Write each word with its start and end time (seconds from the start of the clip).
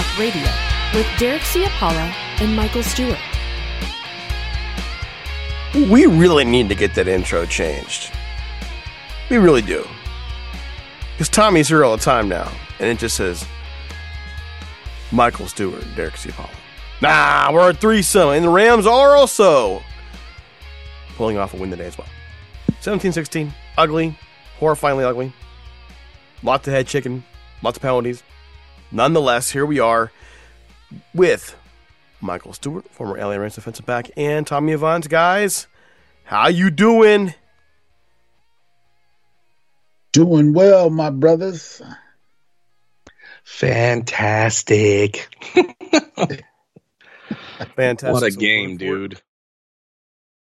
Talk 0.00 0.18
Radio 0.18 0.48
with 0.94 1.06
Derek 1.18 1.42
Ciapala 1.42 2.10
and 2.40 2.56
Michael 2.56 2.82
Stewart. 2.82 3.18
We 5.74 6.06
really 6.06 6.46
need 6.46 6.70
to 6.70 6.74
get 6.74 6.94
that 6.94 7.06
intro 7.06 7.44
changed. 7.44 8.10
We 9.28 9.36
really 9.36 9.60
do. 9.60 9.86
Because 11.12 11.28
Tommy's 11.28 11.68
here 11.68 11.84
all 11.84 11.94
the 11.98 12.02
time 12.02 12.30
now, 12.30 12.50
and 12.78 12.88
it 12.88 12.98
just 12.98 13.14
says 13.14 13.44
Michael 15.12 15.48
Stewart 15.48 15.82
and 15.82 15.94
Derek 15.94 16.14
Ciapala. 16.14 16.48
Nah, 17.02 17.52
we're 17.52 17.68
a 17.68 17.74
threesome, 17.74 18.30
and 18.30 18.46
the 18.46 18.48
Rams 18.48 18.86
are 18.86 19.14
also 19.14 19.82
pulling 21.16 21.36
off 21.36 21.52
a 21.52 21.58
win 21.58 21.68
today 21.68 21.84
as 21.84 21.98
well. 21.98 22.08
17 22.80 23.12
16, 23.12 23.52
ugly, 23.76 24.18
horrifyingly 24.58 25.04
ugly. 25.04 25.30
Lots 26.42 26.66
of 26.66 26.72
head 26.72 26.86
chicken, 26.86 27.22
lots 27.62 27.76
of 27.76 27.82
penalties. 27.82 28.22
Nonetheless, 28.92 29.50
here 29.50 29.64
we 29.64 29.78
are 29.78 30.10
with 31.14 31.56
Michael 32.20 32.52
Stewart, 32.52 32.88
former 32.90 33.16
LA 33.16 33.36
Rams 33.36 33.54
defensive 33.54 33.86
back, 33.86 34.10
and 34.16 34.46
Tommy 34.46 34.72
Avants. 34.72 35.08
Guys, 35.08 35.68
how 36.24 36.48
you 36.48 36.70
doing? 36.70 37.34
Doing 40.12 40.52
well, 40.52 40.90
my 40.90 41.10
brothers. 41.10 41.80
Fantastic. 43.44 45.28
Fantastic. 47.76 48.12
What 48.12 48.22
a 48.24 48.30
game, 48.32 48.76
dude. 48.76 49.20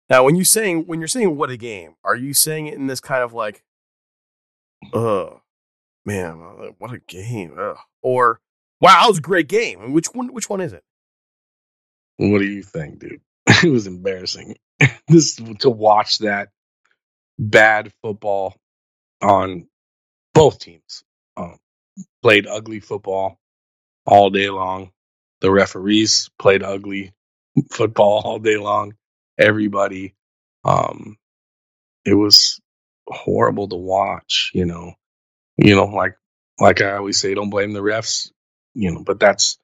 Now, 0.10 0.26
when 0.26 0.36
you 0.36 0.44
saying 0.44 0.86
when 0.86 1.00
you're 1.00 1.08
saying 1.08 1.38
what 1.38 1.50
a 1.50 1.58
game, 1.58 1.96
are 2.04 2.16
you 2.16 2.34
saying 2.34 2.68
it 2.68 2.74
in 2.74 2.88
this 2.88 3.00
kind 3.00 3.24
of 3.24 3.34
like, 3.34 3.64
uh, 4.94 5.30
man, 6.06 6.74
what 6.78 6.92
a 6.92 7.00
game, 7.00 7.56
ugh. 7.58 7.78
Or 8.04 8.42
wow, 8.82 9.02
that 9.04 9.10
was 9.10 9.20
a 9.20 9.24
great 9.24 9.50
game? 9.50 9.94
Which 9.94 10.08
one? 10.14 10.34
Which 10.34 10.50
one 10.50 10.62
is 10.62 10.74
it? 10.74 10.84
What 12.18 12.40
do 12.40 12.46
you 12.46 12.64
think, 12.64 13.00
dude? 13.00 13.22
It 13.64 13.72
was 13.72 13.88
embarrassing. 13.88 14.58
this 15.10 15.38
to 15.60 15.70
watch 15.72 16.20
that 16.20 16.50
bad 17.40 17.92
football 18.04 18.56
on 19.22 19.68
both 20.34 20.60
teams. 20.60 21.04
Um, 21.38 21.58
played 22.24 22.48
ugly 22.48 22.80
football 22.82 23.40
all 24.06 24.30
day 24.32 24.50
long. 24.50 24.92
The 25.42 25.52
referees 25.52 26.30
played 26.40 26.64
ugly 26.64 27.14
football 27.72 28.22
all 28.26 28.40
day 28.40 28.58
long. 28.58 28.94
Everybody, 29.40 30.16
um, 30.66 31.18
it 32.06 32.16
was 32.16 32.60
horrible 33.08 33.68
to 33.70 33.76
watch. 33.78 34.52
You 34.54 34.66
know, 34.66 34.94
you 35.58 35.76
know, 35.76 35.86
like 35.86 36.16
like 36.60 36.82
I 36.82 36.98
always 36.98 37.20
say, 37.20 37.34
don't 37.36 37.50
blame 37.52 37.74
the 37.74 37.82
refs. 37.82 38.32
You 38.76 38.92
know, 38.94 39.04
but 39.04 39.20
that's 39.20 39.60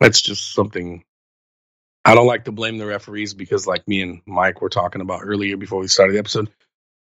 that's 0.00 0.20
just 0.22 0.54
something 0.54 1.04
I 2.04 2.16
don't 2.16 2.26
like 2.28 2.46
to 2.46 2.52
blame 2.52 2.78
the 2.78 2.86
referees 2.86 3.34
because, 3.34 3.68
like 3.68 3.88
me 3.88 4.02
and 4.02 4.22
Mike 4.26 4.62
were 4.62 4.70
talking 4.70 5.02
about 5.02 5.22
earlier 5.24 5.56
before 5.58 5.80
we 5.80 5.88
started 5.88 6.14
the 6.16 6.20
episode, 6.20 6.50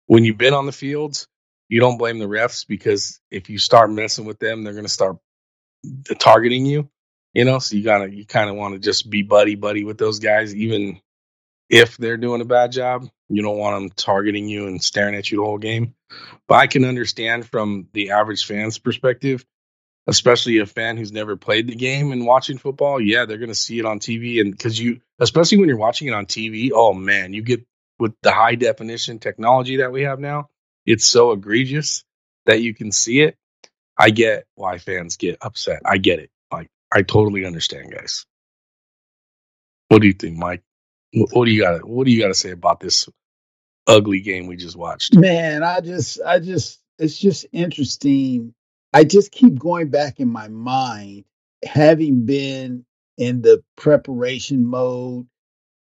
when 0.07 0.25
you've 0.25 0.37
been 0.39 0.53
on 0.55 0.65
the 0.67 0.73
fields, 0.73 1.27
you 1.69 1.79
don't 1.79 1.97
blame 1.97 2.19
the 2.19 2.27
refs 2.27 2.67
because 2.67 3.21
if 3.31 3.49
you 3.49 3.59
start 3.59 3.91
messing 3.91 4.25
with 4.25 4.39
them, 4.39 4.63
they're 4.63 4.73
to 4.85 4.89
start 4.91 5.17
uh, 6.09 6.15
targeting 6.15 6.65
you. 6.65 6.89
You 7.33 7.45
know, 7.45 7.59
so 7.59 7.75
you 7.77 7.83
gotta 7.83 8.13
you 8.15 8.25
kind 8.25 8.49
of 8.49 8.57
want 8.57 8.75
to 8.75 8.79
just 8.79 9.09
be 9.09 9.23
buddy 9.23 9.55
buddy 9.55 9.83
with 9.85 9.97
those 9.99 10.19
guys, 10.19 10.55
even 10.55 11.01
if 11.69 11.97
they're 11.97 12.17
doing 12.17 12.41
a 12.41 12.45
bad 12.45 12.71
job. 12.71 13.09
You 13.29 13.43
don't 13.43 13.57
want 13.57 13.75
them 13.75 13.89
targeting 13.95 14.47
you 14.47 14.67
and 14.67 14.83
staring 14.83 15.15
at 15.15 15.31
you 15.31 15.39
the 15.39 15.43
whole 15.43 15.57
game. 15.57 15.95
But 16.47 16.55
I 16.55 16.67
can 16.67 16.85
understand 16.85 17.47
from 17.47 17.87
the 17.93 18.11
average 18.11 18.45
fan's 18.45 18.79
perspective 18.79 19.45
especially 20.07 20.57
a 20.59 20.65
fan 20.65 20.97
who's 20.97 21.11
never 21.11 21.35
played 21.35 21.67
the 21.67 21.75
game 21.75 22.11
and 22.11 22.25
watching 22.25 22.57
football, 22.57 22.99
yeah, 22.99 23.25
they're 23.25 23.37
going 23.37 23.49
to 23.49 23.55
see 23.55 23.77
it 23.77 23.85
on 23.85 23.99
TV. 23.99 24.41
And 24.41 24.51
because 24.51 24.79
you, 24.79 25.01
especially 25.19 25.59
when 25.59 25.67
you're 25.67 25.77
watching 25.77 26.07
it 26.07 26.13
on 26.13 26.25
TV, 26.25 26.71
oh 26.73 26.93
man, 26.93 27.33
you 27.33 27.41
get 27.43 27.65
with 27.99 28.13
the 28.21 28.31
high 28.31 28.55
definition 28.55 29.19
technology 29.19 29.77
that 29.77 29.91
we 29.91 30.03
have 30.03 30.19
now, 30.19 30.47
it's 30.85 31.05
so 31.07 31.31
egregious 31.31 32.05
that 32.45 32.61
you 32.61 32.73
can 32.73 32.91
see 32.91 33.21
it. 33.21 33.35
I 33.97 34.09
get 34.11 34.45
why 34.55 34.77
fans 34.77 35.17
get 35.17 35.37
upset. 35.41 35.81
I 35.85 35.97
get 35.97 36.19
it. 36.19 36.29
Like, 36.51 36.69
I 36.93 37.01
totally 37.01 37.45
understand, 37.45 37.91
guys. 37.91 38.25
What 39.89 40.01
do 40.01 40.07
you 40.07 40.13
think, 40.13 40.37
Mike? 40.37 40.63
What 41.13 41.45
do 41.45 41.51
you 41.51 41.61
got? 41.61 41.87
What 41.87 42.05
do 42.05 42.11
you 42.11 42.21
got 42.21 42.29
to 42.29 42.33
say 42.33 42.51
about 42.51 42.79
this 42.79 43.07
ugly 43.87 44.21
game 44.21 44.47
we 44.47 44.57
just 44.57 44.75
watched? 44.75 45.15
Man, 45.15 45.63
I 45.63 45.79
just, 45.81 46.19
I 46.25 46.39
just, 46.39 46.79
it's 46.99 47.17
just 47.17 47.45
interesting. 47.51 48.53
I 48.93 49.03
just 49.03 49.31
keep 49.31 49.59
going 49.59 49.89
back 49.89 50.19
in 50.19 50.27
my 50.27 50.47
mind, 50.47 51.25
having 51.63 52.25
been 52.25 52.85
in 53.17 53.41
the 53.41 53.63
preparation 53.75 54.65
mode 54.65 55.27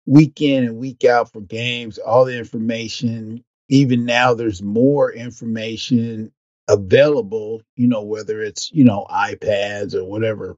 week 0.06 0.40
in 0.40 0.64
and 0.64 0.76
week 0.76 1.04
out 1.04 1.32
for 1.32 1.40
games, 1.40 1.98
all 1.98 2.24
the 2.24 2.38
information, 2.38 3.44
even 3.68 4.04
now 4.04 4.34
there's 4.34 4.62
more 4.62 5.12
information 5.12 6.32
available, 6.68 7.62
you 7.76 7.88
know, 7.88 8.02
whether 8.02 8.42
it's, 8.42 8.72
you 8.72 8.84
know, 8.84 9.06
iPads 9.10 9.94
or 9.94 10.04
whatever 10.04 10.56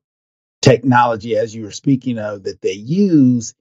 technology 0.62 1.36
as 1.36 1.54
you 1.54 1.62
were 1.64 1.70
speaking 1.70 2.18
of 2.18 2.44
that 2.44 2.60
they 2.60 2.72
use. 2.72 3.54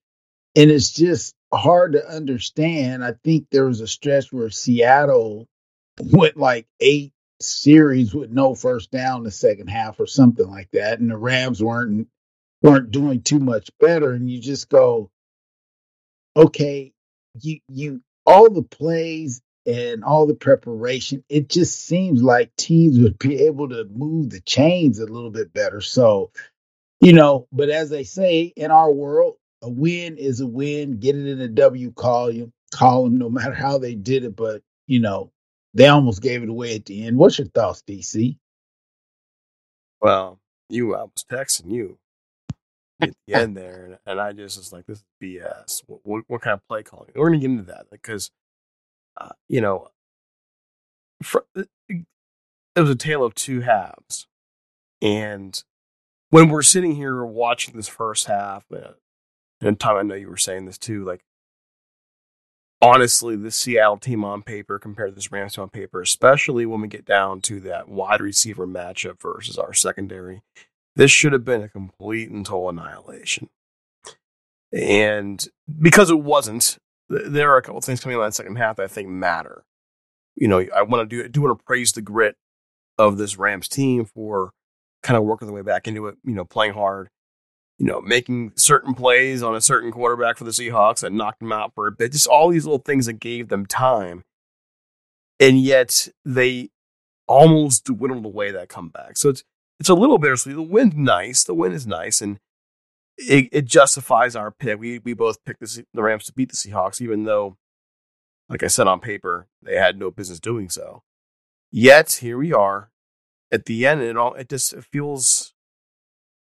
And 0.57 0.71
it's 0.71 0.89
just 0.89 1.35
hard 1.53 1.91
to 1.93 2.09
understand. 2.09 3.05
I 3.05 3.13
think 3.23 3.45
there 3.51 3.65
was 3.65 3.79
a 3.79 3.87
stretch 3.87 4.33
where 4.33 4.49
Seattle 4.49 5.47
went 6.01 6.35
like 6.35 6.65
eight 6.79 7.13
series 7.39 8.15
with 8.15 8.31
no 8.31 8.55
first 8.55 8.89
down 8.89 9.19
in 9.19 9.23
the 9.23 9.31
second 9.31 9.67
half 9.67 9.99
or 9.99 10.07
something 10.07 10.49
like 10.49 10.71
that. 10.71 10.99
And 10.99 11.11
the 11.11 11.17
Rams 11.17 11.63
weren't 11.63 12.07
weren't 12.63 12.89
doing 12.89 13.21
too 13.21 13.37
much 13.37 13.69
better. 13.79 14.11
And 14.13 14.31
you 14.31 14.41
just 14.41 14.67
go, 14.67 15.11
okay, 16.35 16.91
you 17.39 17.59
you 17.69 18.01
all 18.25 18.49
the 18.49 18.63
plays 18.63 19.43
and 19.67 20.03
all 20.03 20.25
the 20.25 20.33
preparation, 20.33 21.23
it 21.29 21.49
just 21.49 21.85
seems 21.85 22.23
like 22.23 22.55
teams 22.55 22.97
would 22.99 23.19
be 23.19 23.45
able 23.45 23.69
to 23.69 23.85
move 23.93 24.31
the 24.31 24.41
chains 24.41 24.97
a 24.97 25.05
little 25.05 25.29
bit 25.29 25.53
better. 25.53 25.81
So, 25.81 26.31
you 26.99 27.13
know, 27.13 27.47
but 27.51 27.69
as 27.69 27.91
they 27.91 28.05
say 28.05 28.53
in 28.55 28.71
our 28.71 28.91
world, 28.91 29.35
a 29.67 29.69
win 29.69 30.17
is 30.17 30.39
a 30.39 30.47
win. 30.47 30.99
Get 30.99 31.15
it 31.15 31.27
in 31.27 31.41
a 31.41 31.47
W 31.47 31.91
column, 31.91 32.53
column, 32.73 33.17
no 33.17 33.29
matter 33.29 33.53
how 33.53 33.77
they 33.77 33.95
did 33.95 34.23
it. 34.23 34.35
But 34.35 34.61
you 34.87 34.99
know, 34.99 35.31
they 35.73 35.87
almost 35.87 36.21
gave 36.21 36.41
it 36.41 36.49
away 36.49 36.75
at 36.75 36.85
the 36.85 37.05
end. 37.05 37.17
What's 37.17 37.37
your 37.37 37.47
thoughts, 37.49 37.83
DC? 37.87 38.37
Well, 40.01 40.39
you, 40.69 40.95
I 40.95 41.03
was 41.03 41.25
texting 41.29 41.71
you 41.71 41.97
at 43.01 43.13
the 43.27 43.33
end 43.35 43.57
there, 43.57 43.85
and, 43.85 43.97
and 44.05 44.21
I 44.21 44.31
just 44.31 44.57
was 44.57 44.71
like, 44.71 44.85
"This 44.85 44.99
is 44.99 45.05
BS." 45.21 45.83
What, 45.85 45.99
what, 46.03 46.23
what 46.27 46.41
kind 46.41 46.53
of 46.53 46.67
play 46.67 46.83
calling? 46.83 47.09
We're 47.13 47.27
gonna 47.27 47.39
get 47.39 47.51
into 47.51 47.63
that 47.63 47.87
because, 47.91 48.31
uh, 49.19 49.29
you 49.49 49.61
know, 49.61 49.89
for, 51.21 51.45
it 51.57 52.05
was 52.79 52.89
a 52.89 52.95
tale 52.95 53.23
of 53.23 53.35
two 53.35 53.61
halves, 53.61 54.27
and 55.01 55.61
when 56.29 56.49
we're 56.49 56.61
sitting 56.61 56.95
here 56.95 57.23
watching 57.25 57.75
this 57.75 57.87
first 57.87 58.25
half, 58.25 58.65
uh, 58.71 58.91
and 59.61 59.79
Tom, 59.79 59.97
I 59.97 60.01
know 60.03 60.15
you 60.15 60.29
were 60.29 60.37
saying 60.37 60.65
this 60.65 60.77
too, 60.77 61.03
like 61.03 61.23
honestly, 62.81 63.35
the 63.35 63.51
Seattle 63.51 63.97
team 63.97 64.23
on 64.23 64.43
paper 64.43 64.79
compared 64.79 65.11
to 65.11 65.15
this 65.15 65.31
Rams 65.31 65.55
team 65.55 65.63
on 65.63 65.69
paper, 65.69 66.01
especially 66.01 66.65
when 66.65 66.81
we 66.81 66.87
get 66.87 67.05
down 67.05 67.41
to 67.41 67.59
that 67.61 67.89
wide 67.89 68.21
receiver 68.21 68.67
matchup 68.67 69.21
versus 69.21 69.57
our 69.57 69.73
secondary, 69.73 70.41
this 70.95 71.11
should 71.11 71.33
have 71.33 71.45
been 71.45 71.63
a 71.63 71.69
complete 71.69 72.29
and 72.29 72.45
total 72.45 72.69
annihilation. 72.69 73.49
And 74.71 75.43
because 75.79 76.09
it 76.09 76.19
wasn't, 76.19 76.77
there 77.09 77.51
are 77.51 77.57
a 77.57 77.61
couple 77.61 77.81
things 77.81 78.01
coming 78.01 78.17
in 78.17 78.23
that 78.23 78.33
second 78.33 78.57
half 78.57 78.77
that 78.77 78.83
I 78.83 78.87
think 78.87 79.07
matter. 79.07 79.63
You 80.35 80.47
know, 80.47 80.63
I 80.75 80.83
want 80.83 81.09
to 81.09 81.15
do, 81.15 81.23
I 81.23 81.27
do 81.27 81.41
want 81.41 81.57
to 81.57 81.63
praise 81.63 81.93
the 81.93 82.01
grit 82.01 82.35
of 82.97 83.17
this 83.17 83.37
Rams 83.37 83.67
team 83.67 84.05
for 84.05 84.51
kind 85.03 85.17
of 85.17 85.23
working 85.23 85.47
their 85.47 85.55
way 85.55 85.61
back 85.61 85.87
into 85.87 86.07
it, 86.07 86.17
you 86.23 86.33
know, 86.33 86.45
playing 86.45 86.73
hard 86.73 87.09
you 87.77 87.85
know, 87.85 88.01
making 88.01 88.53
certain 88.55 88.93
plays 88.93 89.43
on 89.43 89.55
a 89.55 89.61
certain 89.61 89.91
quarterback 89.91 90.37
for 90.37 90.43
the 90.43 90.51
Seahawks 90.51 91.01
that 91.01 91.13
knocked 91.13 91.39
them 91.39 91.51
out 91.51 91.73
for 91.75 91.87
a 91.87 91.91
bit. 91.91 92.11
Just 92.11 92.27
all 92.27 92.49
these 92.49 92.65
little 92.65 92.79
things 92.79 93.05
that 93.05 93.19
gave 93.19 93.49
them 93.49 93.65
time. 93.65 94.23
And 95.39 95.59
yet 95.59 96.07
they 96.25 96.71
almost 97.27 97.85
dwindled 97.85 98.25
away 98.25 98.51
that 98.51 98.69
comeback. 98.69 99.17
So 99.17 99.29
it's 99.29 99.43
it's 99.79 99.89
a 99.89 99.93
little 99.93 100.17
bittersweet. 100.17 100.55
The 100.55 100.61
win's 100.61 100.95
nice. 100.95 101.43
The 101.43 101.53
win 101.53 101.71
is 101.71 101.85
nice, 101.85 102.19
and 102.21 102.39
it, 103.17 103.49
it 103.51 103.65
justifies 103.65 104.35
our 104.35 104.49
pick. 104.49 104.79
We 104.79 104.99
we 104.99 105.13
both 105.13 105.43
picked 105.45 105.59
the, 105.59 105.85
the 105.93 106.01
Rams 106.01 106.25
to 106.25 106.33
beat 106.33 106.49
the 106.49 106.55
Seahawks, 106.57 106.99
even 107.01 107.25
though, 107.25 107.57
like 108.49 108.63
I 108.63 108.67
said 108.67 108.87
on 108.87 108.99
paper, 108.99 109.47
they 109.61 109.75
had 109.75 109.99
no 109.99 110.09
business 110.09 110.39
doing 110.39 110.69
so. 110.69 111.03
Yet 111.71 112.19
here 112.21 112.39
we 112.39 112.53
are 112.53 112.91
at 113.51 113.65
the 113.65 113.85
end, 113.85 114.01
and 114.01 114.09
it 114.09 114.17
all 114.17 114.33
it 114.33 114.49
just 114.49 114.73
it 114.73 114.85
feels 114.85 115.53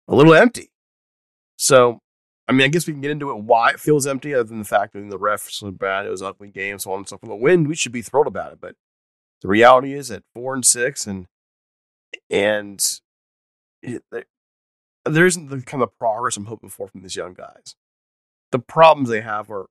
a 0.07 0.15
little 0.15 0.33
empty. 0.33 0.71
So, 1.59 1.99
I 2.47 2.53
mean, 2.53 2.61
I 2.61 2.69
guess 2.69 2.87
we 2.87 2.93
can 2.93 3.01
get 3.01 3.11
into 3.11 3.29
it 3.31 3.43
why 3.43 3.71
it 3.71 3.81
feels 3.81 4.07
empty, 4.07 4.33
other 4.33 4.45
than 4.45 4.59
the 4.59 4.65
fact 4.65 4.93
that 4.93 5.09
the 5.09 5.19
refs 5.19 5.61
were 5.61 5.71
bad, 5.71 6.05
it 6.05 6.09
was 6.09 6.23
ugly 6.23 6.47
game, 6.47 6.79
so 6.79 6.93
on 6.93 6.99
and 6.99 7.07
so 7.07 7.17
forth. 7.17 7.29
The 7.29 7.35
win, 7.35 7.67
we 7.67 7.75
should 7.75 7.91
be 7.91 8.01
thrilled 8.01 8.27
about 8.27 8.53
it, 8.53 8.59
but 8.61 8.75
the 9.41 9.49
reality 9.49 9.93
is 9.93 10.09
at 10.09 10.23
four 10.33 10.55
and 10.55 10.65
six, 10.65 11.05
and 11.05 11.27
and 12.29 12.81
it, 13.83 14.03
there 15.05 15.25
isn't 15.25 15.49
the 15.49 15.61
kind 15.61 15.83
of 15.83 15.97
progress 15.99 16.37
I'm 16.37 16.45
hoping 16.45 16.69
for 16.69 16.87
from 16.87 17.01
these 17.01 17.17
young 17.17 17.33
guys. 17.33 17.75
The 18.51 18.59
problems 18.59 19.09
they 19.09 19.21
have 19.21 19.51
are 19.51 19.67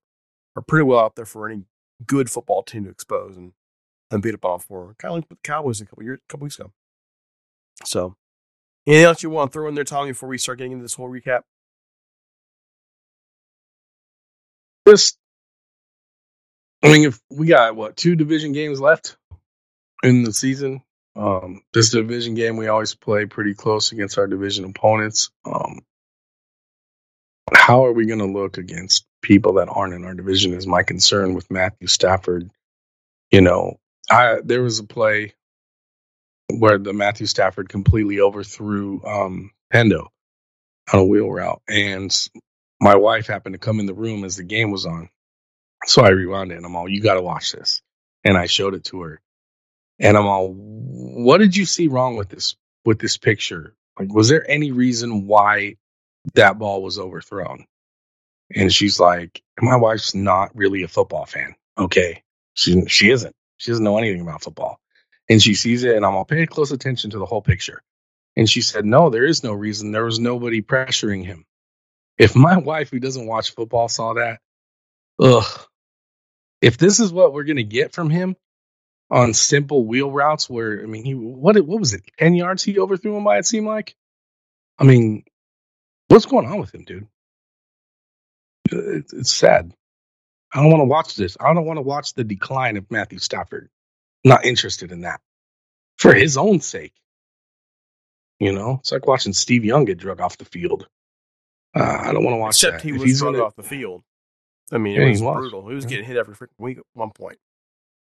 are 0.54 0.62
pretty 0.62 0.84
well 0.84 1.00
out 1.00 1.16
there 1.16 1.24
for 1.24 1.48
any 1.48 1.64
good 2.06 2.30
football 2.30 2.62
team 2.62 2.84
to 2.84 2.90
expose 2.90 3.36
and, 3.36 3.52
and 4.10 4.22
beat 4.22 4.34
up 4.34 4.44
on 4.44 4.58
for. 4.60 4.94
Kind 4.98 5.12
of 5.12 5.16
like 5.16 5.30
with 5.30 5.38
the 5.38 5.48
Cowboys 5.48 5.80
a 5.80 5.86
couple 5.86 6.04
years, 6.04 6.18
a 6.22 6.30
couple 6.30 6.44
weeks 6.44 6.58
ago. 6.58 6.70
So, 7.84 8.16
anything 8.86 9.06
else 9.06 9.22
you 9.22 9.30
want 9.30 9.50
to 9.50 9.56
throw 9.56 9.68
in 9.68 9.74
there, 9.74 9.84
Tommy, 9.84 10.10
before 10.10 10.28
we 10.28 10.36
start 10.36 10.58
getting 10.58 10.72
into 10.72 10.82
this 10.82 10.94
whole 10.94 11.08
recap? 11.08 11.42
Just 14.90 15.18
I 16.82 16.92
mean, 16.92 17.04
if 17.04 17.20
we 17.30 17.46
got 17.46 17.76
what 17.76 17.96
two 17.96 18.14
division 18.14 18.52
games 18.52 18.80
left 18.80 19.16
in 20.02 20.22
the 20.22 20.32
season, 20.32 20.82
um, 21.16 21.62
this 21.72 21.90
division 21.90 22.34
game 22.34 22.56
we 22.56 22.68
always 22.68 22.94
play 22.94 23.26
pretty 23.26 23.54
close 23.54 23.92
against 23.92 24.18
our 24.18 24.26
division 24.26 24.64
opponents. 24.64 25.30
Um, 25.44 25.80
how 27.52 27.86
are 27.86 27.92
we 27.92 28.06
going 28.06 28.20
to 28.20 28.26
look 28.26 28.58
against 28.58 29.06
people 29.22 29.54
that 29.54 29.68
aren't 29.68 29.94
in 29.94 30.04
our 30.04 30.14
division? 30.14 30.54
Is 30.54 30.66
my 30.66 30.82
concern 30.84 31.34
with 31.34 31.50
Matthew 31.50 31.88
Stafford. 31.88 32.50
You 33.32 33.40
know, 33.40 33.80
I 34.10 34.38
there 34.44 34.62
was 34.62 34.78
a 34.78 34.84
play 34.84 35.34
where 36.48 36.78
the 36.78 36.92
Matthew 36.92 37.26
Stafford 37.26 37.68
completely 37.68 38.20
overthrew 38.20 39.02
um, 39.04 39.50
Pendo 39.72 40.06
on 40.92 41.00
a 41.00 41.04
wheel 41.04 41.30
route, 41.30 41.60
and 41.68 42.16
my 42.80 42.96
wife 42.96 43.26
happened 43.26 43.54
to 43.54 43.58
come 43.58 43.80
in 43.80 43.86
the 43.86 43.94
room 43.94 44.24
as 44.24 44.36
the 44.36 44.44
game 44.44 44.70
was 44.70 44.86
on. 44.86 45.08
So 45.86 46.02
I 46.02 46.10
rewound 46.10 46.52
it 46.52 46.56
and 46.56 46.66
I'm 46.66 46.76
all, 46.76 46.88
you 46.88 47.00
got 47.00 47.14
to 47.14 47.22
watch 47.22 47.52
this. 47.52 47.82
And 48.24 48.36
I 48.36 48.46
showed 48.46 48.74
it 48.74 48.84
to 48.84 49.02
her. 49.02 49.20
And 49.98 50.16
I'm 50.16 50.26
all, 50.26 50.52
what 50.52 51.38
did 51.38 51.56
you 51.56 51.66
see 51.66 51.88
wrong 51.88 52.16
with 52.16 52.28
this, 52.28 52.56
with 52.84 52.98
this 52.98 53.16
picture? 53.16 53.74
Like, 53.98 54.12
was 54.12 54.28
there 54.28 54.48
any 54.48 54.72
reason 54.72 55.26
why 55.26 55.76
that 56.34 56.58
ball 56.58 56.82
was 56.82 56.98
overthrown? 56.98 57.66
And 58.54 58.72
she's 58.72 59.00
like, 59.00 59.42
my 59.60 59.76
wife's 59.76 60.14
not 60.14 60.54
really 60.56 60.82
a 60.82 60.88
football 60.88 61.26
fan. 61.26 61.54
Okay. 61.76 62.22
She, 62.54 62.86
she 62.86 63.10
isn't. 63.10 63.34
She 63.56 63.70
doesn't 63.70 63.84
know 63.84 63.98
anything 63.98 64.20
about 64.20 64.42
football. 64.42 64.78
And 65.28 65.42
she 65.42 65.54
sees 65.54 65.84
it 65.84 65.96
and 65.96 66.06
I'm 66.06 66.14
all, 66.14 66.24
pay 66.24 66.46
close 66.46 66.72
attention 66.72 67.10
to 67.10 67.18
the 67.18 67.26
whole 67.26 67.42
picture. 67.42 67.82
And 68.36 68.48
she 68.48 68.60
said, 68.62 68.84
no, 68.84 69.10
there 69.10 69.26
is 69.26 69.42
no 69.42 69.52
reason. 69.52 69.92
There 69.92 70.04
was 70.04 70.20
nobody 70.20 70.62
pressuring 70.62 71.24
him. 71.24 71.44
If 72.18 72.36
my 72.36 72.56
wife, 72.58 72.90
who 72.90 73.00
doesn't 73.00 73.26
watch 73.26 73.54
football, 73.54 73.88
saw 73.88 74.14
that, 74.14 74.40
ugh. 75.20 75.66
If 76.62 76.78
this 76.78 77.00
is 77.00 77.12
what 77.12 77.32
we're 77.32 77.44
gonna 77.44 77.62
get 77.62 77.94
from 77.94 78.10
him 78.10 78.36
on 79.10 79.34
simple 79.34 79.86
wheel 79.86 80.10
routes, 80.10 80.50
where 80.50 80.82
I 80.82 80.86
mean, 80.86 81.04
he 81.04 81.14
what 81.14 81.56
what 81.64 81.80
was 81.80 81.94
it? 81.94 82.02
Ten 82.18 82.34
yards 82.34 82.64
he 82.64 82.78
overthrew 82.78 83.16
him 83.16 83.24
by. 83.24 83.38
It 83.38 83.46
seemed 83.46 83.66
like. 83.66 83.94
I 84.78 84.84
mean, 84.84 85.24
what's 86.08 86.26
going 86.26 86.46
on 86.46 86.60
with 86.60 86.74
him, 86.74 86.84
dude? 86.84 87.08
Uh, 88.72 88.96
it's, 88.98 89.12
it's 89.12 89.32
sad. 89.34 89.72
I 90.52 90.62
don't 90.62 90.70
want 90.70 90.80
to 90.80 90.86
watch 90.86 91.16
this. 91.16 91.36
I 91.40 91.54
don't 91.54 91.66
want 91.66 91.78
to 91.78 91.82
watch 91.82 92.14
the 92.14 92.24
decline 92.24 92.76
of 92.76 92.90
Matthew 92.90 93.18
Stafford. 93.18 93.70
Not 94.24 94.46
interested 94.46 94.92
in 94.92 95.02
that 95.02 95.20
for 95.98 96.14
his 96.14 96.36
own 96.36 96.60
sake. 96.60 96.94
You 98.40 98.52
know, 98.52 98.78
it's 98.80 98.92
like 98.92 99.06
watching 99.06 99.32
Steve 99.32 99.64
Young 99.64 99.84
get 99.84 99.98
drug 99.98 100.20
off 100.20 100.38
the 100.38 100.44
field. 100.44 100.88
Uh, 101.74 101.98
I 102.00 102.12
don't 102.12 102.24
want 102.24 102.34
to 102.34 102.38
watch 102.38 102.54
Except 102.56 102.78
that. 102.78 102.82
he 102.82 102.92
was 102.92 103.02
he's 103.02 103.20
gonna- 103.22 103.42
off 103.42 103.54
the 103.56 103.62
field. 103.62 104.02
I 104.72 104.78
mean, 104.78 104.96
Yeah, 104.96 105.06
it 105.06 105.10
was, 105.10 105.22
was. 105.22 105.36
brutal. 105.38 105.68
He 105.68 105.74
was 105.74 105.84
Yeah. 105.84 105.90
getting 105.90 106.04
hit 106.06 106.16
every 106.16 106.34
freaking 106.34 106.58
week 106.58 106.78
at 106.78 106.84
one 106.94 107.10
point. 107.10 107.38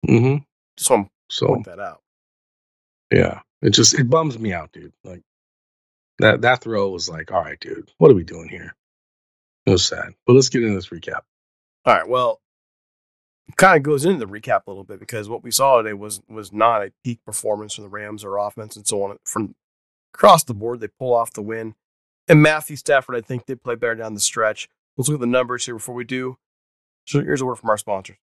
Mm-hmm. 0.08 0.44
Just 0.78 0.90
want 0.90 1.08
to 1.08 1.12
So 1.30 1.48
point 1.48 1.66
that 1.66 1.80
out. 1.80 2.02
yeah, 3.12 3.42
it 3.62 3.72
just 3.72 3.94
it 3.98 4.10
bums 4.10 4.38
me 4.38 4.54
out, 4.54 4.72
dude. 4.72 4.94
Like 5.04 5.22
that 6.20 6.42
that 6.42 6.62
throw 6.62 6.90
was 6.90 7.10
like, 7.10 7.32
all 7.32 7.42
right, 7.42 7.60
dude, 7.60 7.92
what 7.98 8.12
are 8.12 8.16
we 8.16 8.24
doing 8.24 8.50
here? 8.50 8.76
It 9.66 9.72
was 9.72 9.86
sad. 9.86 10.14
But 10.28 10.34
let's 10.34 10.50
get 10.50 10.64
into 10.64 10.76
this 10.76 10.90
recap. 10.90 11.22
All 11.86 11.94
right. 11.96 12.08
Well, 12.08 12.42
kind 13.56 13.78
of 13.78 13.84
goes 13.84 14.06
into 14.06 14.26
the 14.26 14.32
recap 14.32 14.62
a 14.68 14.72
little 14.72 14.84
bit 14.84 15.00
because 15.00 15.30
what 15.30 15.44
we 15.44 15.52
saw 15.52 15.82
today 15.82 15.94
was 15.94 16.22
was 16.28 16.52
not 16.54 16.84
a 16.84 16.92
peak 17.04 17.20
performance 17.26 17.74
from 17.76 17.86
the 17.86 17.90
Rams 17.90 18.24
or 18.24 18.38
offense 18.38 18.76
and 18.76 18.86
so 18.86 19.04
on 19.04 19.18
from 19.26 19.56
across 20.14 20.44
the 20.44 20.54
board. 20.54 20.82
They 20.82 20.88
pull 20.88 21.14
off 21.14 21.34
the 21.34 21.42
win, 21.42 21.76
and 22.28 22.42
Matthew 22.42 22.76
Stafford, 22.76 23.16
I 23.16 23.22
think, 23.22 23.46
did 23.46 23.64
play 23.64 23.76
better 23.76 23.96
down 23.96 24.14
the 24.14 24.20
stretch. 24.20 24.70
Let's 24.98 25.08
look 25.10 25.16
at 25.16 25.22
the 25.22 25.28
numbers 25.28 25.66
here 25.66 25.76
before 25.76 25.96
we 25.96 26.06
do. 26.06 26.38
So 27.06 27.22
here's 27.22 27.42
a 27.42 27.46
word 27.46 27.58
from 27.58 27.70
our 27.70 27.78
sponsor. 27.78 28.18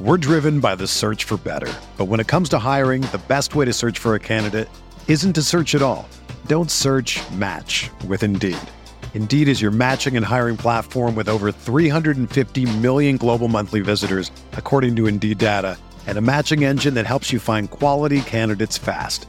We're 0.00 0.18
driven 0.18 0.60
by 0.60 0.74
the 0.74 0.86
search 0.86 1.24
for 1.24 1.36
better. 1.36 1.72
But 1.96 2.06
when 2.06 2.20
it 2.20 2.26
comes 2.26 2.48
to 2.50 2.58
hiring, 2.58 3.02
the 3.02 3.22
best 3.28 3.54
way 3.54 3.64
to 3.64 3.72
search 3.72 3.98
for 3.98 4.14
a 4.14 4.20
candidate 4.20 4.68
isn't 5.08 5.34
to 5.34 5.42
search 5.42 5.74
at 5.74 5.82
all. 5.82 6.08
Don't 6.46 6.70
search 6.70 7.20
match 7.30 7.90
with 8.06 8.22
Indeed. 8.22 8.58
Indeed 9.14 9.48
is 9.48 9.62
your 9.62 9.70
matching 9.70 10.16
and 10.16 10.26
hiring 10.26 10.56
platform 10.56 11.14
with 11.14 11.28
over 11.28 11.52
350 11.52 12.78
million 12.78 13.16
global 13.16 13.46
monthly 13.46 13.80
visitors, 13.80 14.32
according 14.52 14.96
to 14.96 15.06
Indeed 15.06 15.38
data, 15.38 15.78
and 16.08 16.18
a 16.18 16.20
matching 16.20 16.64
engine 16.64 16.94
that 16.94 17.06
helps 17.06 17.32
you 17.32 17.38
find 17.38 17.70
quality 17.70 18.20
candidates 18.22 18.76
fast. 18.76 19.28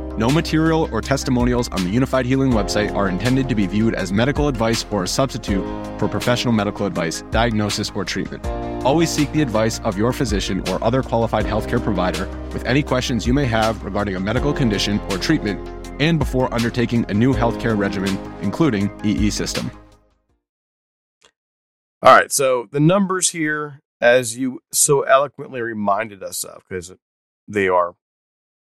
No 0.21 0.29
material 0.29 0.87
or 0.91 1.01
testimonials 1.01 1.67
on 1.69 1.83
the 1.83 1.89
Unifyd 1.89 2.25
Healing 2.25 2.51
website 2.51 2.93
are 2.93 3.09
intended 3.09 3.49
to 3.49 3.55
be 3.55 3.65
viewed 3.65 3.95
as 3.95 4.13
medical 4.13 4.47
advice 4.47 4.85
or 4.91 5.01
a 5.01 5.07
substitute 5.07 5.63
for 5.97 6.07
professional 6.07 6.53
medical 6.53 6.85
advice, 6.85 7.23
diagnosis, 7.31 7.91
or 7.95 8.05
treatment. 8.05 8.45
Always 8.85 9.09
seek 9.09 9.31
the 9.31 9.41
advice 9.41 9.79
of 9.79 9.97
your 9.97 10.13
physician 10.13 10.61
or 10.69 10.77
other 10.83 11.01
qualified 11.01 11.47
healthcare 11.47 11.83
provider 11.83 12.27
with 12.53 12.63
any 12.65 12.83
questions 12.83 13.25
you 13.25 13.33
may 13.33 13.45
have 13.45 13.83
regarding 13.83 14.15
a 14.15 14.19
medical 14.19 14.53
condition 14.53 14.99
or 15.09 15.17
treatment 15.17 15.67
and 15.99 16.19
before 16.19 16.53
undertaking 16.53 17.03
a 17.09 17.15
new 17.15 17.33
healthcare 17.33 17.75
regimen, 17.75 18.15
including 18.43 18.91
EE 19.03 19.31
system. 19.31 19.71
All 22.03 22.13
right, 22.13 22.31
so 22.31 22.67
the 22.71 22.79
numbers 22.79 23.31
here, 23.31 23.81
as 23.99 24.37
you 24.37 24.61
so 24.71 25.01
eloquently 25.01 25.61
reminded 25.61 26.21
us 26.21 26.43
of, 26.43 26.61
because 26.69 26.93
they 27.47 27.67
are, 27.67 27.95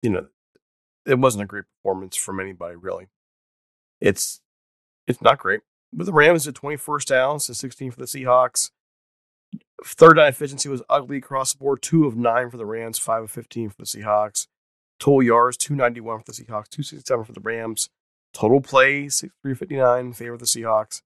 you 0.01 0.09
know, 0.09 0.29
it 1.07 1.19
wasn't 1.19 1.45
a 1.45 1.47
great 1.47 1.65
performance 1.77 2.17
from 2.17 2.41
anybody 2.41 2.77
really. 2.77 3.09
It's 4.01 4.41
it's 5.07 5.21
not 5.21 5.39
great. 5.39 5.61
But 5.93 6.07
the 6.07 6.13
Rams 6.13 6.49
at 6.49 6.55
21st 6.55 7.07
downs 7.07 7.47
to 7.47 7.55
16 7.55 7.91
for 7.91 7.99
the 7.99 8.07
Seahawks. 8.07 8.71
Third 9.85 10.15
down 10.15 10.29
efficiency 10.29 10.69
was 10.69 10.83
ugly 10.89 11.19
across 11.19 11.53
the 11.53 11.59
board. 11.59 11.83
Two 11.83 12.07
of 12.07 12.17
nine 12.17 12.51
for 12.51 12.57
the 12.57 12.65
Rams, 12.65 12.99
five 12.99 13.25
of 13.25 13.31
15 13.31 13.71
for 13.71 13.77
the 13.79 13.85
Seahawks. 13.85 14.47
Total 14.99 15.23
yards, 15.23 15.57
291 15.57 16.21
for 16.21 16.25
the 16.25 16.33
Seahawks, 16.33 16.71
267 16.71 17.25
for 17.25 17.33
the 17.33 17.41
Rams. 17.41 17.91
Total 18.33 18.61
plays, 18.61 19.21
359 19.21 20.07
in 20.07 20.13
favor 20.13 20.35
of 20.35 20.41
the 20.41 20.47
Seahawks. 20.47 21.03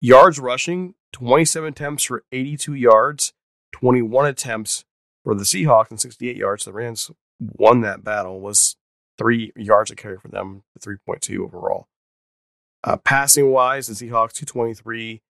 Yards 0.00 0.38
rushing, 0.38 0.94
27 1.12 1.70
attempts 1.70 2.04
for 2.04 2.24
82 2.30 2.74
yards, 2.74 3.32
21 3.72 4.26
attempts 4.26 4.84
for 5.24 5.34
the 5.34 5.44
Seahawks 5.44 5.90
and 5.90 6.00
68 6.00 6.36
yards. 6.36 6.66
The 6.66 6.72
Rams 6.72 7.10
won 7.40 7.80
that 7.80 8.04
battle. 8.04 8.40
Was 8.40 8.76
three 9.18 9.52
yards 9.56 9.90
a 9.90 9.96
carry 9.96 10.18
for 10.18 10.28
them, 10.28 10.62
3.2 10.80 11.38
overall. 11.38 11.88
Uh, 12.82 12.96
passing 12.96 13.50
wise, 13.50 13.86
the 13.86 13.94
Seahawks 13.94 14.32
223, 14.32 15.22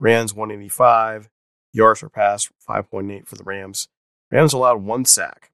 Rams 0.00 0.34
185, 0.34 1.28
yards 1.72 2.00
per 2.00 2.08
pass 2.08 2.48
5.8 2.68 3.26
for 3.26 3.36
the 3.36 3.44
Rams. 3.44 3.88
Rams 4.30 4.52
allowed 4.52 4.82
one 4.82 5.04
sack. 5.04 5.52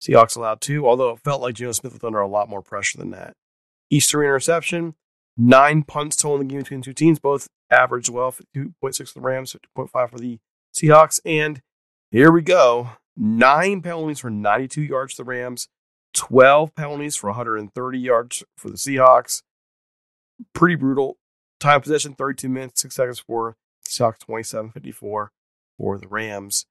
Seahawks 0.00 0.36
allowed 0.36 0.60
two, 0.60 0.86
although 0.86 1.10
it 1.10 1.20
felt 1.20 1.40
like 1.40 1.54
Geno 1.54 1.72
Smith 1.72 1.92
was 1.92 2.04
under 2.04 2.20
a 2.20 2.28
lot 2.28 2.48
more 2.48 2.62
pressure 2.62 2.98
than 2.98 3.10
that. 3.10 3.34
Easter 3.90 4.22
interception, 4.22 4.94
nine 5.36 5.82
punts 5.82 6.16
total 6.16 6.40
in 6.40 6.46
the 6.46 6.52
game 6.52 6.62
between 6.62 6.82
two 6.82 6.92
teams, 6.92 7.18
both 7.18 7.48
averaged 7.70 8.08
well, 8.08 8.32
2.6 8.54 9.08
for 9.08 9.14
the 9.14 9.20
Rams, 9.20 9.56
2.5 9.76 10.10
for 10.10 10.18
the 10.18 10.38
Seahawks. 10.76 11.20
And 11.24 11.62
here 12.10 12.30
we 12.30 12.42
go. 12.42 12.90
Nine 13.16 13.80
penalties 13.80 14.20
for 14.20 14.30
92 14.30 14.82
yards 14.82 15.14
for 15.14 15.24
the 15.24 15.28
Rams, 15.28 15.68
12 16.16 16.74
penalties 16.74 17.14
for 17.14 17.28
130 17.28 17.98
yards 17.98 18.42
for 18.56 18.70
the 18.70 18.76
Seahawks. 18.76 19.42
Pretty 20.52 20.74
brutal. 20.74 21.18
Time 21.60 21.80
possession 21.80 22.14
32 22.14 22.48
minutes, 22.48 22.82
6 22.82 22.94
seconds 22.94 23.18
for 23.20 23.56
Seahawks, 23.86 24.18
27 24.18 24.70
54 24.70 25.32
for 25.78 25.98
the 25.98 26.08
Rams. 26.08 26.66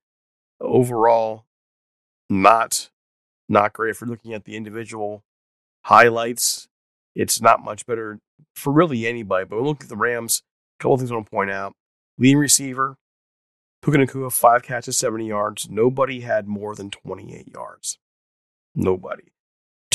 Overall, 0.59 1.45
not 2.29 2.89
not 3.47 3.73
great 3.73 3.91
if 3.91 4.01
you're 4.01 4.09
looking 4.09 4.33
at 4.33 4.45
the 4.45 4.55
individual 4.55 5.23
highlights. 5.85 6.67
It's 7.15 7.41
not 7.41 7.63
much 7.63 7.85
better 7.85 8.19
for 8.55 8.73
really 8.73 9.07
anybody. 9.07 9.45
But 9.45 9.57
we 9.57 9.67
look 9.67 9.83
at 9.83 9.89
the 9.89 9.95
Rams, 9.95 10.41
a 10.79 10.83
couple 10.83 10.97
things 10.97 11.11
I 11.11 11.15
want 11.15 11.27
to 11.27 11.31
point 11.31 11.51
out. 11.51 11.73
Leading 12.17 12.37
receiver, 12.37 12.97
Puka 13.81 13.99
Nacua, 13.99 14.31
five 14.31 14.63
catches, 14.63 14.97
70 14.97 15.27
yards. 15.27 15.69
Nobody 15.69 16.21
had 16.21 16.47
more 16.47 16.75
than 16.75 16.89
28 16.89 17.47
yards. 17.53 17.99
Nobody. 18.73 19.34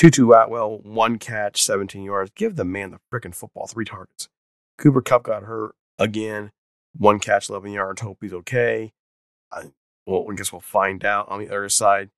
Tutu 0.01 0.33
Atwell, 0.33 0.79
one 0.79 1.19
catch, 1.19 1.61
17 1.61 2.03
yards. 2.03 2.31
Give 2.35 2.57
the 2.57 2.65
man 2.65 2.91
the 2.91 3.01
freaking 3.13 3.35
football, 3.35 3.67
three 3.67 3.85
targets. 3.85 4.31
Cooper 4.79 5.03
Kupp 5.03 5.25
got 5.25 5.43
hurt 5.43 5.75
again, 5.99 6.53
one 6.97 7.19
catch, 7.19 7.51
11 7.51 7.71
yards. 7.73 8.01
Hope 8.01 8.17
he's 8.23 8.33
okay. 8.33 8.95
I, 9.53 9.65
well, 10.07 10.25
I 10.31 10.35
guess 10.35 10.53
we'll 10.53 10.63
find 10.63 11.05
out 11.05 11.29
on 11.29 11.39
the 11.39 11.49
other 11.49 11.69
side. 11.69 12.09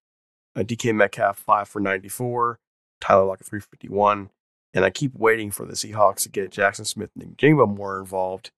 Uh, 0.55 0.61
DK 0.61 0.95
Metcalf, 0.95 1.39
five 1.39 1.67
for 1.67 1.81
94. 1.81 2.61
Tyler 3.01 3.25
Lockett, 3.25 3.49
351. 3.49 4.31
And 4.73 4.85
I 4.85 4.91
keep 4.91 5.17
waiting 5.17 5.51
for 5.51 5.67
the 5.67 5.73
Seahawks 5.73 6.23
to 6.23 6.29
get 6.29 6.53
Jaxon 6.53 6.87
Smith 6.87 7.11
and 7.21 7.37
Njigba 7.37 7.69
more 7.69 7.99
involved. 7.99 8.53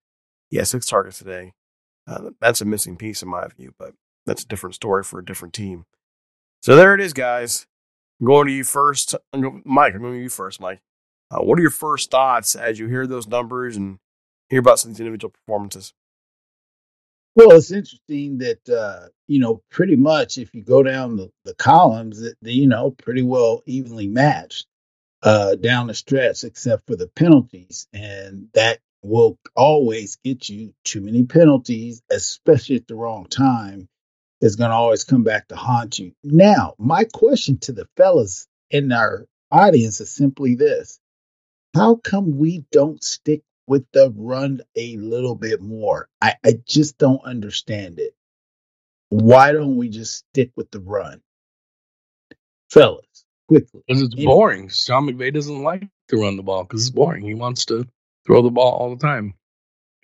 He 0.51 0.59
has 0.59 0.69
six 0.69 0.85
targets 0.85 1.17
today. 1.17 1.55
Uh, 2.07 2.33
that's 2.43 2.61
a 2.61 2.67
missing 2.67 2.99
piece 2.99 3.23
in 3.23 3.31
my 3.31 3.49
view, 3.49 3.73
but 3.79 3.95
that's 4.27 4.43
a 4.43 4.47
different 4.47 4.75
story 4.75 5.03
for 5.03 5.19
a 5.19 5.25
different 5.25 5.55
team. 5.55 5.87
So 6.61 6.77
there 6.77 6.95
it 6.95 7.01
is, 7.01 7.15
guys. 7.15 7.67
Going 8.23 8.47
to 8.47 8.53
you 8.53 8.65
first. 8.65 9.15
Mike, 9.33 9.95
I'm 9.95 10.01
going 10.01 10.15
to 10.15 10.23
you 10.23 10.29
first, 10.29 10.61
Mike. 10.61 10.81
Uh, 11.31 11.43
what 11.43 11.59
are 11.59 11.63
your 11.63 11.71
first 11.71 12.11
thoughts 12.11 12.55
as 12.55 12.79
you 12.79 12.87
hear 12.89 13.07
those 13.07 13.27
numbers 13.27 13.77
and 13.77 13.99
hear 14.49 14.61
about 14.61 14.79
some 14.79 14.91
of 14.91 14.97
these 14.97 15.01
individual 15.01 15.31
performances? 15.31 15.93
Well, 17.37 17.51
it's 17.53 17.73
interesting 17.73 18.39
that 18.39 18.69
uh, 18.69 19.09
you 19.27 19.41
know 19.41 19.63
pretty 19.71 19.97
much 19.97 20.39
if 20.39 20.55
you 20.55 20.63
go 20.63 20.83
down 20.83 21.17
the, 21.17 21.31
the 21.45 21.55
columns, 21.55 22.21
that 22.21 22.37
you 22.43 22.69
know 22.69 22.93
pretty 22.93 23.23
well 23.23 23.63
evenly 23.67 24.07
matched 24.07 24.67
uh, 25.23 25.57
down 25.57 25.89
the 25.89 25.95
stretch, 25.95 26.45
except 26.45 26.87
for 26.87 26.95
the 26.95 27.09
penalties, 27.09 27.89
and 27.93 28.49
that 28.55 28.79
will 29.03 29.39
always 29.57 30.17
get 30.25 30.49
you 30.49 30.73
too 30.85 31.01
many 31.01 31.25
penalties, 31.25 32.03
especially 32.11 32.77
at 32.77 32.87
the 32.87 32.95
wrong 32.95 33.27
time. 33.27 33.89
Is 34.41 34.57
going 34.57 34.71
to 34.71 34.77
always 34.77 35.05
come 35.05 35.25
back 35.25 35.49
to 35.49 35.57
haunt 35.57 35.99
you. 35.99 36.13
Now, 36.23 36.75
my 36.79 37.05
question 37.05 37.59
to 37.61 37.73
the 37.73 37.89
fellas 37.97 38.47
in 38.71 38.93
our 38.93 39.27
audience 39.51 40.01
is 40.01 40.11
simply 40.11 40.55
this: 40.55 41.01
How 41.75 41.97
come 41.97 42.37
we 42.37 42.65
don't 42.71 43.03
stick 43.03 43.43
with 43.67 43.87
the 43.93 44.13
run 44.17 44.61
a 44.77 44.97
little 44.97 45.35
bit 45.35 45.61
more. 45.61 46.09
I, 46.21 46.35
I 46.45 46.55
just 46.67 46.99
don't 46.99 47.25
understand 47.25 47.99
it. 47.99 48.15
Why 49.09 49.53
don't 49.53 49.77
we 49.77 49.89
just 49.89 50.17
stick 50.17 50.51
with 50.57 50.71
the 50.71 50.81
run? 50.81 51.21
Fellas, 52.71 53.25
quickly. 53.49 53.83
Because 53.87 54.03
it's 54.03 54.15
boring. 54.15 54.69
Sean 54.69 55.07
McVay 55.07 55.33
doesn't 55.33 55.63
like 55.63 55.87
to 56.09 56.17
run 56.17 56.37
the 56.37 56.43
ball 56.43 56.65
because 56.65 56.87
it's 56.87 56.95
boring. 56.95 57.25
He 57.25 57.35
wants 57.35 57.67
to 57.67 57.87
throw 58.27 58.43
the 58.43 58.51
ball 58.51 58.73
all 58.73 58.97
the 58.97 59.07
time. 59.07 59.35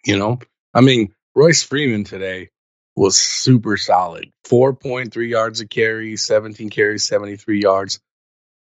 You 0.04 0.18
know, 0.18 0.38
I 0.72 0.80
mean, 0.80 1.12
Royce 1.34 1.62
Freeman 1.62 2.04
today 2.04 2.50
was 2.96 3.16
super 3.16 3.76
solid. 3.76 4.30
4.3 4.46 5.28
yards 5.28 5.60
a 5.60 5.66
carry, 5.66 6.16
17 6.16 6.70
carries, 6.70 7.06
73 7.06 7.62
yards. 7.62 8.00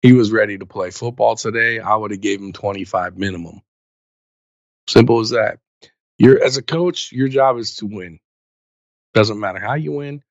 He 0.02 0.14
was 0.14 0.32
ready 0.32 0.58
to 0.58 0.66
play 0.66 0.92
football 0.92 1.36
today. 1.36 1.80
I 1.80 1.96
would 1.96 2.12
have 2.12 2.22
gave 2.22 2.40
him 2.40 2.54
25 2.54 3.18
minimum. 3.18 3.62
Simple 4.88 5.20
as 5.20 5.32
that. 5.32 5.60
You're 6.18 6.44
as 6.44 6.58
a 6.58 6.62
coach, 6.62 7.12
your 7.12 7.28
job 7.28 7.58
is 7.58 7.78
to 7.78 7.86
win. 7.86 8.20
Doesn't 9.14 9.40
matter 9.40 9.60
how 9.60 9.76
you 9.76 9.94
win. 9.94 10.22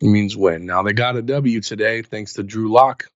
It 0.00 0.06
means 0.06 0.36
win. 0.36 0.66
Now 0.66 0.82
they 0.82 0.92
got 0.92 1.16
a 1.16 1.22
W 1.22 1.60
today 1.60 2.02
thanks 2.02 2.34
to 2.34 2.42
Drew 2.42 2.72
Lock, 2.72 3.08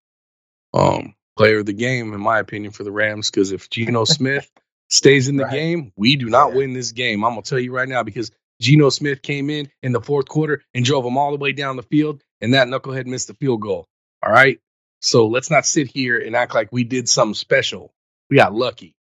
um, 0.73 1.15
player 1.37 1.59
of 1.59 1.67
the 1.67 1.73
game, 1.73 2.15
in 2.15 2.21
my 2.21 2.39
opinion, 2.39 2.73
for 2.73 2.85
the 2.85 2.93
Rams. 2.93 3.31
Because 3.31 3.53
if 3.53 3.69
Geno 3.69 4.05
Smith 4.07 4.51
stays 4.89 5.29
in 5.29 5.37
the 5.37 5.45
right. 5.45 5.53
game, 5.53 5.93
we 5.97 6.17
do 6.17 6.29
not 6.29 6.51
yeah. 6.51 6.59
win 6.59 6.73
this 6.73 6.93
game. 6.93 7.25
I'm 7.25 7.33
gonna 7.33 7.43
tell 7.43 7.59
you 7.59 7.73
right 7.73 7.89
now 7.89 8.03
because 8.03 8.31
Geno 8.61 8.91
Smith 8.91 9.23
came 9.23 9.51
in 9.51 9.71
in 9.83 9.93
the 9.93 10.01
fourth 10.01 10.29
quarter 10.29 10.63
and 10.75 10.85
drove 10.85 11.05
them 11.05 11.19
all 11.19 11.33
the 11.33 11.39
way 11.39 11.53
down 11.53 11.77
the 11.77 11.83
field, 11.83 12.23
and 12.41 12.55
that 12.55 12.69
knucklehead 12.69 13.07
missed 13.07 13.29
the 13.29 13.35
field 13.35 13.63
goal. 13.63 13.87
All 14.23 14.33
right. 14.33 14.61
So 15.01 15.27
let's 15.29 15.51
not 15.51 15.67
sit 15.67 15.89
here 15.89 16.19
and 16.19 16.37
act 16.37 16.55
like 16.55 16.71
we 16.73 16.85
did 16.85 17.09
something 17.09 17.35
special. 17.35 17.93
We 18.29 18.37
got 18.37 18.55
lucky, 18.55 18.95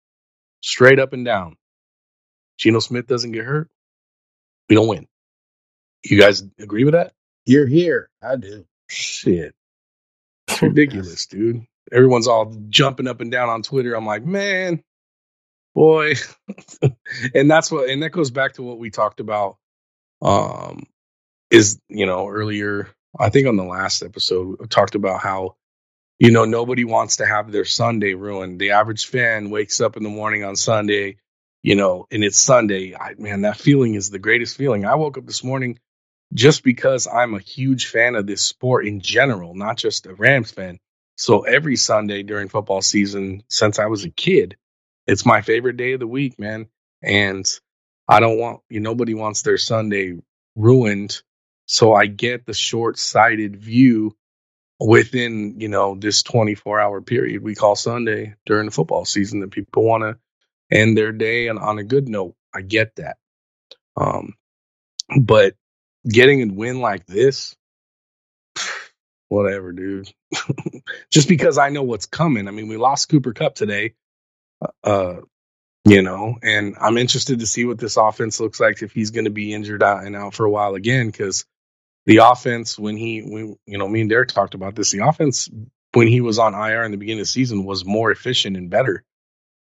straight 0.62 1.00
up 1.00 1.14
and 1.14 1.26
down. 1.26 1.58
Geno 2.58 2.80
Smith 2.80 3.08
doesn't 3.08 3.32
get 3.34 3.46
hurt, 3.46 3.70
we 4.70 4.76
don't 4.76 4.88
win. 4.88 5.08
You 6.04 6.20
guys 6.20 6.44
agree 6.60 6.86
with 6.86 6.94
that? 6.94 7.14
You're 7.46 7.68
here. 7.68 8.10
I 8.24 8.38
do. 8.38 8.66
Shit. 8.90 9.54
It's 10.48 10.62
ridiculous, 10.64 11.26
dude. 11.28 11.66
Everyone's 11.92 12.28
all 12.28 12.56
jumping 12.70 13.08
up 13.08 13.22
and 13.22 13.32
down 13.32 13.50
on 13.50 13.64
Twitter. 13.64 13.96
I'm 13.96 14.06
like, 14.06 14.26
man, 14.26 14.84
boy. 15.76 16.16
and 17.36 17.50
that's 17.50 17.72
what 17.72 17.90
and 17.90 18.04
that 18.04 18.12
goes 18.12 18.32
back 18.32 18.54
to 18.54 18.64
what 18.64 18.80
we 18.80 18.90
talked 18.90 19.20
about 19.20 19.58
um 20.22 20.84
is, 21.52 21.80
you 21.90 22.06
know, 22.06 22.28
earlier, 22.28 22.90
I 23.20 23.30
think 23.30 23.48
on 23.48 23.58
the 23.58 23.64
last 23.64 24.04
episode, 24.04 24.58
we 24.60 24.68
talked 24.68 24.96
about 24.96 25.22
how 25.22 25.56
you 26.20 26.32
know, 26.32 26.46
nobody 26.46 26.84
wants 26.84 27.18
to 27.18 27.26
have 27.26 27.52
their 27.52 27.66
Sunday 27.66 28.14
ruined. 28.14 28.60
The 28.60 28.72
average 28.72 29.08
fan 29.08 29.50
wakes 29.50 29.82
up 29.82 29.98
in 29.98 30.04
the 30.04 30.10
morning 30.10 30.44
on 30.44 30.56
Sunday, 30.56 31.18
you 31.64 31.76
know, 31.76 32.08
and 32.12 32.24
it's 32.24 32.40
Sunday. 32.40 32.96
I, 32.96 33.16
man, 33.18 33.42
that 33.42 33.58
feeling 33.58 33.96
is 33.96 34.10
the 34.10 34.20
greatest 34.20 34.58
feeling. 34.58 34.86
I 34.86 34.96
woke 34.96 35.18
up 35.18 35.26
this 35.26 35.44
morning 35.44 35.80
just 36.34 36.64
because 36.64 37.08
I'm 37.08 37.36
a 37.36 37.40
huge 37.40 37.88
fan 37.88 38.16
of 38.16 38.28
this 38.28 38.42
sport 38.44 38.86
in 38.86 39.00
general, 39.00 39.56
not 39.56 39.78
just 39.78 40.08
a 40.08 40.14
Rams 40.14 40.52
fan. 40.52 40.80
So 41.18 41.42
every 41.42 41.78
Sunday 41.78 42.24
during 42.24 42.50
football 42.50 42.82
season 42.82 43.44
since 43.50 43.80
I 43.80 43.88
was 43.88 44.04
a 44.04 44.10
kid, 44.10 44.58
it's 45.10 45.26
my 45.26 45.42
favorite 45.42 45.78
day 45.78 45.94
of 45.94 46.00
the 46.00 46.08
week, 46.08 46.40
man. 46.40 46.68
And 47.04 47.46
I 48.08 48.20
don't 48.20 48.40
want 48.40 48.62
you 48.70 48.80
nobody 48.80 49.14
wants 49.14 49.42
their 49.42 49.58
Sunday 49.58 50.20
ruined. 50.56 51.22
So 51.68 51.94
I 51.94 52.08
get 52.08 52.46
the 52.46 52.54
short-sighted 52.54 53.58
view 53.58 54.16
within, 54.80 55.60
you 55.60 55.70
know, 55.70 55.96
this 55.96 56.24
24-hour 56.24 57.02
period 57.02 57.44
we 57.44 57.56
call 57.56 57.76
Sunday 57.76 58.36
during 58.46 58.66
the 58.66 58.72
football 58.72 59.06
season 59.06 59.42
that 59.42 59.52
people 59.52 59.84
want 59.84 60.04
to 60.04 60.18
end 60.76 60.98
their 60.98 61.12
day 61.12 61.50
on, 61.50 61.58
on 61.58 61.80
a 61.80 61.84
good 61.84 62.10
note. 62.10 62.36
I 62.54 62.62
get 62.62 62.96
that. 62.98 63.18
Um, 63.98 64.36
but 65.22 65.56
getting 66.08 66.42
a 66.50 66.54
win 66.54 66.82
like 66.82 67.06
this, 67.06 67.56
whatever, 69.28 69.72
dude. 69.72 70.12
Just 71.12 71.30
because 71.30 71.58
I 71.58 71.70
know 71.70 71.84
what's 71.84 72.06
coming. 72.08 72.48
I 72.48 72.52
mean, 72.52 72.68
we 72.68 72.78
lost 72.78 73.10
Cooper 73.10 73.34
Kupp 73.34 73.56
today, 73.56 73.96
uh, 74.84 75.16
you 75.86 76.02
know, 76.02 76.36
and 76.44 76.76
I'm 76.80 76.98
interested 76.98 77.40
to 77.40 77.48
see 77.48 77.66
what 77.66 77.80
this 77.80 77.98
offense 77.98 78.40
looks 78.40 78.60
like 78.60 78.82
if 78.82 78.92
he's 78.92 79.12
going 79.12 79.26
to 79.26 79.32
be 79.32 79.54
injured 79.54 79.84
out 79.84 80.04
and 80.04 80.16
out 80.16 80.34
for 80.34 80.46
a 80.46 80.52
while 80.52 80.76
again. 80.76 81.08
Because 81.08 81.46
the 82.06 82.18
offense, 82.18 82.78
when 82.78 82.98
he, 82.98 83.22
when, 83.22 83.58
you 83.66 83.78
know, 83.78 83.88
me 83.88 84.02
and 84.02 84.10
Derek 84.10 84.30
talked 84.30 84.54
about 84.54 84.76
this, 84.76 84.92
the 84.92 85.06
offense 85.08 85.50
when 85.94 86.08
he 86.08 86.22
was 86.22 86.40
on 86.40 86.54
IR 86.54 86.84
in 86.84 86.92
the 86.92 86.98
beginning 86.98 87.22
of 87.22 87.26
the 87.26 87.32
season 87.32 87.66
was 87.66 87.86
more 87.86 88.12
efficient 88.12 88.58
and 88.58 88.70
better. 88.70 89.04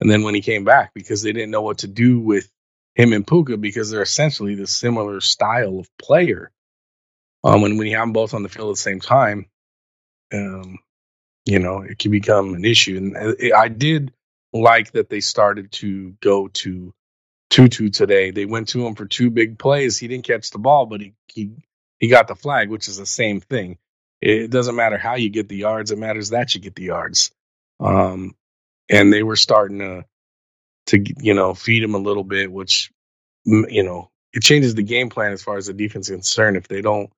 And 0.01 0.11
then 0.11 0.23
when 0.23 0.35
he 0.35 0.41
came 0.43 0.65
back, 0.65 0.93
because 0.95 1.23
they 1.23 1.33
didn't 1.33 1.51
know 1.51 1.63
what 1.63 1.79
to 1.79 1.89
do 1.89 2.21
with 2.21 2.49
him 2.95 3.13
and 3.13 3.27
Puka 3.27 3.57
because 3.57 3.91
they're 3.91 4.03
essentially 4.03 4.55
the 4.55 4.67
similar 4.67 5.21
style 5.21 5.79
of 5.79 5.89
player. 5.99 6.51
Um, 7.43 7.65
and 7.65 7.79
when 7.79 7.87
you 7.87 7.97
have 7.97 8.05
them 8.05 8.13
both 8.13 8.35
on 8.35 8.43
the 8.43 8.49
field 8.49 8.71
at 8.71 8.77
the 8.77 8.83
same 8.83 9.01
time, 9.01 9.47
um, 10.33 10.79
you 11.45 11.59
know, 11.59 11.83
it 11.83 11.99
can 11.99 12.11
become 12.11 12.55
an 12.55 12.65
issue. 12.65 12.97
And 12.97 13.53
I 13.55 13.69
did 13.69 14.13
like 14.55 14.93
that 14.93 15.11
they 15.11 15.21
started 15.21 15.73
to 15.75 16.13
go 16.23 16.49
to 16.49 16.95
Tutu 17.51 17.91
today. 17.91 18.31
They 18.31 18.45
went 18.47 18.69
to 18.71 18.87
him 18.87 18.95
for 18.95 19.07
two 19.07 19.31
big 19.31 19.59
plays. 19.59 19.99
He 19.99 20.09
didn't 20.09 20.27
catch 20.27 20.51
the 20.51 20.59
ball, 20.59 20.87
but 20.87 21.01
he 21.01 21.15
he 21.29 21.51
he 21.99 22.09
got 22.09 22.29
the 22.29 22.35
flag, 22.35 22.71
which 22.71 22.89
is 22.89 22.97
the 22.97 23.07
same 23.07 23.41
thing. 23.41 23.79
It 24.21 24.51
doesn't 24.51 24.77
matter 24.77 24.99
how 24.99 25.15
you 25.15 25.31
get 25.31 25.49
the 25.49 25.57
yards; 25.57 25.91
it 25.91 25.99
matters 25.99 26.31
that 26.31 26.55
you 26.55 26.61
get 26.61 26.75
the 26.75 26.85
yards. 26.85 27.31
Um, 27.81 28.35
and 28.91 29.13
they 29.13 29.23
were 29.23 29.37
starting 29.37 29.81
to 29.81 30.05
to 30.89 31.05
you 31.23 31.35
know 31.35 31.55
feed 31.55 31.83
him 31.83 31.95
a 31.97 32.01
little 32.01 32.25
bit, 32.25 32.53
which 32.53 32.93
you 33.47 33.85
know 33.85 34.11
it 34.33 34.43
changes 34.43 34.75
the 34.75 34.83
game 34.85 35.11
plan 35.11 35.33
as 35.33 35.43
far 35.43 35.57
as 35.59 35.67
the 35.67 35.75
defense 35.75 36.09
is 36.11 36.17
concerned. 36.17 36.57
If 36.59 36.69
they 36.69 36.83
don't, 36.83 37.11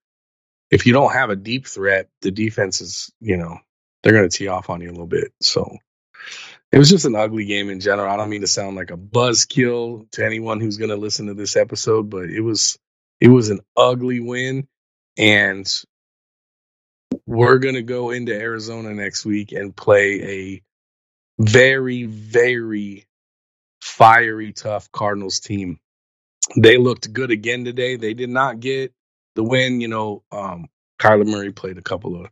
if 0.70 0.87
you 0.87 0.92
don't 0.94 1.12
have 1.12 1.31
a 1.31 1.37
deep 1.37 1.66
threat, 1.66 2.09
the 2.22 2.33
defense 2.33 2.81
is 2.83 3.12
you 3.20 3.37
know 3.38 3.59
they're 4.03 4.14
going 4.14 4.29
to 4.29 4.37
tee 4.37 4.49
off 4.49 4.70
on 4.70 4.81
you 4.83 4.90
a 4.90 4.92
little 4.92 5.07
bit. 5.09 5.33
So 5.42 5.77
it 6.76 6.78
was 6.78 6.90
just 6.90 7.06
an 7.06 7.16
ugly 7.16 7.46
game 7.46 7.70
in 7.70 7.80
general. 7.80 8.12
I 8.12 8.18
don't 8.18 8.28
mean 8.28 8.42
to 8.42 8.46
sound 8.46 8.76
like 8.76 8.90
a 8.90 8.98
buzzkill 8.98 10.10
to 10.10 10.26
anyone 10.26 10.60
who's 10.60 10.76
going 10.76 10.90
to 10.90 10.96
listen 10.96 11.28
to 11.28 11.32
this 11.32 11.56
episode, 11.56 12.10
but 12.10 12.24
it 12.28 12.42
was 12.42 12.78
it 13.18 13.28
was 13.28 13.48
an 13.48 13.60
ugly 13.74 14.20
win, 14.20 14.68
and 15.16 15.66
we're 17.26 17.60
going 17.60 17.76
to 17.76 17.82
go 17.82 18.10
into 18.10 18.38
Arizona 18.38 18.92
next 18.92 19.24
week 19.24 19.52
and 19.52 19.74
play 19.74 20.20
a 20.22 20.62
very 21.42 22.04
very 22.04 23.06
fiery, 23.80 24.52
tough 24.52 24.92
Cardinals 24.92 25.40
team. 25.40 25.80
They 26.58 26.76
looked 26.76 27.10
good 27.10 27.30
again 27.30 27.64
today. 27.64 27.96
They 27.96 28.12
did 28.12 28.28
not 28.28 28.60
get 28.60 28.92
the 29.34 29.44
win. 29.44 29.80
You 29.80 29.88
know, 29.88 30.24
um, 30.30 30.66
Kyler 31.00 31.26
Murray 31.26 31.52
played 31.52 31.78
a 31.78 31.82
couple 31.82 32.22
of 32.22 32.30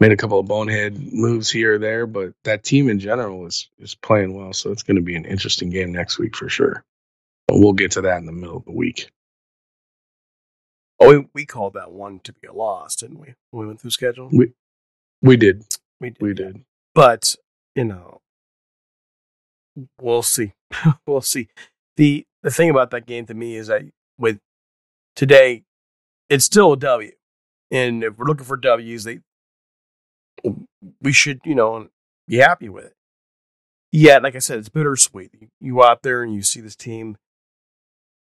made 0.00 0.12
a 0.12 0.16
couple 0.16 0.38
of 0.38 0.46
bonehead 0.46 0.98
moves 1.12 1.50
here 1.50 1.74
or 1.74 1.78
there, 1.78 2.06
but 2.06 2.32
that 2.44 2.64
team 2.64 2.88
in 2.88 2.98
general 2.98 3.46
is 3.46 3.68
is 3.78 3.94
playing 3.94 4.34
well. 4.34 4.52
So 4.52 4.70
it's 4.70 4.82
going 4.82 4.96
to 4.96 5.02
be 5.02 5.16
an 5.16 5.24
interesting 5.24 5.70
game 5.70 5.92
next 5.92 6.18
week 6.18 6.36
for 6.36 6.48
sure. 6.48 6.84
But 7.48 7.58
we'll 7.58 7.72
get 7.72 7.92
to 7.92 8.02
that 8.02 8.18
in 8.18 8.26
the 8.26 8.32
middle 8.32 8.56
of 8.56 8.64
the 8.64 8.72
week. 8.72 9.10
Oh, 10.98 11.10
we, 11.10 11.26
we 11.34 11.46
called 11.46 11.74
that 11.74 11.92
one 11.92 12.20
to 12.24 12.32
be 12.32 12.48
a 12.48 12.52
loss, 12.52 12.96
didn't 12.96 13.18
we? 13.18 13.34
When 13.50 13.62
we 13.62 13.66
went 13.66 13.80
through 13.80 13.90
schedule. 13.90 14.28
We 14.32 14.52
we 15.22 15.36
did. 15.36 15.64
We 16.00 16.10
did. 16.10 16.22
We 16.22 16.34
did. 16.34 16.64
But 16.94 17.36
you 17.74 17.84
know, 17.84 18.20
we'll 20.00 20.22
see. 20.22 20.52
we'll 21.06 21.20
see. 21.20 21.48
The 21.96 22.26
the 22.42 22.50
thing 22.50 22.70
about 22.70 22.90
that 22.90 23.06
game 23.06 23.26
to 23.26 23.34
me 23.34 23.56
is 23.56 23.68
that 23.68 23.82
with 24.18 24.38
today, 25.14 25.64
it's 26.28 26.44
still 26.44 26.72
a 26.72 26.76
W. 26.76 27.12
And 27.70 28.04
if 28.04 28.16
we're 28.16 28.26
looking 28.26 28.44
for 28.44 28.56
W's, 28.56 29.04
they 29.04 29.20
we 31.00 31.12
should, 31.12 31.40
you 31.44 31.54
know, 31.54 31.88
be 32.28 32.36
happy 32.36 32.68
with 32.68 32.86
it. 32.86 32.94
Yeah, 33.92 34.18
like 34.18 34.34
I 34.34 34.40
said, 34.40 34.58
it's 34.58 34.68
bittersweet. 34.68 35.30
You, 35.60 35.74
go 35.74 35.84
out 35.84 36.02
there 36.02 36.22
and 36.22 36.34
you 36.34 36.42
see 36.42 36.60
this 36.60 36.76
team, 36.76 37.16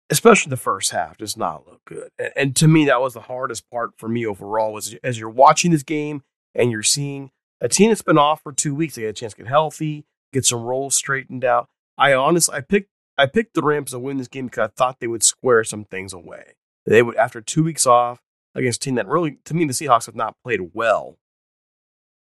especially 0.10 0.50
the 0.50 0.58
first 0.58 0.92
half, 0.92 1.18
does 1.18 1.38
not 1.38 1.68
look 1.68 1.82
good. 1.86 2.10
And, 2.18 2.32
and 2.36 2.56
to 2.58 2.68
me, 2.68 2.86
that 2.86 3.02
was 3.02 3.14
the 3.14 3.22
hardest 3.22 3.70
part 3.70 3.92
for 3.98 4.10
me 4.10 4.26
overall. 4.26 4.74
Was 4.74 4.96
as 5.04 5.20
you're 5.20 5.30
watching 5.30 5.72
this 5.72 5.84
game 5.84 6.24
and 6.56 6.72
you're 6.72 6.84
seeing 6.84 7.32
a 7.62 7.70
team 7.70 7.90
that's 7.90 8.02
been 8.02 8.18
off 8.18 8.42
for 8.42 8.52
two 8.52 8.76
weeks, 8.76 8.96
they 8.96 9.04
get 9.04 9.10
a 9.10 9.14
chance 9.14 9.34
to 9.34 9.38
get 9.38 9.48
healthy, 9.48 10.06
get 10.34 10.46
some 10.46 10.64
roles 10.64 10.96
straightened 10.96 11.46
out. 11.46 11.70
I 11.98 12.14
honestly, 12.14 12.56
I 12.56 12.62
picked, 12.62 12.90
I 13.18 13.28
picked 13.28 13.54
the 13.54 13.62
Rams 13.62 13.92
to 13.92 14.00
win 14.00 14.18
this 14.18 14.28
game 14.28 14.48
because 14.48 14.68
I 14.68 14.72
thought 14.76 15.00
they 15.00 15.08
would 15.08 15.24
square 15.24 15.64
some 15.64 15.86
things 15.86 16.12
away. 16.14 16.56
They 16.86 17.04
would, 17.04 17.16
after 17.16 17.40
two 17.40 17.64
weeks 17.64 17.86
off 17.86 18.20
against 18.56 18.84
a 18.84 18.86
team 18.86 18.96
that 18.96 19.08
really, 19.08 19.38
to 19.46 19.54
me, 19.54 19.66
the 19.66 19.74
Seahawks 19.74 20.08
have 20.08 20.16
not 20.16 20.36
played 20.44 20.72
well 20.74 21.18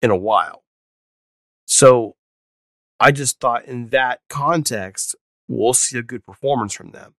in 0.02 0.10
a 0.10 0.16
while. 0.16 0.62
So 1.66 2.16
I 3.00 3.12
just 3.12 3.40
thought 3.40 3.64
in 3.64 3.88
that 3.88 4.20
context, 4.28 5.14
we'll 5.46 5.74
see 5.74 5.98
a 5.98 6.02
good 6.02 6.24
performance 6.24 6.74
from 6.74 6.90
them. 6.90 7.14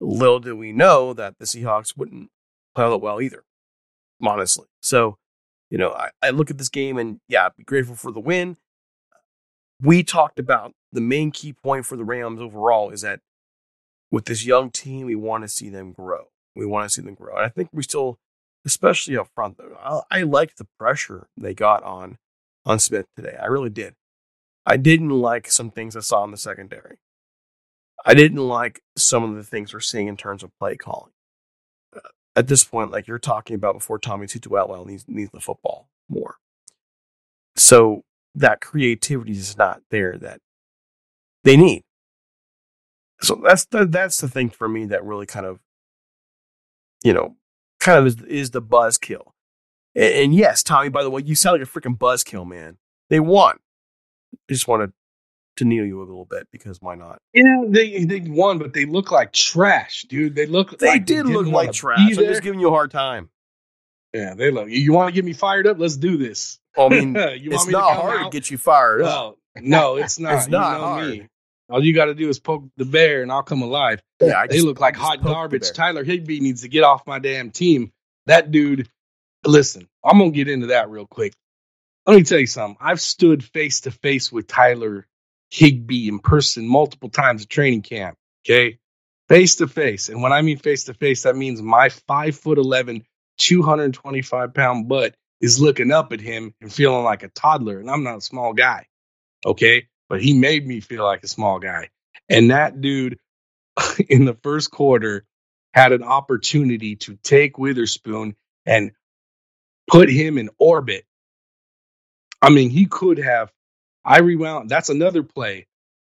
Little 0.00 0.40
did 0.40 0.54
we 0.54 0.72
know 0.72 1.12
that 1.14 1.38
the 1.38 1.46
Seahawks 1.46 1.96
wouldn't 1.96 2.30
play 2.74 2.84
all 2.84 2.90
that 2.90 2.98
well 2.98 3.20
either, 3.20 3.44
honestly. 4.22 4.66
So, 4.80 5.18
you 5.70 5.78
know, 5.78 5.92
I, 5.92 6.10
I 6.22 6.30
look 6.30 6.50
at 6.50 6.58
this 6.58 6.68
game 6.68 6.98
and 6.98 7.20
yeah, 7.28 7.48
be 7.56 7.64
grateful 7.64 7.96
for 7.96 8.12
the 8.12 8.20
win 8.20 8.56
we 9.80 10.02
talked 10.02 10.38
about 10.38 10.74
the 10.92 11.00
main 11.00 11.30
key 11.30 11.52
point 11.52 11.86
for 11.86 11.96
the 11.96 12.04
Rams 12.04 12.40
overall 12.40 12.90
is 12.90 13.02
that 13.02 13.20
with 14.10 14.26
this 14.26 14.46
young 14.46 14.70
team, 14.70 15.06
we 15.06 15.14
want 15.14 15.44
to 15.44 15.48
see 15.48 15.68
them 15.68 15.92
grow. 15.92 16.28
We 16.54 16.64
want 16.64 16.88
to 16.88 16.94
see 16.94 17.02
them 17.02 17.14
grow. 17.14 17.36
And 17.36 17.44
I 17.44 17.48
think 17.48 17.68
we 17.72 17.82
still, 17.82 18.18
especially 18.66 19.16
up 19.16 19.28
front, 19.34 19.58
I, 19.82 20.00
I 20.10 20.22
liked 20.22 20.58
the 20.58 20.66
pressure 20.78 21.28
they 21.36 21.54
got 21.54 21.82
on 21.84 22.18
on 22.66 22.78
Smith 22.80 23.06
today. 23.16 23.36
I 23.40 23.46
really 23.46 23.70
did. 23.70 23.94
I 24.66 24.76
didn't 24.76 25.10
like 25.10 25.50
some 25.50 25.70
things 25.70 25.96
I 25.96 26.00
saw 26.00 26.24
in 26.24 26.32
the 26.32 26.36
secondary. 26.36 26.98
I 28.04 28.14
didn't 28.14 28.46
like 28.46 28.82
some 28.96 29.22
of 29.22 29.36
the 29.36 29.44
things 29.44 29.72
we're 29.72 29.80
seeing 29.80 30.08
in 30.08 30.16
terms 30.16 30.42
of 30.42 30.50
play 30.58 30.76
calling. 30.76 31.12
Uh, 31.94 32.00
at 32.34 32.48
this 32.48 32.64
point, 32.64 32.90
like 32.90 33.06
you're 33.06 33.18
talking 33.18 33.54
about 33.54 33.74
before 33.74 33.98
Tommy 33.98 34.26
Tutu 34.26 34.54
Atwell 34.54 34.84
needs 34.84 35.04
needs 35.08 35.30
the 35.30 35.40
football 35.40 35.88
more. 36.08 36.36
So 37.54 38.02
that 38.34 38.60
creativity 38.60 39.32
is 39.32 39.56
not 39.56 39.80
there 39.90 40.18
that 40.18 40.40
they 41.44 41.56
need. 41.56 41.84
So 43.22 43.40
that's 43.42 43.64
the, 43.66 43.86
that's 43.86 44.20
the 44.20 44.28
thing 44.28 44.50
for 44.50 44.68
me 44.68 44.84
that 44.86 45.04
really 45.04 45.24
kind 45.24 45.46
of, 45.46 45.60
you 47.02 47.14
know, 47.14 47.36
kind 47.86 48.00
of 48.00 48.06
is, 48.06 48.22
is 48.22 48.50
the 48.50 48.60
buzzkill. 48.60 49.32
And, 49.94 50.14
and 50.14 50.34
yes, 50.34 50.62
Tommy, 50.62 50.88
by 50.88 51.02
the 51.02 51.10
way, 51.10 51.22
you 51.24 51.34
sound 51.34 51.60
like 51.60 51.68
a 51.68 51.70
freaking 51.70 51.96
buzzkill, 51.96 52.46
man. 52.46 52.78
They 53.08 53.20
won. 53.20 53.56
I 54.34 54.52
just 54.52 54.66
wanted 54.66 54.92
to 55.56 55.64
kneel 55.64 55.86
you 55.86 56.00
a 56.00 56.04
little 56.04 56.24
bit 56.24 56.48
because 56.50 56.82
why 56.82 56.96
not? 56.96 57.18
Yeah, 57.32 57.62
they 57.68 58.04
they 58.04 58.20
won, 58.20 58.58
but 58.58 58.74
they 58.74 58.84
look 58.84 59.10
like 59.10 59.32
trash, 59.32 60.04
dude. 60.08 60.34
They 60.34 60.46
look 60.46 60.78
They 60.78 60.88
like 60.88 61.06
did 61.06 61.24
didn't 61.26 61.32
look 61.32 61.46
like 61.46 61.72
trash. 61.72 62.00
I'm 62.00 62.14
just 62.14 62.42
giving 62.42 62.60
you 62.60 62.68
a 62.68 62.72
hard 62.72 62.90
time. 62.90 63.30
Yeah, 64.12 64.34
they 64.34 64.50
look. 64.50 64.68
You, 64.68 64.92
want 64.92 65.08
to 65.08 65.12
get 65.12 65.24
me 65.24 65.32
fired 65.32 65.66
up? 65.66 65.78
Let's 65.78 65.96
do 65.96 66.16
this. 66.16 66.58
I 66.76 66.88
mean, 66.88 67.14
You 67.14 67.20
want 67.20 67.44
it's 67.52 67.66
me 67.66 67.72
not 67.72 67.96
hard 67.96 68.24
to 68.24 68.30
get 68.30 68.50
you 68.50 68.58
fired 68.58 69.02
up. 69.02 69.38
No, 69.56 69.94
no, 69.94 69.96
it's 69.96 70.18
not. 70.18 70.34
It's 70.36 70.48
not 70.48 70.72
you 70.72 70.78
know 70.78 70.84
hard. 70.84 71.08
me. 71.08 71.28
All 71.68 71.84
you 71.84 71.94
got 71.94 72.06
to 72.06 72.14
do 72.14 72.28
is 72.28 72.38
poke 72.38 72.64
the 72.76 72.84
bear, 72.84 73.22
and 73.22 73.32
I'll 73.32 73.42
come 73.42 73.62
alive. 73.62 74.00
Yeah, 74.20 74.38
I 74.38 74.46
they 74.46 74.54
just- 74.56 74.66
look 74.66 74.80
like 74.80 74.94
just 74.94 75.04
hot 75.04 75.22
garbage. 75.22 75.72
Tyler 75.72 76.04
Higbee 76.04 76.40
needs 76.40 76.62
to 76.62 76.68
get 76.68 76.84
off 76.84 77.06
my 77.06 77.18
damn 77.18 77.50
team. 77.50 77.92
That 78.26 78.50
dude. 78.50 78.88
Listen, 79.44 79.88
I'm 80.04 80.18
gonna 80.18 80.30
get 80.30 80.48
into 80.48 80.68
that 80.68 80.90
real 80.90 81.06
quick. 81.06 81.32
Let 82.06 82.16
me 82.16 82.22
tell 82.24 82.38
you 82.38 82.46
something. 82.46 82.76
I've 82.80 83.00
stood 83.00 83.44
face 83.44 83.80
to 83.82 83.90
face 83.90 84.30
with 84.32 84.46
Tyler 84.46 85.06
Higbee 85.50 86.08
in 86.08 86.18
person 86.20 86.66
multiple 86.68 87.08
times 87.10 87.42
at 87.42 87.48
training 87.48 87.82
camp. 87.82 88.16
Okay, 88.44 88.78
face 89.28 89.56
to 89.56 89.68
face, 89.68 90.08
and 90.08 90.22
when 90.22 90.32
I 90.32 90.42
mean 90.42 90.58
face 90.58 90.84
to 90.84 90.94
face, 90.94 91.22
that 91.24 91.36
means 91.36 91.60
my 91.62 91.88
five 91.88 92.36
foot 92.36 92.58
11, 92.58 93.04
225 93.38 94.54
pound 94.54 94.88
butt 94.88 95.14
is 95.40 95.60
looking 95.60 95.92
up 95.92 96.12
at 96.12 96.20
him 96.20 96.54
and 96.60 96.72
feeling 96.72 97.04
like 97.04 97.22
a 97.22 97.28
toddler, 97.28 97.78
and 97.78 97.90
I'm 97.90 98.02
not 98.02 98.18
a 98.18 98.22
small 98.22 98.52
guy. 98.52 98.86
Okay, 99.44 99.86
but 100.08 100.22
he 100.22 100.34
made 100.38 100.66
me 100.66 100.80
feel 100.80 101.04
like 101.04 101.24
a 101.24 101.28
small 101.28 101.58
guy, 101.60 101.90
and 102.28 102.50
that 102.50 102.80
dude 102.80 103.18
in 104.08 104.24
the 104.26 104.34
first 104.42 104.70
quarter 104.70 105.24
had 105.74 105.92
an 105.92 106.02
opportunity 106.04 106.96
to 106.96 107.16
take 107.22 107.58
Witherspoon 107.58 108.36
and 108.66 108.92
put 109.88 110.10
him 110.10 110.38
in 110.38 110.50
orbit. 110.58 111.04
I 112.42 112.50
mean, 112.50 112.70
he 112.70 112.86
could 112.86 113.18
have. 113.18 113.52
I 114.04 114.20
rewound. 114.20 114.70
That's 114.70 114.90
another 114.90 115.22
play 115.24 115.66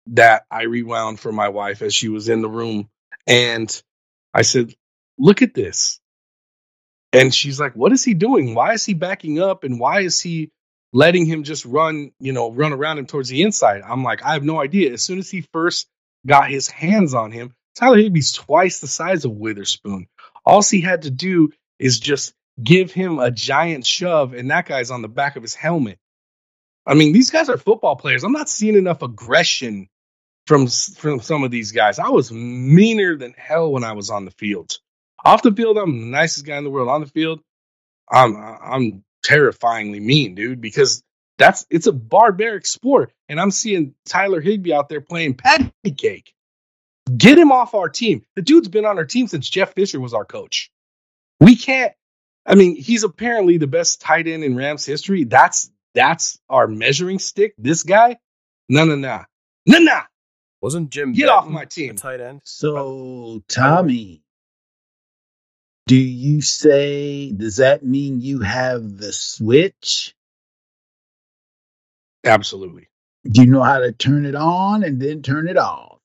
that 0.09 0.45
I 0.51 0.65
rewound 0.65 1.21
for 1.21 1.33
my 1.33 1.51
wife 1.51 1.83
as 1.83 1.95
she 1.95 2.11
was 2.11 2.29
in 2.31 2.43
the 2.43 2.51
room. 2.51 2.91
And 3.29 3.83
I 4.35 4.43
said, 4.43 4.75
Look 5.19 5.43
at 5.43 5.55
this. 5.55 6.01
And 7.13 7.35
she's 7.35 7.61
like, 7.61 7.75
What 7.77 7.93
is 7.93 8.05
he 8.05 8.15
doing? 8.15 8.55
Why 8.55 8.75
is 8.75 8.87
he 8.87 8.95
backing 8.95 9.41
up? 9.41 9.65
And 9.65 9.81
why 9.81 10.01
is 10.03 10.21
he 10.21 10.51
letting 10.93 11.27
him 11.27 11.45
just 11.45 11.65
run, 11.65 12.13
you 12.21 12.33
know, 12.33 12.51
run 12.51 12.73
around 12.73 12.99
him 12.99 13.07
towards 13.07 13.29
the 13.29 13.43
inside? 13.43 13.83
I'm 13.87 14.03
like, 14.03 14.23
I 14.23 14.35
have 14.35 14.45
no 14.45 14.61
idea. 14.61 14.93
As 14.93 15.03
soon 15.03 15.19
as 15.19 15.31
he 15.31 15.43
first 15.53 15.89
got 16.27 16.51
his 16.51 16.69
hands 16.69 17.15
on 17.15 17.33
him, 17.33 17.55
Tyler 17.75 17.99
Higbee's 17.99 18.33
twice 18.33 18.81
the 18.81 18.87
size 18.87 19.25
of 19.25 19.33
Witherspoon. 19.33 20.07
All 20.45 20.63
he 20.63 20.81
had 20.81 21.03
to 21.03 21.11
do 21.11 21.51
is 21.79 21.99
just 21.99 22.35
give 22.63 22.93
him 22.93 23.19
a 23.19 23.31
giant 23.31 23.87
shove, 23.87 24.35
and 24.35 24.51
that 24.51 24.67
guy's 24.67 24.91
on 24.91 25.03
the 25.03 25.09
back 25.09 25.37
of 25.37 25.43
his 25.43 25.55
helmet. 25.55 25.99
I 26.87 26.95
mean, 26.95 27.13
these 27.13 27.31
guys 27.31 27.49
are 27.49 27.57
football 27.57 27.97
players. 27.97 28.25
I'm 28.25 28.33
not 28.33 28.49
seeing 28.49 28.77
enough 28.77 29.03
aggression 29.03 29.89
from 30.47 30.67
from 30.67 31.21
some 31.21 31.45
of 31.45 31.51
these 31.51 31.73
guys. 31.73 31.99
I 31.99 32.09
was 32.09 32.33
meaner 32.33 33.17
than 33.17 33.35
hell 33.37 33.73
when 33.73 33.85
I 33.85 33.93
was 33.93 34.11
on 34.11 34.25
the 34.25 34.33
field. 34.33 34.79
Off 35.25 35.43
the 35.43 35.53
field, 35.53 35.79
I'm 35.79 36.01
the 36.01 36.07
nicest 36.07 36.45
guy 36.45 36.57
in 36.57 36.65
the 36.65 36.71
world. 36.71 36.89
On 36.89 37.01
the 37.01 37.07
field, 37.07 37.41
I'm 38.11 38.37
I'm 38.37 39.05
terrifyingly 39.23 40.01
mean, 40.01 40.35
dude, 40.35 40.61
because 40.61 41.03
that's 41.39 41.67
it's 41.71 41.87
a 41.87 41.93
barbaric 41.93 42.67
sport, 42.67 43.13
and 43.29 43.41
I'm 43.41 43.51
seeing 43.51 43.95
Tyler 44.07 44.41
Higbee 44.41 44.73
out 44.73 44.89
there 44.89 45.01
playing 45.01 45.35
patty 45.35 45.73
cake. 45.97 46.33
Get 47.17 47.39
him 47.39 47.51
off 47.51 47.75
our 47.75 47.89
team. 47.89 48.25
The 48.37 48.43
dude's 48.43 48.69
been 48.69 48.85
on 48.85 48.99
our 48.99 49.05
team 49.05 49.27
since 49.27 49.49
Jeff 49.49 49.75
Fisher 49.75 50.01
was 50.01 50.15
our 50.15 50.25
coach. 50.25 50.71
We 51.41 51.57
can't. 51.57 51.93
I 52.47 52.55
mean, 52.55 52.77
he's 52.77 53.03
apparently 53.05 53.59
the 53.59 53.67
best 53.67 54.01
tight 54.01 54.29
end 54.29 54.45
in 54.45 54.57
Rams 54.57 54.85
history. 54.87 55.25
That's 55.25 55.71
that's 55.95 56.39
our 56.49 56.67
measuring 56.69 57.19
stick. 57.19 57.55
This 57.59 57.83
guy, 57.83 58.19
no, 58.69 58.85
no, 58.85 58.97
no, 58.97 59.25
no, 59.67 59.79
no. 59.79 60.01
Wasn't 60.61 60.91
Jim 60.91 61.13
Get 61.13 61.29
off 61.29 61.47
my 61.49 61.65
team. 61.65 61.97
tight 61.97 62.21
end? 62.21 62.41
So, 62.45 63.43
Tommy, 63.49 64.23
do 65.87 65.97
you 65.97 66.41
say, 66.43 67.33
does 67.33 67.57
that 67.57 67.85
mean 67.85 68.21
you 68.21 68.41
have 68.41 68.97
the 68.99 69.13
switch? 69.13 70.15
Absolutely. 72.25 72.89
Do 73.31 73.43
you 73.43 73.49
know 73.51 73.63
how 73.63 73.79
to 73.81 73.93
turn 73.93 74.27
it 74.27 74.35
on 74.35 74.83
and 74.85 75.01
then 75.01 75.23
turn 75.23 75.49
it 75.49 75.57
off? 75.57 75.99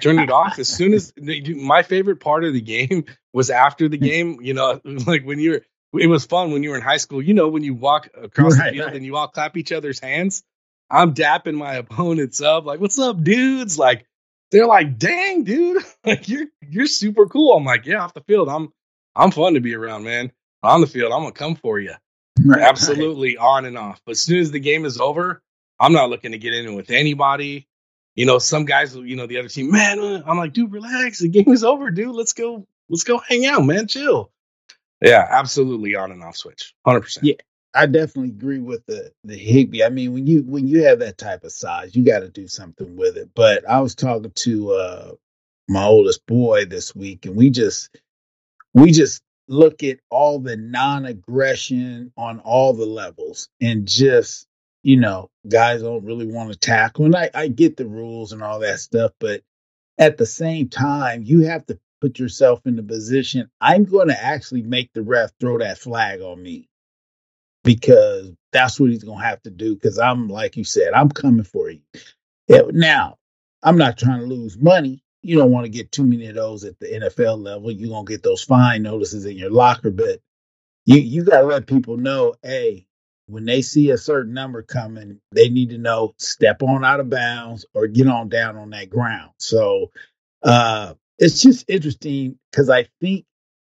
Turn 0.00 0.18
it 0.18 0.30
off 0.30 0.58
as 0.58 0.68
soon 0.68 0.92
as 0.92 1.12
my 1.20 1.82
favorite 1.82 2.16
part 2.20 2.44
of 2.44 2.52
the 2.52 2.60
game 2.60 3.04
was 3.32 3.50
after 3.50 3.88
the 3.88 3.96
game. 3.98 4.38
You 4.40 4.54
know, 4.54 4.80
like 4.84 5.24
when 5.24 5.38
you're, 5.38 5.60
it 5.94 6.06
was 6.08 6.24
fun 6.26 6.52
when 6.52 6.62
you 6.62 6.70
were 6.70 6.76
in 6.76 6.82
high 6.82 6.96
school. 6.96 7.22
You 7.22 7.34
know, 7.34 7.48
when 7.48 7.62
you 7.62 7.74
walk 7.74 8.08
across 8.20 8.58
Right, 8.58 8.72
the 8.72 8.78
field 8.78 8.86
right. 8.88 8.96
and 8.96 9.04
you 9.04 9.16
all 9.16 9.28
clap 9.28 9.56
each 9.56 9.72
other's 9.72 10.00
hands. 10.00 10.42
I'm 10.90 11.14
dapping 11.14 11.54
my 11.54 11.74
opponents 11.74 12.40
up, 12.42 12.64
like, 12.66 12.80
"What's 12.80 12.98
up, 12.98 13.22
dudes?" 13.22 13.78
Like, 13.78 14.04
they're 14.50 14.66
like, 14.66 14.98
"Dang, 14.98 15.44
dude, 15.44 15.82
like 16.04 16.28
you're 16.28 16.46
you're 16.68 16.86
super 16.86 17.26
cool." 17.26 17.56
I'm 17.56 17.64
like, 17.64 17.86
"Yeah, 17.86 18.02
off 18.02 18.14
the 18.14 18.20
field, 18.22 18.48
I'm 18.48 18.72
I'm 19.14 19.30
fun 19.30 19.54
to 19.54 19.60
be 19.60 19.74
around, 19.74 20.04
man. 20.04 20.32
On 20.62 20.80
the 20.80 20.86
field, 20.86 21.12
I'm 21.12 21.20
gonna 21.22 21.32
come 21.32 21.56
for 21.56 21.78
you." 21.78 21.94
Right, 22.44 22.62
absolutely 22.62 23.36
on 23.36 23.66
and 23.66 23.76
off. 23.76 24.00
But 24.06 24.12
as 24.12 24.22
soon 24.22 24.40
as 24.40 24.50
the 24.50 24.58
game 24.58 24.86
is 24.86 24.98
over, 24.98 25.42
I'm 25.78 25.92
not 25.92 26.08
looking 26.08 26.32
to 26.32 26.38
get 26.38 26.54
in 26.54 26.74
with 26.74 26.90
anybody. 26.90 27.68
You 28.16 28.24
know, 28.24 28.38
some 28.38 28.64
guys, 28.64 28.96
you 28.96 29.16
know, 29.16 29.26
the 29.26 29.38
other 29.38 29.48
team, 29.48 29.70
man, 29.70 30.00
uh," 30.00 30.22
I'm 30.26 30.38
like, 30.38 30.54
dude, 30.54 30.72
relax. 30.72 31.18
The 31.20 31.28
game 31.28 31.48
is 31.48 31.62
over, 31.62 31.90
dude. 31.90 32.16
Let's 32.16 32.32
go, 32.32 32.66
let's 32.88 33.04
go 33.04 33.18
hang 33.18 33.44
out, 33.44 33.64
man. 33.64 33.86
Chill. 33.86 34.30
Yeah, 35.02 35.26
absolutely 35.28 35.94
on 35.94 36.12
and 36.12 36.22
off 36.22 36.36
switch. 36.36 36.74
100%. 36.86 37.18
Yeah, 37.22 37.34
I 37.74 37.86
definitely 37.86 38.30
agree 38.30 38.60
with 38.60 38.86
the 38.86 39.12
the 39.24 39.36
Higbee. 39.36 39.82
I 39.82 39.88
mean, 39.88 40.12
when 40.12 40.26
you 40.26 40.42
when 40.42 40.68
you 40.68 40.84
have 40.84 41.00
that 41.00 41.18
type 41.18 41.44
of 41.44 41.52
size, 41.52 41.94
you 41.94 42.04
got 42.04 42.20
to 42.20 42.28
do 42.28 42.46
something 42.48 42.96
with 42.96 43.16
it. 43.16 43.30
But 43.34 43.68
I 43.68 43.80
was 43.80 43.94
talking 43.94 44.30
to 44.30 44.72
uh 44.72 45.12
my 45.68 45.84
oldest 45.84 46.26
boy 46.26 46.66
this 46.66 46.94
week, 46.94 47.26
and 47.26 47.36
we 47.36 47.50
just 47.50 47.96
we 48.74 48.92
just 48.92 49.22
look 49.48 49.82
at 49.82 49.98
all 50.10 50.38
the 50.38 50.56
non-aggression 50.56 52.12
on 52.16 52.40
all 52.40 52.72
the 52.74 52.86
levels, 52.86 53.48
and 53.60 53.86
just 53.86 54.46
you 54.84 54.96
know, 54.96 55.30
guys 55.48 55.82
don't 55.82 56.04
really 56.04 56.26
want 56.26 56.52
to 56.52 56.58
tackle. 56.58 57.06
And 57.06 57.16
I 57.16 57.30
I 57.34 57.48
get 57.48 57.76
the 57.76 57.86
rules 57.86 58.32
and 58.32 58.42
all 58.42 58.60
that 58.60 58.80
stuff, 58.80 59.12
but 59.20 59.42
at 59.98 60.16
the 60.16 60.26
same 60.26 60.68
time, 60.68 61.22
you 61.22 61.42
have 61.42 61.64
to 61.66 61.78
put 62.00 62.18
yourself 62.18 62.60
in 62.66 62.76
the 62.76 62.82
position. 62.82 63.50
I'm 63.60 63.84
going 63.84 64.08
to 64.08 64.24
actually 64.24 64.62
make 64.62 64.92
the 64.92 65.02
ref 65.02 65.30
throw 65.38 65.58
that 65.58 65.78
flag 65.78 66.20
on 66.20 66.42
me 66.42 66.68
because 67.64 68.32
that's 68.52 68.80
what 68.80 68.90
he's 68.90 69.04
going 69.04 69.20
to 69.20 69.24
have 69.24 69.42
to 69.42 69.50
do. 69.50 69.74
Because 69.74 69.98
I'm, 69.98 70.28
like 70.28 70.56
you 70.56 70.64
said, 70.64 70.92
I'm 70.94 71.10
coming 71.10 71.44
for 71.44 71.70
you. 71.70 71.80
Now, 72.48 73.18
I'm 73.62 73.78
not 73.78 73.98
trying 73.98 74.20
to 74.20 74.26
lose 74.26 74.58
money. 74.58 75.01
You 75.22 75.38
don't 75.38 75.50
want 75.50 75.64
to 75.64 75.70
get 75.70 75.92
too 75.92 76.04
many 76.04 76.26
of 76.26 76.34
those 76.34 76.64
at 76.64 76.78
the 76.78 76.86
NFL 76.86 77.42
level. 77.42 77.70
You're 77.70 78.04
to 78.04 78.10
get 78.10 78.22
those 78.22 78.42
fine 78.42 78.82
notices 78.82 79.24
in 79.24 79.36
your 79.36 79.50
locker, 79.50 79.90
but 79.90 80.20
you, 80.84 80.98
you 80.98 81.24
got 81.24 81.40
to 81.40 81.46
let 81.46 81.66
people 81.66 81.96
know 81.96 82.34
hey, 82.42 82.86
when 83.26 83.44
they 83.44 83.62
see 83.62 83.90
a 83.90 83.98
certain 83.98 84.34
number 84.34 84.62
coming, 84.62 85.20
they 85.30 85.48
need 85.48 85.70
to 85.70 85.78
know 85.78 86.14
step 86.18 86.62
on 86.62 86.84
out 86.84 87.00
of 87.00 87.08
bounds 87.08 87.64
or 87.72 87.86
get 87.86 88.08
on 88.08 88.28
down 88.28 88.56
on 88.56 88.70
that 88.70 88.90
ground. 88.90 89.30
So 89.38 89.90
uh, 90.42 90.94
it's 91.18 91.40
just 91.40 91.64
interesting 91.68 92.38
because 92.50 92.68
I 92.68 92.88
think 93.00 93.24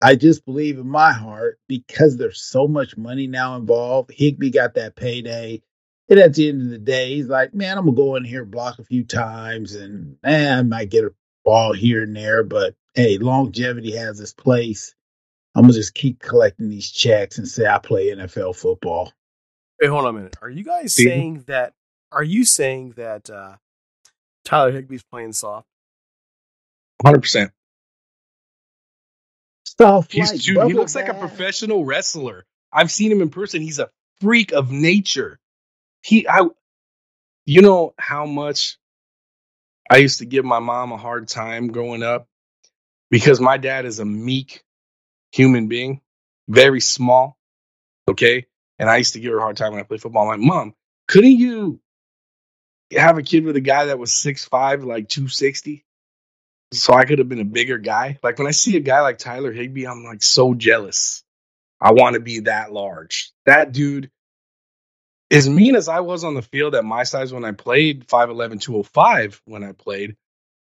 I 0.01 0.15
just 0.15 0.45
believe 0.45 0.77
in 0.77 0.87
my 0.87 1.11
heart 1.11 1.59
because 1.67 2.15
there's 2.15 2.41
so 2.41 2.67
much 2.67 2.95
money 2.95 3.27
now 3.27 3.55
involved. 3.57 4.11
Higbee 4.13 4.51
got 4.51 4.75
that 4.75 4.95
payday. 4.95 5.61
And 6.07 6.19
at 6.19 6.33
the 6.33 6.49
end 6.49 6.61
of 6.61 6.69
the 6.69 6.79
day, 6.79 7.15
he's 7.15 7.27
like, 7.27 7.53
man, 7.53 7.77
I'm 7.77 7.85
going 7.85 7.95
to 7.95 8.01
go 8.01 8.15
in 8.15 8.23
here, 8.23 8.45
block 8.45 8.79
a 8.79 8.83
few 8.83 9.03
times, 9.03 9.75
and 9.75 10.17
eh, 10.23 10.57
I 10.57 10.63
might 10.63 10.89
get 10.89 11.03
a 11.03 11.13
ball 11.49 11.73
here 11.73 12.03
and 12.03 12.15
there. 12.15 12.43
But 12.43 12.75
hey, 12.93 13.17
longevity 13.17 13.95
has 13.95 14.19
its 14.19 14.33
place. 14.33 14.93
I'm 15.55 15.63
going 15.63 15.73
to 15.73 15.79
just 15.79 15.95
keep 15.95 16.19
collecting 16.19 16.69
these 16.69 16.91
checks 16.91 17.39
and 17.39 17.47
say 17.47 17.65
I 17.65 17.79
play 17.79 18.07
NFL 18.07 18.55
football. 18.55 19.11
Hey, 19.81 19.87
hold 19.87 20.05
on 20.05 20.15
a 20.15 20.17
minute. 20.17 20.37
Are 20.43 20.49
you 20.49 20.63
guys 20.63 20.93
See? 20.93 21.05
saying 21.05 21.45
that? 21.47 21.73
Are 22.11 22.23
you 22.23 22.45
saying 22.45 22.91
that 22.97 23.31
uh, 23.31 23.55
Tyler 24.45 24.71
Higbee's 24.71 25.03
playing 25.03 25.33
soft? 25.33 25.67
100%. 27.03 27.49
Soft 29.65 30.11
He's 30.11 30.31
like 30.31 30.41
too, 30.41 30.51
he 30.51 30.55
bubble 30.55 30.73
looks 30.73 30.93
like 30.93 31.07
a 31.07 31.13
professional 31.15 31.83
wrestler. 31.83 32.45
I've 32.71 32.91
seen 32.91 33.11
him 33.11 33.21
in 33.23 33.29
person. 33.29 33.61
He's 33.61 33.79
a 33.79 33.89
freak 34.21 34.51
of 34.51 34.69
nature. 34.69 35.39
he, 36.03 36.27
I, 36.27 36.41
you 37.45 37.61
know 37.63 37.95
how 37.97 38.27
much 38.27 38.77
I 39.89 39.97
used 39.97 40.19
to 40.19 40.25
give 40.25 40.45
my 40.45 40.59
mom 40.59 40.91
a 40.91 40.97
hard 40.97 41.27
time 41.27 41.71
growing 41.71 42.03
up 42.03 42.27
because 43.09 43.39
my 43.39 43.57
dad 43.57 43.85
is 43.85 43.99
a 43.99 44.05
meek 44.05 44.63
human 45.31 45.67
being, 45.67 46.01
very 46.47 46.81
small. 46.81 47.37
Okay. 48.07 48.45
And 48.77 48.89
I 48.89 48.97
used 48.97 49.13
to 49.13 49.19
give 49.19 49.31
her 49.31 49.39
a 49.39 49.41
hard 49.41 49.57
time 49.57 49.71
when 49.71 49.81
I 49.81 49.83
played 49.83 50.01
football. 50.01 50.23
I'm 50.23 50.39
like, 50.39 50.47
Mom, 50.47 50.73
couldn't 51.07 51.37
you 51.37 51.79
have 52.91 53.17
a 53.17 53.23
kid 53.23 53.43
with 53.43 53.55
a 53.55 53.61
guy 53.61 53.85
that 53.85 53.99
was 53.99 54.11
6'5, 54.11 54.85
like 54.85 55.09
260? 55.09 55.83
So 56.71 56.93
I 56.93 57.05
could 57.05 57.19
have 57.19 57.29
been 57.29 57.39
a 57.39 57.45
bigger 57.45 57.79
guy. 57.79 58.19
Like 58.21 58.37
when 58.37 58.47
I 58.47 58.51
see 58.51 58.77
a 58.77 58.81
guy 58.81 59.01
like 59.01 59.17
Tyler 59.17 59.51
Higbee, 59.51 59.87
I'm 59.87 60.03
like 60.03 60.21
so 60.21 60.53
jealous. 60.53 61.23
I 61.81 61.93
want 61.93 62.13
to 62.13 62.19
be 62.19 62.41
that 62.41 62.71
large. 62.71 63.31
That 63.45 63.71
dude, 63.71 64.11
as 65.31 65.49
mean 65.49 65.75
as 65.75 65.87
I 65.87 65.99
was 65.99 66.23
on 66.23 66.33
the 66.33 66.41
field 66.41 66.75
at 66.75 66.85
my 66.85 67.03
size 67.03 67.33
when 67.33 67.45
I 67.45 67.51
played 67.51 68.07
5'11, 68.07 68.61
205 68.61 69.41
when 69.45 69.63
I 69.63 69.73
played, 69.73 70.15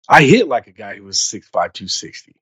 I 0.08 0.22
hit 0.22 0.48
like 0.48 0.66
a 0.66 0.72
guy 0.72 0.96
who 0.96 1.04
was 1.04 1.18
6'5, 1.18 1.50
260. 1.50 2.36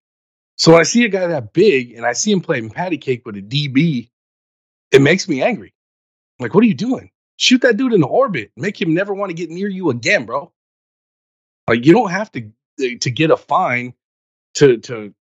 So 0.57 0.73
when 0.73 0.81
I 0.81 0.85
see 0.85 1.05
a 1.05 1.09
guy 1.09 1.29
that 1.29 1.53
big 1.53 1.93
and 1.93 2.05
I 2.05 2.13
see 2.13 2.33
him 2.33 2.41
playing 2.41 2.71
patty 2.71 2.99
cake 2.99 3.25
with 3.25 3.37
a 3.37 3.43
DB, 3.43 4.11
it 4.91 5.01
makes 5.01 5.29
me 5.29 5.43
angry. 5.43 5.73
I'm 6.39 6.45
like, 6.45 6.55
what 6.55 6.65
are 6.65 6.69
you 6.69 6.75
doing? 6.75 7.11
Shoot 7.37 7.63
that 7.63 7.77
dude 7.77 7.95
in 7.95 8.01
the 8.01 8.07
orbit. 8.07 8.53
Make 8.57 8.81
him 8.81 8.95
never 8.95 9.15
want 9.15 9.31
to 9.31 9.35
get 9.35 9.51
near 9.51 9.69
you 9.69 9.91
again, 9.91 10.27
bro. 10.27 10.53
Like 11.69 11.87
you 11.87 11.93
don't 11.93 12.11
have 12.11 12.31
to 12.33 12.51
uh, 12.81 12.99
to 13.01 13.11
get 13.11 13.31
a 13.31 13.37
fine 13.37 13.95
to 14.57 14.79
to 14.79 15.15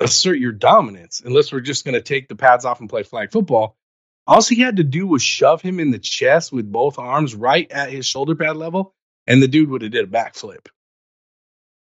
assert 0.00 0.38
your 0.38 0.52
dominance 0.52 1.22
unless 1.24 1.52
we're 1.52 1.60
just 1.60 1.84
going 1.84 1.94
to 1.94 2.02
take 2.02 2.28
the 2.28 2.36
pads 2.36 2.64
off 2.64 2.80
and 2.80 2.90
play 2.90 3.02
flag 3.02 3.32
football. 3.32 3.76
All 4.26 4.42
he 4.42 4.60
had 4.60 4.76
to 4.76 4.84
do 4.84 5.06
was 5.06 5.22
shove 5.22 5.60
him 5.60 5.80
in 5.80 5.90
the 5.90 5.98
chest 5.98 6.52
with 6.52 6.70
both 6.70 6.98
arms 6.98 7.34
right 7.34 7.70
at 7.70 7.90
his 7.90 8.06
shoulder 8.06 8.34
pad 8.34 8.56
level, 8.56 8.94
and 9.26 9.42
the 9.42 9.48
dude 9.48 9.68
would 9.68 9.82
have 9.82 9.92
did 9.92 10.04
a 10.04 10.10
backflip. 10.10 10.66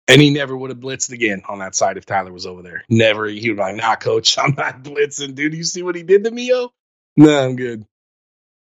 And 0.08 0.20
he 0.20 0.30
never 0.30 0.56
would 0.56 0.70
have 0.70 0.80
blitzed 0.80 1.12
again 1.12 1.42
on 1.48 1.60
that 1.60 1.76
side 1.76 1.96
if 1.96 2.04
Tyler 2.04 2.32
was 2.32 2.46
over 2.46 2.62
there. 2.62 2.84
Never. 2.88 3.26
He 3.26 3.48
would 3.48 3.56
be 3.56 3.62
like, 3.62 3.76
nah, 3.76 3.94
coach, 3.94 4.36
I'm 4.38 4.54
not 4.56 4.82
blitzing, 4.82 5.34
dude. 5.34 5.54
You 5.54 5.64
see 5.64 5.82
what 5.82 5.94
he 5.94 6.02
did 6.02 6.24
to 6.24 6.30
me, 6.30 6.48
yo? 6.48 6.72
No, 7.16 7.38
I'm 7.38 7.56
good. 7.56 7.84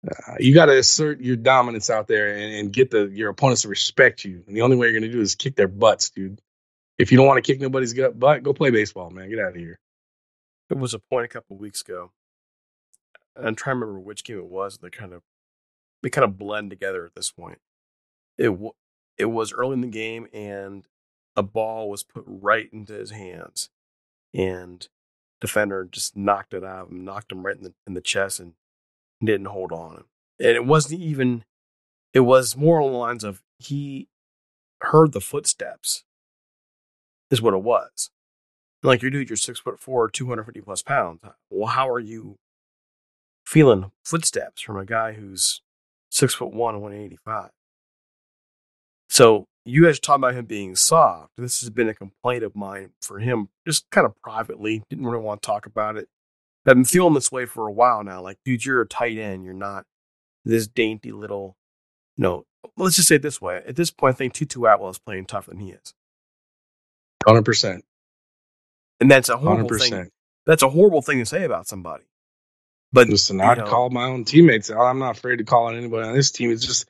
Uh, 0.05 0.35
you 0.39 0.53
got 0.53 0.65
to 0.65 0.77
assert 0.77 1.21
your 1.21 1.35
dominance 1.35 1.89
out 1.89 2.07
there 2.07 2.35
and, 2.35 2.53
and, 2.53 2.73
get 2.73 2.89
the 2.89 3.07
your 3.07 3.29
opponents 3.29 3.63
to 3.63 3.67
respect 3.67 4.23
you. 4.23 4.43
And 4.47 4.55
the 4.55 4.61
only 4.61 4.77
way 4.77 4.87
you're 4.87 4.99
going 4.99 5.11
to 5.11 5.15
do 5.15 5.21
is 5.21 5.35
kick 5.35 5.55
their 5.57 5.67
butts, 5.67 6.09
dude. 6.09 6.39
If 6.97 7.11
you 7.11 7.17
don't 7.17 7.27
want 7.27 7.43
to 7.43 7.51
kick 7.51 7.59
nobody's 7.59 7.93
gut 7.93 8.17
butt, 8.17 8.43
go 8.43 8.53
play 8.53 8.71
baseball, 8.71 9.09
man. 9.09 9.29
Get 9.29 9.39
out 9.39 9.49
of 9.49 9.55
here. 9.55 9.77
It 10.69 10.77
was 10.77 10.93
a 10.93 10.99
point 10.99 11.25
a 11.25 11.27
couple 11.27 11.57
weeks 11.57 11.81
ago. 11.81 12.11
I'm 13.43 13.56
trying 13.56 13.78
to 13.78 13.86
remember 13.86 13.99
which 13.99 14.23
game 14.23 14.38
it 14.38 14.45
was. 14.45 14.78
They 14.78 14.89
kind 14.89 15.13
of 15.13 15.23
they 16.02 16.10
kind 16.10 16.25
of 16.25 16.38
blend 16.38 16.69
together 16.69 17.06
at 17.06 17.15
this 17.15 17.32
point. 17.32 17.60
It 18.38 18.58
it 19.17 19.25
was 19.25 19.54
early 19.54 19.73
in 19.73 19.82
the 19.82 19.88
game, 19.88 20.28
and 20.34 20.86
a 21.36 21.43
ball 21.43 21.89
was 21.89 22.04
put 22.04 22.23
right 22.25 22.69
into 22.71 22.93
his 22.93 23.12
hands, 23.12 23.69
and 24.34 24.88
defender 25.41 25.88
just 25.89 26.15
knocked 26.15 26.54
it 26.54 26.63
out 26.63 26.84
of 26.84 26.91
him, 26.91 27.04
knocked 27.06 27.32
him 27.32 27.45
right 27.45 27.58
in 27.58 27.63
the 27.63 27.73
in 27.86 27.93
the 27.93 28.02
chest, 28.02 28.39
and 28.39 28.54
didn't 29.23 29.47
hold 29.47 29.71
on. 29.71 30.06
And 30.39 30.49
it 30.49 30.65
wasn't 30.65 31.02
even. 31.02 31.43
It 32.13 32.21
was 32.21 32.58
more 32.58 32.80
along 32.80 32.93
the 32.93 32.97
lines 32.97 33.23
of 33.23 33.43
he 33.60 34.08
heard 34.82 35.12
the 35.12 35.21
footsteps. 35.21 36.04
Is 37.30 37.41
what 37.41 37.54
it 37.54 37.62
was. 37.62 38.10
Like 38.82 39.04
you 39.04 39.10
dude, 39.10 39.30
you're 39.30 39.38
six 39.38 39.60
foot 39.60 39.80
four, 39.80 40.10
two 40.10 40.28
hundred 40.28 40.45
fifty 40.45 40.62
plus 40.62 40.82
pounds. 40.82 41.19
Well, 41.49 41.67
how 41.67 41.89
are 41.89 41.99
you 41.99 42.39
feeling 43.49 43.91
footsteps 44.05 44.62
from 44.62 44.77
a 44.77 44.85
guy 44.85 45.13
who's 45.13 45.62
six 46.12 46.35
foot 46.35 46.53
one, 46.53 46.81
one 46.81 46.93
eighty 46.93 47.17
five? 47.25 47.49
So 49.09 49.47
you 49.65 49.85
guys 49.85 49.99
talk 49.99 50.17
about 50.17 50.35
him 50.35 50.45
being 50.45 50.75
soft. 50.75 51.31
This 51.35 51.59
has 51.62 51.71
been 51.71 51.89
a 51.89 51.95
complaint 51.95 52.43
of 52.43 52.55
mine 52.55 52.91
for 53.01 53.17
him, 53.17 53.49
just 53.65 53.89
kind 53.89 54.05
of 54.05 54.15
privately. 54.21 54.83
Didn't 54.89 55.05
really 55.05 55.23
want 55.23 55.41
to 55.41 55.47
talk 55.47 55.65
about 55.65 55.97
it. 55.97 56.07
I've 56.65 56.75
been 56.75 56.85
feeling 56.85 57.15
this 57.15 57.31
way 57.31 57.45
for 57.45 57.67
a 57.67 57.71
while 57.71 58.03
now. 58.03 58.21
Like, 58.21 58.38
dude, 58.45 58.65
you're 58.65 58.81
a 58.81 58.88
tight 58.88 59.17
end. 59.17 59.43
You're 59.43 59.55
not 59.55 59.85
this 60.45 60.67
dainty 60.67 61.12
little. 61.12 61.57
No, 62.17 62.45
let's 62.77 62.97
just 62.97 63.07
say 63.07 63.15
it 63.15 63.23
this 63.23 63.41
way. 63.41 63.63
At 63.67 63.75
this 63.75 63.89
point, 63.89 64.13
I 64.13 64.17
think 64.17 64.33
Tutu 64.33 64.65
Atwell 64.65 64.89
is 64.89 64.99
playing 64.99 65.25
tougher 65.25 65.51
than 65.51 65.59
he 65.59 65.71
is. 65.71 65.95
Hundred 67.25 67.45
percent. 67.45 67.83
And 68.99 69.09
that's 69.09 69.29
a 69.29 69.38
horrible 69.38 69.69
100%. 69.69 69.89
thing. 69.89 70.09
That's 70.45 70.62
a 70.62 70.69
horrible 70.69 71.01
thing 71.01 71.19
to 71.19 71.25
say 71.25 71.45
about 71.45 71.67
somebody. 71.67 72.03
But 72.91 73.08
listen, 73.08 73.39
I 73.39 73.56
call 73.56 73.89
my 73.89 74.06
own 74.06 74.25
teammates. 74.25 74.71
out. 74.71 74.82
I'm 74.82 74.99
not 74.99 75.17
afraid 75.17 75.38
to 75.38 75.43
call 75.43 75.67
on 75.67 75.75
anybody 75.75 76.08
on 76.08 76.15
this 76.15 76.32
team. 76.32 76.52
It's 76.52 76.65
just 76.65 76.89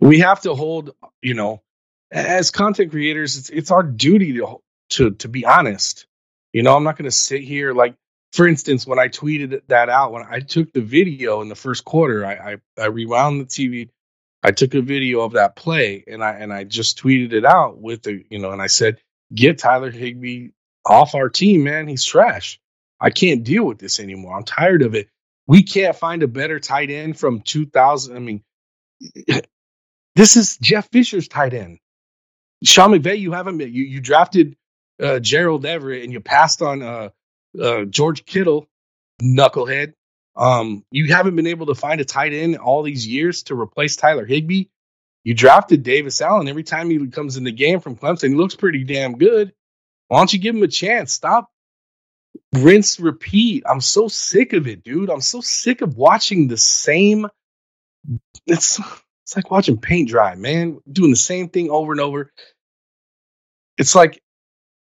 we 0.00 0.20
have 0.20 0.40
to 0.42 0.54
hold, 0.54 0.94
you 1.22 1.34
know, 1.34 1.62
as 2.10 2.50
content 2.50 2.90
creators, 2.90 3.36
it's, 3.36 3.50
it's 3.50 3.70
our 3.70 3.82
duty 3.82 4.34
to, 4.34 4.60
to, 4.90 5.10
to 5.12 5.28
be 5.28 5.44
honest. 5.44 6.06
You 6.52 6.62
know, 6.62 6.76
I'm 6.76 6.84
not 6.84 6.96
going 6.96 7.06
to 7.06 7.10
sit 7.10 7.42
here 7.42 7.72
like, 7.72 7.94
for 8.32 8.46
instance, 8.46 8.86
when 8.86 8.98
I 8.98 9.08
tweeted 9.08 9.62
that 9.68 9.88
out, 9.88 10.12
when 10.12 10.24
I 10.28 10.40
took 10.40 10.72
the 10.72 10.80
video 10.80 11.40
in 11.42 11.48
the 11.48 11.54
first 11.54 11.84
quarter, 11.84 12.24
I, 12.24 12.32
I, 12.34 12.56
I 12.80 12.86
rewound 12.86 13.40
the 13.40 13.44
TV. 13.44 13.90
I 14.42 14.50
took 14.50 14.74
a 14.74 14.82
video 14.82 15.20
of 15.20 15.32
that 15.32 15.56
play 15.56 16.04
and 16.06 16.22
I, 16.22 16.32
and 16.32 16.52
I 16.52 16.64
just 16.64 17.02
tweeted 17.02 17.32
it 17.32 17.44
out 17.44 17.78
with 17.78 18.02
the, 18.02 18.24
you 18.30 18.38
know, 18.38 18.50
and 18.50 18.60
I 18.60 18.66
said, 18.66 18.98
get 19.34 19.58
Tyler 19.58 19.90
Higbee 19.90 20.50
off 20.84 21.14
our 21.14 21.28
team, 21.28 21.64
man. 21.64 21.88
He's 21.88 22.04
trash. 22.04 22.60
I 23.00 23.10
can't 23.10 23.44
deal 23.44 23.64
with 23.64 23.78
this 23.78 24.00
anymore. 24.00 24.36
I'm 24.36 24.44
tired 24.44 24.82
of 24.82 24.94
it. 24.94 25.08
We 25.46 25.62
can't 25.62 25.96
find 25.96 26.22
a 26.22 26.28
better 26.28 26.58
tight 26.58 26.90
end 26.90 27.18
from 27.18 27.40
2000. 27.40 28.16
I 28.16 28.18
mean, 28.18 28.42
this 30.14 30.36
is 30.36 30.56
Jeff 30.58 30.90
Fisher's 30.90 31.28
tight 31.28 31.54
end. 31.54 31.78
Sean 32.62 32.92
McVay, 32.92 33.18
you 33.18 33.32
haven't 33.32 33.58
been. 33.58 33.72
You 33.72 33.84
you 33.84 34.00
drafted 34.00 34.56
uh, 35.02 35.18
Gerald 35.18 35.66
Everett 35.66 36.04
and 36.04 36.12
you 36.12 36.20
passed 36.20 36.62
on 36.62 36.82
uh, 36.82 37.10
uh, 37.60 37.84
George 37.84 38.24
Kittle, 38.24 38.68
knucklehead. 39.22 39.94
Um, 40.36 40.84
you 40.90 41.12
haven't 41.12 41.36
been 41.36 41.46
able 41.46 41.66
to 41.66 41.74
find 41.74 42.00
a 42.00 42.04
tight 42.04 42.32
end 42.32 42.56
all 42.56 42.82
these 42.82 43.06
years 43.06 43.44
to 43.44 43.60
replace 43.60 43.96
Tyler 43.96 44.26
Higbee. 44.26 44.64
You 45.22 45.34
drafted 45.34 45.82
Davis 45.82 46.20
Allen. 46.20 46.48
Every 46.48 46.64
time 46.64 46.90
he 46.90 47.06
comes 47.08 47.36
in 47.36 47.44
the 47.44 47.52
game 47.52 47.80
from 47.80 47.96
Clemson, 47.96 48.30
he 48.30 48.34
looks 48.34 48.56
pretty 48.56 48.84
damn 48.84 49.16
good. 49.16 49.52
Why 50.08 50.18
don't 50.18 50.32
you 50.32 50.38
give 50.38 50.54
him 50.54 50.62
a 50.62 50.68
chance? 50.68 51.12
Stop, 51.12 51.50
rinse, 52.54 53.00
repeat. 53.00 53.64
I'm 53.68 53.82
so 53.82 54.08
sick 54.08 54.54
of 54.54 54.68
it, 54.68 54.84
dude. 54.84 55.10
I'm 55.10 55.22
so 55.22 55.40
sick 55.42 55.82
of 55.82 55.96
watching 55.96 56.48
the 56.48 56.58
same. 56.58 57.28
It's 58.46 58.80
it's 59.24 59.36
like 59.36 59.50
watching 59.50 59.78
paint 59.78 60.08
dry, 60.10 60.34
man. 60.36 60.80
Doing 60.90 61.10
the 61.10 61.16
same 61.16 61.48
thing 61.50 61.70
over 61.70 61.92
and 61.92 62.00
over 62.00 62.28
it's 63.78 63.94
like 63.94 64.20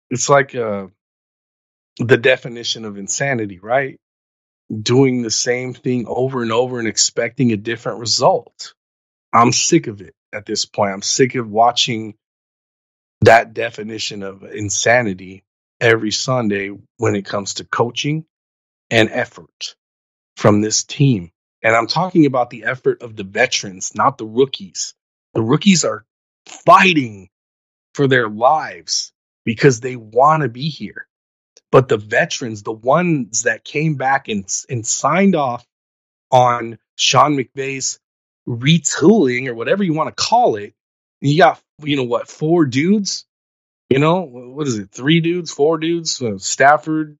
it's 0.09 0.29
like 0.29 0.55
uh, 0.55 0.87
the 1.99 2.17
definition 2.17 2.85
of 2.85 2.97
insanity, 2.97 3.59
right? 3.59 3.99
Doing 4.81 5.21
the 5.23 5.31
same 5.31 5.73
thing 5.73 6.05
over 6.07 6.43
and 6.43 6.51
over 6.51 6.79
and 6.79 6.87
expecting 6.87 7.51
a 7.53 7.57
different 7.57 7.99
result. 7.99 8.73
I'm 9.33 9.51
sick 9.53 9.87
of 9.87 10.01
it 10.01 10.15
at 10.33 10.45
this 10.45 10.65
point. 10.65 10.93
I'm 10.93 11.01
sick 11.01 11.35
of 11.35 11.49
watching 11.49 12.15
that 13.21 13.53
definition 13.53 14.23
of 14.23 14.43
insanity 14.43 15.43
every 15.79 16.11
Sunday 16.11 16.71
when 16.97 17.15
it 17.15 17.25
comes 17.25 17.55
to 17.55 17.65
coaching 17.65 18.25
and 18.89 19.09
effort 19.11 19.75
from 20.35 20.61
this 20.61 20.83
team. 20.83 21.31
And 21.63 21.75
I'm 21.75 21.87
talking 21.87 22.25
about 22.25 22.49
the 22.49 22.65
effort 22.65 23.01
of 23.01 23.15
the 23.15 23.23
veterans, 23.23 23.93
not 23.95 24.17
the 24.17 24.25
rookies. 24.25 24.93
The 25.33 25.41
rookies 25.41 25.83
are 25.85 26.05
fighting 26.45 27.29
for 27.93 28.07
their 28.07 28.29
lives 28.29 29.11
because 29.43 29.79
they 29.79 29.95
want 29.95 30.43
to 30.43 30.49
be 30.49 30.69
here. 30.69 31.07
But 31.71 31.89
the 31.89 31.97
veterans, 31.97 32.63
the 32.63 32.71
ones 32.71 33.43
that 33.43 33.63
came 33.63 33.95
back 33.95 34.29
and, 34.29 34.47
and 34.69 34.85
signed 34.85 35.35
off 35.35 35.65
on 36.31 36.79
Sean 36.95 37.35
McVay's 37.35 37.99
retooling 38.47 39.47
or 39.47 39.55
whatever 39.55 39.83
you 39.83 39.93
want 39.93 40.15
to 40.15 40.23
call 40.23 40.55
it, 40.55 40.73
you 41.19 41.37
got, 41.37 41.59
you 41.81 41.97
know, 41.97 42.03
what, 42.03 42.27
four 42.27 42.65
dudes? 42.65 43.25
You 43.89 43.99
know, 43.99 44.21
what 44.21 44.67
is 44.67 44.77
it? 44.77 44.91
Three 44.91 45.21
dudes, 45.21 45.51
four 45.51 45.77
dudes? 45.77 46.21
Uh, 46.21 46.37
Stafford, 46.37 47.17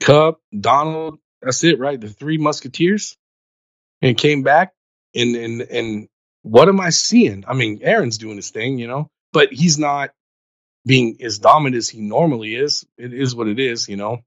Kupp, 0.00 0.40
Donald. 0.58 1.18
That's 1.42 1.62
it, 1.64 1.78
right? 1.78 2.00
The 2.00 2.08
three 2.08 2.38
Musketeers. 2.38 3.16
And 4.02 4.16
came 4.16 4.42
back. 4.42 4.72
And, 5.14 5.36
and, 5.36 5.62
and 5.62 6.08
what 6.42 6.68
am 6.68 6.80
I 6.80 6.90
seeing? 6.90 7.44
I 7.48 7.54
mean, 7.54 7.80
Aaron's 7.82 8.18
doing 8.18 8.36
his 8.36 8.50
thing, 8.50 8.78
you 8.78 8.86
know, 8.86 9.08
but 9.32 9.52
he's 9.52 9.78
not 9.78 10.10
being 10.86 11.16
as 11.22 11.38
dominant 11.38 11.76
as 11.76 11.88
he 11.88 12.00
normally 12.00 12.54
is. 12.54 12.86
It 12.96 13.12
is 13.12 13.34
what 13.34 13.48
it 13.48 13.58
is, 13.58 13.88
you 13.88 13.96
know. 13.96 14.20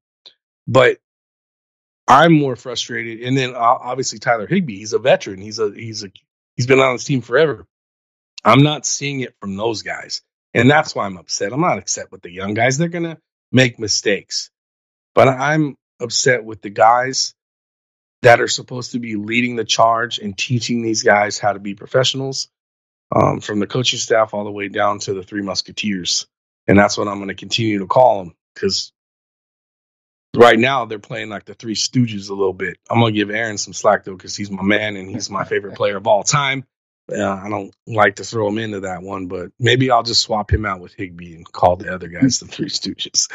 But 0.67 0.97
I'm 2.08 2.34
more 2.34 2.56
frustrated. 2.56 3.21
And 3.21 3.38
then 3.38 3.56
uh, 3.56 3.60
obviously 3.60 4.19
Tyler 4.19 4.47
Higbee, 4.47 4.80
he's 4.80 4.93
a 4.93 4.99
veteran. 4.99 5.39
He's 5.41 5.60
a 5.60 5.71
he's 5.71 6.04
a 6.04 6.12
he's 6.58 6.67
been 6.67 6.80
on 6.80 6.95
this 6.95 7.06
team 7.06 7.21
forever. 7.21 7.65
I'm 8.43 8.63
not 8.63 8.86
seeing 8.86 9.21
it 9.21 9.36
from 9.39 9.56
those 9.56 9.84
guys, 9.84 10.21
and 10.54 10.70
that's 10.70 10.96
why 10.96 11.06
I'm 11.06 11.18
upset. 11.18 11.54
I'm 11.54 11.62
not 11.62 11.80
upset 11.80 12.12
with 12.12 12.22
the 12.24 12.32
young 12.32 12.54
guys. 12.56 12.78
They're 12.78 12.90
gonna 12.90 13.20
make 13.52 13.80
mistakes, 13.80 14.52
but 15.16 15.28
I'm 15.30 15.76
upset 16.02 16.46
with 16.46 16.62
the 16.62 16.72
guys 16.72 17.34
that 18.24 18.42
are 18.42 18.50
supposed 18.50 18.94
to 18.94 19.00
be 19.00 19.18
leading 19.18 19.58
the 19.58 19.66
charge 19.66 20.20
and 20.20 20.38
teaching 20.38 20.84
these 20.84 21.04
guys 21.04 21.40
how 21.40 21.54
to 21.54 21.60
be 21.60 21.76
professionals, 21.76 22.50
um, 23.16 23.42
from 23.42 23.60
the 23.60 23.68
coaching 23.68 24.00
staff 24.00 24.34
all 24.34 24.46
the 24.46 24.52
way 24.52 24.70
down 24.70 25.00
to 25.02 25.14
the 25.16 25.24
three 25.24 25.44
musketeers. 25.44 26.28
And 26.68 26.80
that's 26.80 26.98
what 26.98 27.08
I'm 27.10 27.18
going 27.18 27.30
to 27.30 27.36
continue 27.36 27.80
to 27.80 27.88
call 27.88 28.20
them 28.20 28.36
because 28.56 28.94
right 30.36 30.60
now 30.60 30.86
they're 30.86 31.00
playing 31.00 31.30
like 31.30 31.46
the 31.46 31.56
three 31.56 31.76
stooges 31.76 32.30
a 32.30 32.34
little 32.34 32.54
bit. 32.54 32.78
I'm 32.90 33.00
going 33.00 33.14
to 33.14 33.20
give 33.20 33.32
Aaron 33.32 33.58
some 33.58 33.74
slack 33.74 34.06
though 34.06 34.16
because 34.16 34.36
he's 34.36 34.52
my 34.52 34.64
man 34.64 34.98
and 34.98 35.10
he's 35.10 35.30
my 35.30 35.46
favorite 35.46 35.76
player 35.76 35.98
of 35.98 36.08
all 36.08 36.24
time. 36.24 36.66
Uh, 37.12 37.41
I 37.43 37.50
don't 37.50 37.74
like 37.88 38.15
to 38.17 38.24
throw 38.24 38.48
him 38.48 38.58
into 38.60 38.82
that 38.82 39.02
one, 39.02 39.28
but 39.28 39.52
maybe 39.60 39.89
I'll 39.91 40.04
just 40.04 40.22
swap 40.22 40.52
him 40.52 40.65
out 40.65 40.80
with 40.80 40.93
Higbee 40.93 41.36
and 41.36 41.52
call 41.52 41.76
the 41.76 41.93
other 41.93 42.08
guys 42.08 42.39
the 42.39 42.48
Three 42.48 42.69
Stooges. 42.69 43.28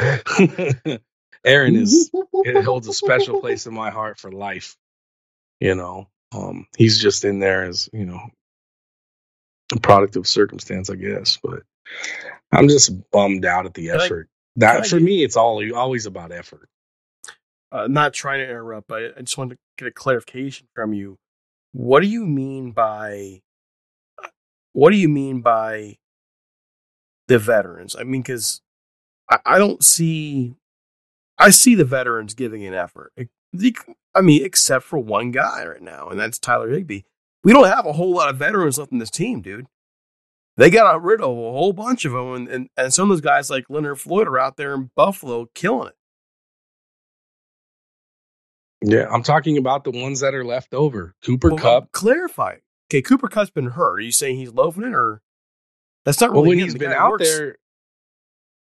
Aaron 1.44 1.76
is 1.76 2.10
it 2.12 2.64
holds 2.64 2.88
a 2.88 2.92
special 2.92 3.40
place 3.42 3.66
in 3.66 3.74
my 3.74 3.90
heart 3.90 4.18
for 4.18 4.30
life. 4.32 4.76
You 5.60 5.74
know, 5.74 6.08
um, 6.32 6.66
he's 6.76 7.00
just 7.00 7.24
in 7.24 7.38
there 7.40 7.64
as 7.64 7.88
you 7.92 8.06
know 8.06 8.20
a 9.74 9.80
product 9.80 10.16
of 10.16 10.26
circumstance, 10.26 10.88
I 10.90 10.94
guess. 10.96 11.38
But 11.42 11.62
I'm 12.52 12.68
just 12.68 12.92
bummed 13.10 13.44
out 13.44 13.66
at 13.66 13.74
the 13.74 13.88
Can 13.88 14.00
I- 14.00 14.04
effort. 14.04 14.28
that 14.56 14.86
for 14.86 15.00
me, 15.00 15.22
it's 15.24 15.36
all 15.36 15.62
always 15.76 16.06
about 16.06 16.32
effort. 16.32 16.68
uh, 17.72 17.88
not 17.88 18.14
trying 18.14 18.38
to 18.40 18.44
interrupt, 18.48 18.86
but 18.88 19.14
I 19.18 19.20
just 19.22 19.36
wanted 19.36 19.54
to 19.56 19.58
get 19.78 19.88
a 19.88 19.92
clarification 19.92 20.66
from 20.74 20.92
you. 20.94 21.18
What 21.72 22.00
do 22.00 22.06
you 22.08 22.24
mean 22.24 22.70
by 22.70 23.42
what 24.74 24.90
do 24.90 24.96
you 24.96 25.08
mean 25.08 25.40
by 25.40 25.96
the 27.28 27.38
veterans? 27.38 27.96
I 27.98 28.04
mean, 28.04 28.20
because 28.20 28.60
I, 29.30 29.38
I 29.46 29.58
don't 29.58 29.82
see, 29.82 30.54
I 31.38 31.50
see 31.50 31.74
the 31.74 31.86
veterans 31.86 32.34
giving 32.34 32.66
an 32.66 32.74
effort. 32.74 33.12
I 34.14 34.20
mean, 34.20 34.44
except 34.44 34.84
for 34.84 34.98
one 34.98 35.30
guy 35.30 35.64
right 35.64 35.80
now, 35.80 36.08
and 36.08 36.20
that's 36.20 36.38
Tyler 36.38 36.68
Higbee. 36.68 37.02
We 37.42 37.52
don't 37.52 37.66
have 37.66 37.86
a 37.86 37.92
whole 37.92 38.12
lot 38.14 38.28
of 38.28 38.36
veterans 38.36 38.78
left 38.78 38.92
in 38.92 38.98
this 38.98 39.10
team, 39.10 39.40
dude. 39.40 39.66
They 40.56 40.70
got 40.70 41.02
rid 41.02 41.20
of 41.20 41.30
a 41.30 41.34
whole 41.34 41.72
bunch 41.72 42.04
of 42.04 42.12
them, 42.12 42.34
and, 42.34 42.48
and, 42.48 42.68
and 42.76 42.92
some 42.92 43.10
of 43.10 43.16
those 43.16 43.20
guys 43.20 43.50
like 43.50 43.64
Leonard 43.68 44.00
Floyd 44.00 44.28
are 44.28 44.38
out 44.38 44.56
there 44.56 44.74
in 44.74 44.90
Buffalo 44.94 45.48
killing 45.54 45.88
it. 45.88 45.94
Yeah, 48.86 49.08
I'm 49.10 49.22
talking 49.22 49.56
about 49.56 49.84
the 49.84 49.90
ones 49.90 50.20
that 50.20 50.34
are 50.34 50.44
left 50.44 50.74
over. 50.74 51.14
Cooper 51.24 51.48
Well, 51.50 51.58
Kupp. 51.58 51.92
Clarify. 51.92 52.56
Okay, 52.94 53.02
Cooper 53.02 53.28
Kupp's 53.28 53.50
been 53.50 53.66
hurt. 53.70 53.98
Are 53.98 54.00
you 54.00 54.12
saying 54.12 54.36
he's 54.38 54.52
loafing 54.54 54.84
it, 54.84 54.94
or 54.94 55.20
that's 56.04 56.20
not 56.20 56.32
Well, 56.32 56.44
really 56.44 56.50
when 56.50 56.58
him. 56.60 56.64
he's 56.66 56.76
been 56.76 56.92
out 56.92 57.12
works- 57.12 57.24
there, 57.28 57.58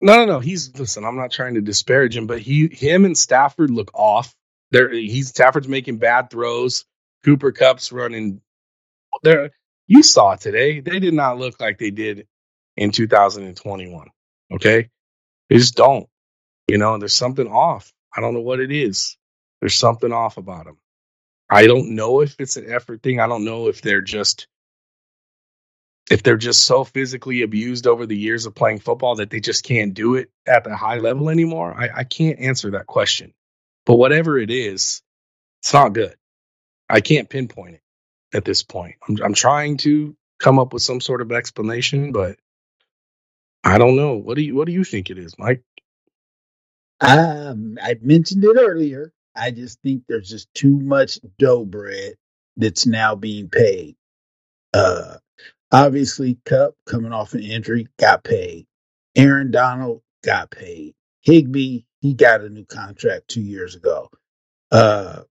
no, 0.02 0.16
no, 0.16 0.26
no. 0.26 0.40
He's 0.40 0.78
listen. 0.78 1.04
I'm 1.04 1.16
not 1.16 1.32
trying 1.32 1.54
to 1.54 1.62
disparage 1.62 2.16
him, 2.16 2.26
but 2.28 2.40
he, 2.40 2.68
him, 2.68 3.04
and 3.06 3.18
Stafford 3.18 3.70
look 3.70 3.90
off. 3.94 4.34
There, 4.72 4.90
he's 4.92 5.30
Stafford's 5.30 5.68
making 5.68 5.98
bad 5.98 6.30
throws. 6.30 6.86
Cooper 7.24 7.52
Kupp's 7.52 7.92
running. 7.92 8.42
There, 9.24 9.52
you 9.88 10.02
saw 10.02 10.32
it 10.32 10.40
today. 10.42 10.80
They 10.80 11.00
did 11.00 11.14
not 11.14 11.38
look 11.38 11.60
like 11.60 11.78
they 11.78 11.90
did 11.90 12.28
in 12.76 12.92
2021. 12.92 14.08
Okay, 14.54 14.90
they 15.50 15.56
just 15.58 15.76
don't. 15.76 16.08
You 16.68 16.78
know, 16.78 16.98
there's 16.98 17.14
something 17.14 17.48
off. 17.48 17.92
I 18.16 18.22
don't 18.22 18.34
know 18.34 18.42
what 18.42 18.60
it 18.60 18.72
is. 18.72 19.18
There's 19.60 19.76
something 19.76 20.12
off 20.12 20.38
about 20.38 20.66
them. 20.66 20.78
I 21.50 21.66
don't 21.68 21.96
know 21.96 22.22
if 22.22 22.36
it's 22.40 22.58
an 22.58 22.70
effort 22.72 23.02
thing. 23.02 23.20
I 23.20 23.28
don't 23.28 23.44
know 23.46 23.68
if 23.68 23.82
they're 23.82 24.02
just 24.02 24.48
if 26.10 26.22
they're 26.22 26.36
just 26.38 26.64
so 26.64 26.84
physically 26.84 27.42
abused 27.42 27.86
over 27.86 28.06
the 28.06 28.16
years 28.18 28.46
of 28.46 28.54
playing 28.54 28.80
football 28.80 29.16
that 29.16 29.30
they 29.30 29.40
just 29.40 29.64
can't 29.64 29.94
do 29.94 30.16
it 30.16 30.30
at 30.46 30.64
the 30.64 30.76
high 30.76 30.98
level 30.98 31.30
anymore. 31.30 31.74
I, 31.76 31.90
I 32.00 32.04
can't 32.04 32.40
answer 32.40 32.72
that 32.72 32.86
question. 32.86 33.34
But 33.86 33.96
whatever 33.96 34.38
it 34.38 34.50
is, 34.50 35.02
it's 35.62 35.74
not 35.74 35.94
good. 35.94 36.16
I 36.88 37.00
can't 37.00 37.30
pinpoint 37.30 37.76
it 37.76 38.36
at 38.36 38.44
this 38.44 38.62
point. 38.64 38.96
I'm, 39.08 39.18
I'm 39.24 39.34
trying 39.34 39.78
to 39.78 40.16
come 40.40 40.58
up 40.58 40.72
with 40.72 40.82
some 40.82 41.00
sort 41.00 41.22
of 41.22 41.32
explanation, 41.32 42.12
but 42.12 42.38
I 43.64 43.78
don't 43.78 43.96
know. 43.96 44.16
What 44.16 44.36
do 44.36 44.42
you 44.42 44.56
What 44.56 44.66
do 44.66 44.72
you 44.72 44.84
think 44.84 45.10
it 45.10 45.18
is, 45.18 45.36
Mike? 45.38 45.62
Um, 47.00 47.78
I 47.82 47.96
mentioned 48.02 48.44
it 48.44 48.56
earlier. 48.58 49.12
I 49.36 49.50
just 49.50 49.80
think 49.82 50.04
there's 50.08 50.28
just 50.28 50.52
too 50.54 50.78
much 50.80 51.18
dough 51.38 51.64
bread 51.64 52.14
that's 52.56 52.86
now 52.86 53.14
being 53.16 53.48
paid. 53.48 53.96
Uh, 54.74 55.16
obviously, 55.72 56.38
Kupp 56.44 56.74
coming 56.86 57.12
off 57.12 57.34
an 57.34 57.42
injury 57.42 57.88
got 57.98 58.24
paid. 58.24 58.66
Aaron 59.16 59.50
Donald 59.50 60.02
got 60.24 60.50
paid. 60.50 60.94
Higbee 61.22 61.82
he 62.00 62.14
got 62.14 62.40
a 62.40 62.48
new 62.48 62.64
contract 62.64 63.28
two 63.28 63.42
years 63.42 63.74
ago, 63.76 64.10
uh, 64.72 65.22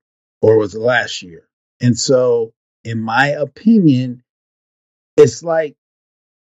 or 0.41 0.57
was 0.57 0.75
it 0.75 0.79
last 0.79 1.23
year? 1.23 1.47
And 1.81 1.97
so, 1.97 2.53
in 2.83 3.01
my 3.01 3.29
opinion, 3.29 4.23
it's 5.17 5.43
like 5.43 5.75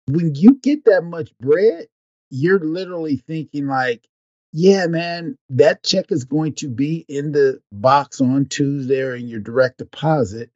when 0.08 0.36
you 0.36 0.60
get 0.62 0.86
that 0.86 1.04
much 1.04 1.32
bread, 1.40 1.88
you're 2.30 2.60
literally 2.60 3.18
thinking 3.18 3.68
like, 3.68 4.06
yeah, 4.54 4.88
man, 4.88 5.38
that 5.50 5.84
check 5.84 6.12
is 6.12 6.26
going 6.26 6.54
to 6.56 6.68
be 6.68 7.06
in 7.08 7.32
the 7.32 7.62
box 7.72 8.22
on 8.22 8.46
Tuesday 8.46 9.02
or 9.02 9.16
in 9.16 9.28
your 9.28 9.40
direct 9.40 9.78
deposit, 9.78 10.50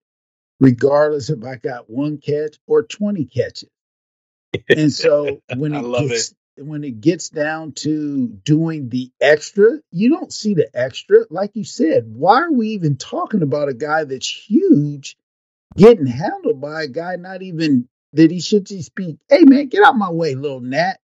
regardless 0.60 1.30
if 1.30 1.44
I 1.44 1.56
got 1.56 1.90
one 1.90 2.18
catch 2.18 2.58
or 2.68 2.84
20 2.84 3.26
catches. 3.26 3.70
And 4.70 4.92
so 4.92 5.42
when 5.58 5.76
I 5.76 5.82
it 5.82 6.08
gets 6.08 6.34
when 6.58 6.86
it 6.86 7.02
gets 7.02 7.28
down 7.30 7.74
to 7.74 8.28
doing 8.28 8.88
the 8.88 9.12
extra, 9.20 9.80
you 9.92 10.10
don't 10.10 10.32
see 10.32 10.54
the 10.54 10.70
extra. 10.74 11.26
Like 11.30 11.52
you 11.56 11.66
said, 11.66 12.06
why 12.08 12.42
are 12.44 12.52
we 12.52 12.70
even 12.70 12.96
talking 12.96 13.42
about 13.42 13.68
a 13.68 13.74
guy 13.74 14.06
that's 14.06 14.30
huge 14.30 15.18
getting 15.76 16.06
handled 16.06 16.62
by 16.62 16.84
a 16.84 16.88
guy 16.88 17.18
not 17.18 17.42
even 17.42 17.90
that 18.14 18.32
he 18.32 18.40
should 18.40 18.66
just 18.66 18.96
be, 18.96 19.18
hey 19.30 19.42
man, 19.42 19.68
get 19.68 19.84
out 19.84 19.98
my 19.98 20.10
way, 20.10 20.36
little 20.36 20.62
gnat. 20.62 21.00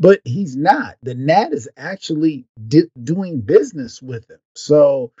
But 0.00 0.22
he's 0.24 0.56
not. 0.56 0.96
The 1.02 1.14
gnat 1.14 1.52
is 1.54 1.70
actually 1.76 2.46
di- 2.68 2.90
doing 3.02 3.42
business 3.42 4.02
with 4.02 4.30
him. 4.30 4.40
So 4.56 5.12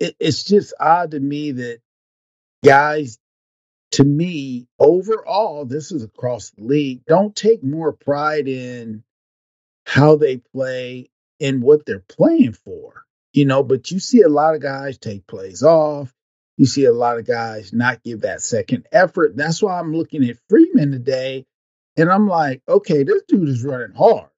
it, 0.00 0.16
it's 0.20 0.44
just 0.44 0.74
odd 0.80 1.12
to 1.12 1.20
me 1.20 1.52
that 1.52 1.80
guys, 2.64 3.18
to 3.92 4.04
me, 4.04 4.68
overall, 4.78 5.66
this 5.66 5.92
is 5.92 6.02
across 6.04 6.50
the 6.50 6.64
league, 6.64 7.04
don't 7.06 7.36
take 7.36 7.62
more 7.64 7.92
pride 7.92 8.48
in 8.48 9.04
how 9.86 10.16
they 10.16 10.38
play 10.38 11.10
and 11.40 11.62
what 11.62 11.86
they're 11.86 12.04
playing 12.08 12.54
for. 12.54 13.04
You 13.34 13.46
know, 13.46 13.62
but 13.62 13.90
you 13.90 14.00
see 14.00 14.22
a 14.22 14.28
lot 14.28 14.54
of 14.54 14.62
guys 14.62 14.98
take 14.98 15.26
plays 15.26 15.62
off. 15.62 16.12
You 16.56 16.66
see 16.66 16.86
a 16.86 16.92
lot 16.92 17.18
of 17.18 17.26
guys 17.26 17.72
not 17.72 18.02
give 18.02 18.22
that 18.22 18.42
second 18.42 18.88
effort. 18.92 19.36
That's 19.36 19.62
why 19.62 19.78
I'm 19.78 19.94
looking 19.94 20.24
at 20.28 20.38
Freeman 20.48 20.92
today 20.92 21.46
and 21.98 22.10
I'm 22.10 22.28
like, 22.28 22.62
okay, 22.68 23.02
this 23.02 23.22
dude 23.28 23.48
is 23.48 23.64
running 23.64 23.94
hard. 23.94 24.30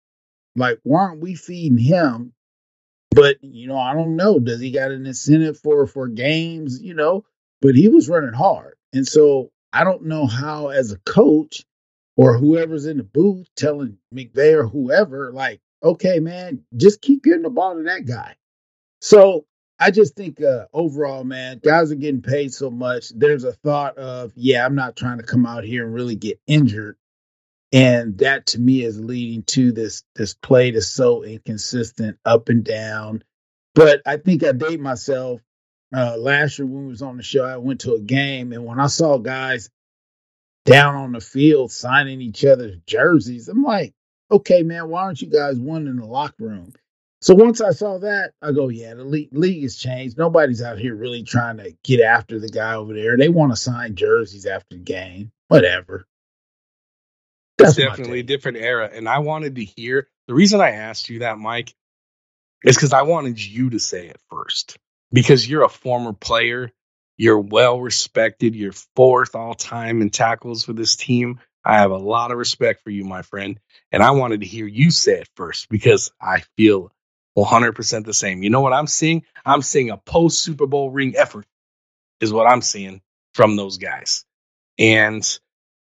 Like, 0.57 0.81
why 0.83 1.03
aren't 1.03 1.20
we 1.20 1.35
feeding 1.35 1.79
him? 1.79 2.33
But 3.11 3.37
you 3.42 3.68
know, 3.68 3.79
I 3.79 3.94
don't 3.94 4.16
know. 4.16 4.38
Does 4.38 4.61
he 4.61 4.70
got 4.70 4.90
an 4.90 5.07
incentive 5.07 5.59
for 5.59 5.87
for 5.87 6.09
games? 6.09 6.81
You 6.83 6.94
know, 6.94 7.25
but 7.61 7.75
he 7.75 7.88
was 7.88 8.09
running 8.09 8.33
hard, 8.33 8.75
and 8.92 9.07
so 9.07 9.51
I 9.73 9.85
don't 9.85 10.05
know 10.05 10.27
how, 10.27 10.68
as 10.68 10.92
a 10.92 10.99
coach 10.99 11.64
or 12.16 12.37
whoever's 12.37 12.87
in 12.87 12.96
the 12.96 13.05
booth 13.05 13.49
telling 13.57 13.99
McVay 14.14 14.55
or 14.55 14.66
whoever, 14.66 15.33
like, 15.33 15.61
okay, 15.83 16.18
man, 16.18 16.64
just 16.77 17.01
keep 17.01 17.23
getting 17.23 17.42
the 17.42 17.51
ball 17.51 17.77
to 17.77 17.85
that 17.85 18.05
guy. 18.07 18.35
So 19.01 19.46
I 19.79 19.90
just 19.90 20.14
think 20.16 20.42
uh, 20.42 20.66
overall, 20.73 21.25
man, 21.25 21.61
guys 21.64 21.90
are 21.90 21.96
getting 21.96 22.20
paid 22.20 22.53
so 22.53 22.70
much. 22.70 23.11
There's 23.11 23.44
a 23.44 23.53
thought 23.53 23.96
of, 23.96 24.33
yeah, 24.35 24.66
I'm 24.66 24.75
not 24.75 24.96
trying 24.96 25.18
to 25.18 25.25
come 25.25 25.46
out 25.46 25.64
here 25.64 25.85
and 25.87 25.94
really 25.94 26.16
get 26.16 26.40
injured. 26.46 26.96
And 27.72 28.18
that 28.18 28.46
to 28.46 28.59
me 28.59 28.83
is 28.83 28.98
leading 28.98 29.44
to 29.44 29.72
this 29.72 30.02
this 30.16 30.35
play 30.35 30.72
that's 30.72 30.88
so 30.88 31.22
inconsistent, 31.22 32.18
up 32.24 32.48
and 32.48 32.64
down. 32.64 33.22
But 33.74 34.02
I 34.04 34.16
think 34.16 34.42
I 34.42 34.52
date 34.52 34.80
myself. 34.80 35.40
Uh, 35.94 36.16
last 36.16 36.59
year 36.59 36.66
when 36.66 36.85
we 36.85 36.88
was 36.88 37.02
on 37.02 37.16
the 37.16 37.22
show, 37.22 37.44
I 37.44 37.56
went 37.56 37.80
to 37.80 37.94
a 37.94 38.00
game, 38.00 38.52
and 38.52 38.64
when 38.64 38.78
I 38.78 38.87
saw 38.87 39.18
guys 39.18 39.70
down 40.64 40.94
on 40.94 41.12
the 41.12 41.20
field 41.20 41.72
signing 41.72 42.20
each 42.20 42.45
other's 42.45 42.76
jerseys, 42.86 43.49
I'm 43.49 43.62
like, 43.62 43.92
okay, 44.30 44.62
man, 44.62 44.88
why 44.88 45.03
aren't 45.03 45.22
you 45.22 45.28
guys 45.28 45.59
one 45.59 45.86
in 45.86 45.97
the 45.97 46.07
locker 46.07 46.45
room? 46.45 46.72
So 47.22 47.34
once 47.34 47.61
I 47.61 47.72
saw 47.72 47.99
that, 47.99 48.32
I 48.40 48.53
go, 48.53 48.68
yeah, 48.68 48.95
the 48.95 49.05
league, 49.05 49.28
league 49.32 49.62
has 49.62 49.76
changed. 49.76 50.16
Nobody's 50.16 50.62
out 50.62 50.78
here 50.78 50.95
really 50.95 51.22
trying 51.22 51.59
to 51.59 51.74
get 51.84 52.01
after 52.01 52.38
the 52.38 52.49
guy 52.49 52.74
over 52.74 52.95
there. 52.95 53.16
They 53.16 53.28
want 53.28 53.53
to 53.53 53.57
sign 53.57 53.95
jerseys 53.95 54.47
after 54.47 54.76
the 54.76 54.82
game. 54.82 55.30
Whatever. 55.49 56.07
It's 57.61 57.76
That's 57.76 57.88
definitely 57.88 58.20
a 58.20 58.24
different 58.24 58.58
era. 58.58 58.90
And 58.92 59.08
I 59.08 59.18
wanted 59.18 59.56
to 59.56 59.64
hear 59.64 60.08
the 60.26 60.34
reason 60.34 60.61
I 60.61 60.70
asked 60.70 61.08
you 61.08 61.20
that, 61.20 61.38
Mike, 61.38 61.74
is 62.64 62.76
because 62.76 62.92
I 62.92 63.02
wanted 63.02 63.44
you 63.44 63.70
to 63.70 63.78
say 63.78 64.06
it 64.06 64.20
first. 64.30 64.78
Because 65.12 65.48
you're 65.48 65.64
a 65.64 65.68
former 65.68 66.12
player, 66.12 66.70
you're 67.16 67.40
well 67.40 67.80
respected, 67.80 68.54
you're 68.54 68.72
fourth 68.94 69.34
all 69.34 69.54
time 69.54 70.02
in 70.02 70.11
tackles 70.11 70.64
for 70.64 70.72
this 70.72 70.96
team. 70.96 71.40
I 71.64 71.78
have 71.78 71.90
a 71.90 71.98
lot 71.98 72.30
of 72.30 72.38
respect 72.38 72.82
for 72.82 72.90
you, 72.90 73.04
my 73.04 73.22
friend. 73.22 73.58
And 73.92 74.02
I 74.02 74.12
wanted 74.12 74.40
to 74.40 74.46
hear 74.46 74.66
you 74.66 74.90
say 74.90 75.20
it 75.20 75.28
first 75.34 75.68
because 75.68 76.12
I 76.20 76.42
feel 76.56 76.92
100% 77.36 78.04
the 78.04 78.14
same. 78.14 78.42
You 78.42 78.50
know 78.50 78.61
what 78.61 78.72
I'm 78.72 78.86
seeing? 78.86 79.24
I'm 79.44 79.62
seeing 79.62 79.90
a 79.90 79.96
post 79.96 80.42
Super 80.42 80.66
Bowl 80.66 80.90
ring 80.90 81.14
effort, 81.16 81.46
is 82.20 82.32
what 82.32 82.46
I'm 82.46 82.62
seeing 82.62 83.02
from 83.34 83.56
those 83.56 83.78
guys. 83.78 84.24
And 84.78 85.26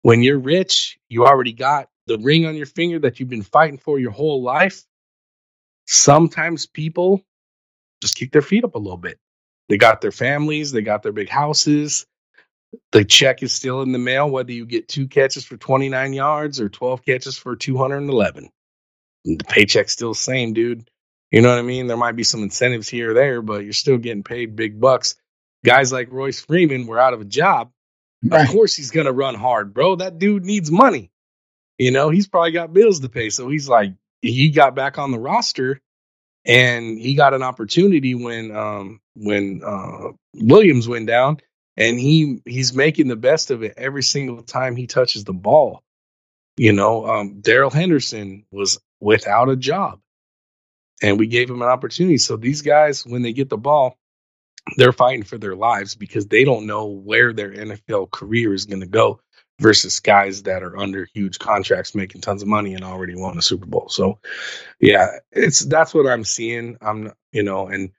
when 0.07 0.23
you're 0.23 0.39
rich, 0.39 0.97
you 1.09 1.25
already 1.25 1.51
got 1.51 1.89
the 2.05 2.17
ring 2.17 2.45
on 2.45 2.55
your 2.55 2.65
finger 2.65 2.97
that 2.99 3.19
you've 3.19 3.27
been 3.27 3.43
fighting 3.43 3.77
for 3.77 3.99
your 3.99 4.11
whole 4.11 4.41
life. 4.41 4.85
Sometimes 5.85 6.65
people 6.65 7.25
just 8.01 8.15
kick 8.15 8.31
their 8.31 8.41
feet 8.41 8.63
up 8.63 8.75
a 8.75 8.77
little 8.77 8.95
bit. 8.95 9.19
They 9.67 9.75
got 9.75 9.99
their 9.99 10.13
families, 10.13 10.71
they 10.71 10.81
got 10.81 11.03
their 11.03 11.11
big 11.11 11.27
houses. 11.27 12.05
The 12.93 13.03
check 13.03 13.43
is 13.43 13.51
still 13.51 13.81
in 13.81 13.91
the 13.91 13.99
mail, 13.99 14.29
whether 14.29 14.53
you 14.53 14.65
get 14.65 14.87
two 14.87 15.09
catches 15.09 15.43
for 15.43 15.57
29 15.57 16.13
yards 16.13 16.61
or 16.61 16.69
12 16.69 17.03
catches 17.03 17.37
for 17.37 17.57
211. 17.57 18.49
The 19.25 19.43
paycheck's 19.43 19.91
still 19.91 20.13
the 20.13 20.15
same, 20.15 20.53
dude. 20.53 20.89
You 21.31 21.41
know 21.41 21.49
what 21.49 21.59
I 21.59 21.63
mean? 21.63 21.87
There 21.87 21.97
might 21.97 22.15
be 22.15 22.23
some 22.23 22.43
incentives 22.43 22.87
here 22.87 23.11
or 23.11 23.13
there, 23.13 23.41
but 23.41 23.65
you're 23.65 23.73
still 23.73 23.97
getting 23.97 24.23
paid 24.23 24.55
big 24.55 24.79
bucks. 24.79 25.15
Guys 25.65 25.91
like 25.91 26.13
Royce 26.13 26.39
Freeman 26.39 26.87
were 26.87 26.97
out 26.97 27.13
of 27.13 27.19
a 27.19 27.25
job. 27.25 27.71
Right. 28.31 28.45
Of 28.45 28.49
course, 28.49 28.75
he's 28.75 28.91
to 29.05 29.11
run 29.13 29.35
hard, 29.35 29.73
bro. 29.73 29.97
That 29.97 30.19
dude 30.19 30.45
needs 30.45 30.71
money. 30.71 31.11
You 31.77 31.91
know, 31.91 32.09
he's 32.09 32.27
probably 32.27 32.51
got 32.51 32.73
bills 32.73 33.01
to 33.01 33.09
pay. 33.09 33.29
So 33.29 33.49
he's 33.49 33.69
like, 33.69 33.93
he 34.21 34.49
got 34.49 34.75
back 34.75 34.97
on 34.97 35.11
the 35.11 35.19
roster 35.19 35.81
and 36.45 36.97
he 36.97 37.15
got 37.15 37.33
an 37.33 37.43
opportunity 37.43 38.15
when 38.15 38.55
um 38.55 39.01
when 39.15 39.61
uh 39.63 40.09
Williams 40.33 40.87
went 40.87 41.07
down 41.07 41.37
and 41.75 41.99
he 41.99 42.41
he's 42.45 42.73
making 42.73 43.07
the 43.09 43.15
best 43.15 43.51
of 43.51 43.63
it 43.63 43.75
every 43.77 44.03
single 44.03 44.41
time 44.41 44.75
he 44.75 44.87
touches 44.87 45.23
the 45.23 45.33
ball. 45.33 45.83
You 46.57 46.73
know, 46.73 47.05
um 47.07 47.41
Darrell 47.41 47.69
Henderson 47.69 48.45
was 48.51 48.79
without 48.99 49.49
a 49.49 49.55
job 49.55 49.99
and 51.01 51.19
we 51.19 51.27
gave 51.27 51.49
him 51.49 51.61
an 51.61 51.67
opportunity. 51.69 52.17
So 52.17 52.37
these 52.37 52.61
guys 52.63 53.05
when 53.05 53.21
they 53.21 53.33
get 53.33 53.49
the 53.49 53.57
ball, 53.57 53.97
they're 54.77 54.93
fighting 54.93 55.23
for 55.23 55.37
their 55.37 55.55
lives 55.55 55.95
because 55.95 56.27
they 56.27 56.43
don't 56.43 56.67
know 56.67 56.87
where 56.87 57.33
their 57.33 57.51
NFL 57.51 58.11
career 58.11 58.53
is 58.53 58.65
going 58.65 58.81
to 58.81 58.87
go 58.87 59.19
versus 59.59 59.99
guys 59.99 60.43
that 60.43 60.63
are 60.63 60.77
under 60.77 61.07
huge 61.13 61.39
contracts 61.39 61.95
making 61.95 62.21
tons 62.21 62.41
of 62.41 62.47
money 62.47 62.73
and 62.73 62.83
already 62.83 63.15
won 63.15 63.37
a 63.37 63.41
Super 63.41 63.65
Bowl. 63.65 63.89
So 63.89 64.19
yeah, 64.81 65.19
it's 65.31 65.61
that's 65.61 65.93
what 65.93 66.07
I'm 66.07 66.25
seeing. 66.25 66.77
I'm 66.81 67.13
you 67.33 67.43
know, 67.43 67.67
and 67.67 67.91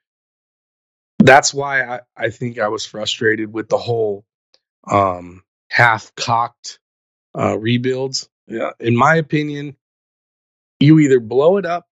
that's 1.19 1.53
why 1.53 1.83
I, 1.83 2.01
I 2.17 2.29
think 2.31 2.59
I 2.59 2.69
was 2.69 2.85
frustrated 2.85 3.53
with 3.53 3.69
the 3.69 3.77
whole 3.77 4.25
um 4.89 5.43
half 5.69 6.13
cocked 6.15 6.79
uh 7.37 7.57
rebuilds. 7.59 8.29
Yeah, 8.47 8.71
in 8.79 8.95
my 8.97 9.15
opinion, 9.15 9.77
you 10.79 10.99
either 10.99 11.19
blow 11.19 11.57
it 11.57 11.65
up 11.65 11.87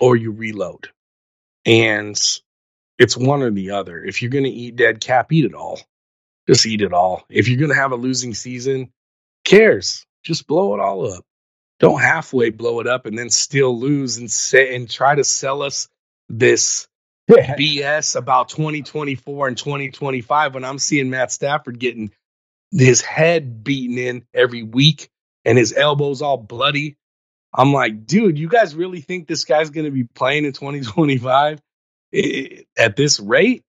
or 0.00 0.16
you 0.16 0.32
reload. 0.32 0.88
And 1.66 2.20
it's 2.98 3.16
one 3.16 3.42
or 3.42 3.50
the 3.50 3.70
other. 3.70 4.02
If 4.02 4.20
you're 4.20 4.30
going 4.30 4.44
to 4.44 4.50
eat 4.50 4.76
dead 4.76 5.00
cap, 5.00 5.32
eat 5.32 5.44
it 5.44 5.54
all. 5.54 5.80
Just 6.48 6.66
eat 6.66 6.82
it 6.82 6.92
all. 6.92 7.24
If 7.28 7.48
you're 7.48 7.58
going 7.58 7.70
to 7.70 7.76
have 7.76 7.92
a 7.92 7.96
losing 7.96 8.34
season, 8.34 8.90
cares? 9.44 10.04
Just 10.24 10.46
blow 10.46 10.74
it 10.74 10.80
all 10.80 11.12
up. 11.12 11.24
Don't 11.78 12.00
halfway 12.00 12.50
blow 12.50 12.80
it 12.80 12.88
up 12.88 13.06
and 13.06 13.16
then 13.16 13.30
still 13.30 13.78
lose 13.78 14.16
and 14.16 14.30
say 14.30 14.74
and 14.74 14.90
try 14.90 15.14
to 15.14 15.22
sell 15.22 15.62
us 15.62 15.88
this 16.28 16.88
BS 17.30 18.16
about 18.16 18.48
2024 18.48 19.48
and 19.48 19.56
2025 19.56 20.54
when 20.54 20.64
I'm 20.64 20.78
seeing 20.78 21.10
Matt 21.10 21.30
Stafford 21.30 21.78
getting 21.78 22.10
his 22.72 23.00
head 23.00 23.62
beaten 23.62 23.96
in 23.96 24.26
every 24.34 24.62
week 24.62 25.08
and 25.44 25.56
his 25.56 25.72
elbows 25.72 26.20
all 26.20 26.36
bloody. 26.36 26.96
I'm 27.54 27.72
like, 27.72 28.06
dude, 28.06 28.38
you 28.38 28.48
guys 28.48 28.74
really 28.74 29.00
think 29.00 29.26
this 29.26 29.44
guy's 29.44 29.70
going 29.70 29.86
to 29.86 29.92
be 29.92 30.04
playing 30.04 30.44
in 30.44 30.52
2025 30.52 31.60
at 32.12 32.96
this 32.96 33.20
rate? 33.20 33.64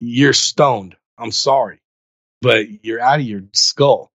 You're 0.00 0.32
stoned. 0.32 0.96
I'm 1.18 1.32
sorry 1.32 1.80
but 2.42 2.84
you're 2.84 3.00
out 3.00 3.20
of 3.20 3.26
your 3.26 3.42
skull. 3.52 4.12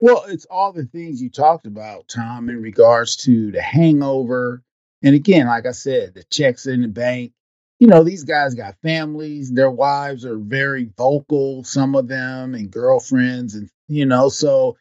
Well, 0.00 0.24
it's 0.28 0.46
all 0.46 0.72
the 0.72 0.84
things 0.84 1.22
you 1.22 1.30
talked 1.30 1.66
about, 1.66 2.08
Tom, 2.08 2.48
in 2.48 2.60
regards 2.60 3.16
to 3.18 3.50
the 3.52 3.62
hangover. 3.62 4.62
And 5.02 5.14
again, 5.14 5.46
like 5.46 5.66
I 5.66 5.72
said, 5.72 6.14
the 6.14 6.24
checks 6.24 6.66
in 6.66 6.82
the 6.82 6.88
bank. 6.88 7.32
You 7.80 7.88
know, 7.88 8.04
these 8.04 8.24
guys 8.24 8.54
got 8.54 8.76
families, 8.82 9.52
their 9.52 9.70
wives 9.70 10.24
are 10.24 10.38
very 10.38 10.88
vocal, 10.96 11.64
some 11.64 11.94
of 11.94 12.06
them, 12.06 12.54
and 12.54 12.70
girlfriends. 12.70 13.54
And, 13.54 13.68
you 13.88 14.06
know, 14.06 14.28
so 14.28 14.76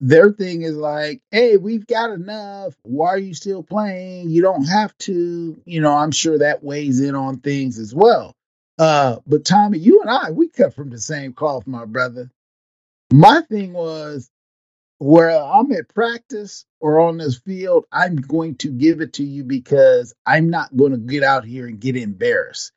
their 0.00 0.32
thing 0.32 0.62
is 0.62 0.76
like, 0.76 1.20
hey, 1.30 1.56
we've 1.56 1.86
got 1.86 2.10
enough. 2.10 2.74
Why 2.82 3.08
are 3.08 3.18
you 3.18 3.34
still 3.34 3.62
playing? 3.62 4.30
You 4.30 4.42
don't 4.42 4.64
have 4.64 4.96
to. 4.98 5.60
You 5.64 5.80
know, 5.80 5.92
I'm 5.92 6.12
sure 6.12 6.38
that 6.38 6.64
weighs 6.64 7.00
in 7.00 7.14
on 7.14 7.38
things 7.38 7.78
as 7.78 7.94
well. 7.94 8.34
Uh, 8.78 9.16
but 9.26 9.44
Tommy, 9.44 9.78
you 9.78 10.00
and 10.00 10.10
I, 10.10 10.30
we 10.30 10.48
cut 10.48 10.74
from 10.74 10.90
the 10.90 10.98
same 10.98 11.34
cloth, 11.34 11.66
my 11.66 11.84
brother. 11.84 12.30
My 13.12 13.42
thing 13.42 13.74
was 13.74 14.30
where 14.98 15.30
I'm 15.30 15.72
at 15.72 15.92
practice 15.92 16.64
or 16.80 17.00
on 17.00 17.18
this 17.18 17.38
field, 17.38 17.86
I'm 17.90 18.16
going 18.16 18.56
to 18.56 18.70
give 18.70 19.00
it 19.00 19.14
to 19.14 19.24
you 19.24 19.44
because 19.44 20.14
I'm 20.26 20.50
not 20.50 20.74
going 20.76 20.92
to 20.92 20.98
get 20.98 21.22
out 21.22 21.44
here 21.44 21.66
and 21.66 21.80
get 21.80 21.96
embarrassed. 21.96 22.72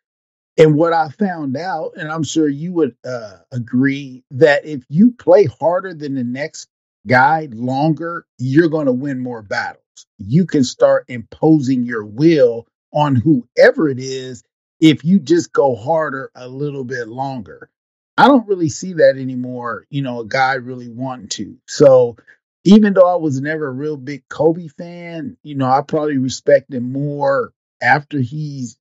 And 0.58 0.76
what 0.76 0.94
I 0.94 1.10
found 1.10 1.58
out, 1.58 1.94
and 1.98 2.12
I'm 2.12 2.24
sure 2.24 2.48
you 2.48 2.74
would 2.74 2.96
uh, 3.04 3.38
agree, 3.52 4.24
that 4.32 4.66
if 4.66 4.84
you 4.88 5.12
play 5.12 5.46
harder 5.46 5.94
than 5.94 6.16
the 6.16 6.24
next 6.24 6.68
guy 7.08 7.48
longer, 7.52 8.26
you're 8.38 8.70
going 8.70 8.86
to 8.88 8.94
win 8.94 9.20
more 9.20 9.42
battles. 9.42 9.84
You 10.18 10.46
can 10.46 10.64
start 10.64 11.06
imposing 11.08 11.84
your 11.84 12.06
will 12.06 12.68
on 12.94 13.16
whoever 13.16 13.90
it 13.90 14.00
is 14.00 14.44
if 14.80 15.04
you 15.04 15.20
just 15.20 15.52
go 15.54 15.76
harder 15.76 16.32
a 16.36 16.48
little 16.48 16.84
bit 16.84 17.08
longer. 17.08 17.70
I 18.18 18.28
don't 18.28 18.48
really 18.48 18.70
see 18.70 18.94
that 18.94 19.18
anymore, 19.18 19.86
you 19.90 20.02
know, 20.02 20.20
a 20.20 20.26
guy 20.26 20.54
really 20.54 20.90
wanting 20.90 21.30
to. 21.30 21.58
So 21.68 22.16
even 22.64 22.94
though 22.94 23.12
I 23.12 23.16
was 23.16 23.42
never 23.42 23.68
a 23.68 23.72
real 23.72 23.98
big 23.98 24.24
Kobe 24.30 24.68
fan, 24.68 25.38
you 25.44 25.56
know, 25.56 25.66
I 25.66 25.82
probably 25.82 26.18
respect 26.18 26.74
him 26.74 26.92
more 26.92 27.54
after 27.82 28.20
he's 28.20 28.78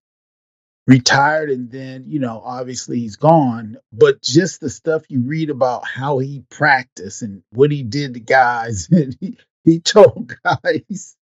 retired 0.87 1.51
and 1.51 1.71
then, 1.71 2.05
you 2.07 2.19
know, 2.19 2.41
obviously 2.45 2.99
he's 3.01 3.17
gone. 3.17 3.79
But 3.93 4.23
just 4.23 4.61
the 4.61 4.71
stuff 4.71 5.03
you 5.09 5.23
read 5.23 5.51
about 5.51 5.87
how 5.87 6.19
he 6.19 6.45
practiced 6.51 7.23
and 7.23 7.43
what 7.51 7.71
he 7.71 7.83
did 7.83 8.15
to 8.15 8.21
guys, 8.21 8.89
and 8.93 9.17
he, 9.21 9.39
he 9.65 9.81
told 9.81 10.35
guys 10.45 11.17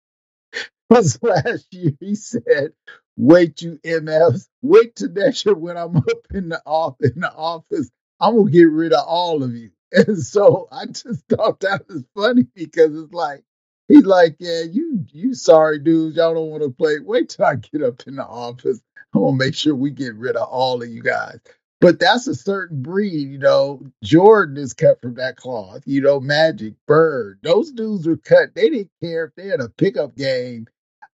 was 0.90 1.22
last 1.22 1.72
year, 1.72 1.92
he 2.00 2.14
said, 2.14 2.72
wait 3.16 3.62
you 3.62 3.78
MFs, 3.84 4.48
wait 4.62 4.96
till 4.96 5.10
next 5.10 5.44
year 5.46 5.54
when 5.54 5.76
I'm 5.76 5.96
up 5.96 6.26
in 6.32 6.48
the 6.48 6.60
in 7.00 7.20
the 7.20 7.32
office. 7.34 7.90
I'm 8.20 8.36
gonna 8.36 8.50
get 8.50 8.70
rid 8.70 8.92
of 8.92 9.04
all 9.06 9.42
of 9.42 9.54
you. 9.54 9.70
And 9.92 10.18
so 10.18 10.68
I 10.72 10.86
just 10.86 11.24
thought 11.28 11.60
that 11.60 11.88
was 11.88 12.04
funny 12.14 12.46
because 12.54 12.96
it's 12.98 13.12
like 13.12 13.44
he's 13.88 14.04
like, 14.04 14.36
Yeah, 14.38 14.62
you 14.70 15.06
you 15.12 15.34
sorry 15.34 15.78
dudes, 15.78 16.16
y'all 16.16 16.34
don't 16.34 16.50
want 16.50 16.62
to 16.64 16.70
play. 16.70 16.98
Wait 17.00 17.30
till 17.30 17.46
I 17.46 17.56
get 17.56 17.82
up 17.82 18.02
in 18.06 18.16
the 18.16 18.26
office. 18.26 18.80
I'm 19.14 19.22
gonna 19.22 19.36
make 19.36 19.54
sure 19.54 19.74
we 19.74 19.90
get 19.90 20.14
rid 20.16 20.36
of 20.36 20.48
all 20.48 20.82
of 20.82 20.88
you 20.88 21.02
guys. 21.02 21.38
But 21.80 22.00
that's 22.00 22.26
a 22.26 22.34
certain 22.34 22.82
breed, 22.82 23.28
you 23.30 23.38
know. 23.38 23.82
Jordan 24.04 24.56
is 24.56 24.74
cut 24.74 25.00
from 25.02 25.14
that 25.16 25.36
cloth, 25.36 25.82
you 25.86 26.00
know, 26.00 26.20
Magic, 26.20 26.74
Bird. 26.86 27.38
Those 27.42 27.72
dudes 27.72 28.06
were 28.06 28.16
cut. 28.16 28.54
They 28.54 28.70
didn't 28.70 28.90
care 29.02 29.26
if 29.26 29.34
they 29.36 29.48
had 29.48 29.60
a 29.60 29.68
pickup 29.68 30.16
game 30.16 30.66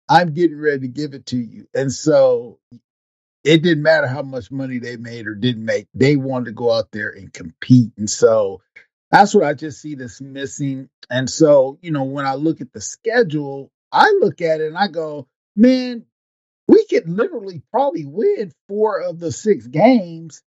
I'm 0.09 0.33
getting 0.33 0.59
ready 0.59 0.81
to 0.81 0.87
give 0.89 1.13
it 1.13 1.25
to 1.27 1.37
you. 1.37 1.67
And 1.73 1.91
so 1.91 2.59
it 3.43 3.63
didn't 3.63 3.83
matter 3.83 4.07
how 4.07 4.23
much 4.23 4.51
money 4.51 4.79
they 4.79 4.97
made 4.97 5.27
or 5.27 5.35
didn't 5.35 5.65
make. 5.65 5.87
They 5.93 6.15
wanted 6.17 6.45
to 6.45 6.51
go 6.51 6.71
out 6.71 6.91
there 6.91 7.09
and 7.09 7.33
compete. 7.33 7.93
And 7.97 8.09
so 8.09 8.61
that's 9.11 9.35
what 9.35 9.43
I 9.43 9.53
just 9.53 9.81
see 9.81 9.95
this 9.95 10.21
missing. 10.21 10.89
And 11.09 11.29
so, 11.29 11.77
you 11.81 11.91
know, 11.91 12.03
when 12.03 12.25
I 12.25 12.35
look 12.35 12.61
at 12.61 12.71
the 12.71 12.81
schedule, 12.81 13.69
I 13.91 14.17
look 14.21 14.41
at 14.41 14.61
it 14.61 14.67
and 14.67 14.77
I 14.77 14.87
go, 14.87 15.27
man, 15.55 16.05
we 16.67 16.85
could 16.85 17.09
literally 17.09 17.61
probably 17.71 18.05
win 18.05 18.53
four 18.69 19.01
of 19.01 19.19
the 19.19 19.31
six 19.31 19.67
games. 19.67 20.41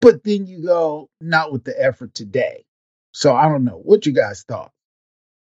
But 0.00 0.22
then 0.22 0.46
you 0.46 0.62
go, 0.62 1.08
not 1.20 1.50
with 1.50 1.64
the 1.64 1.74
effort 1.82 2.14
today. 2.14 2.66
So 3.12 3.34
I 3.34 3.48
don't 3.48 3.64
know. 3.64 3.80
What 3.82 4.04
you 4.04 4.12
guys 4.12 4.44
thought? 4.46 4.70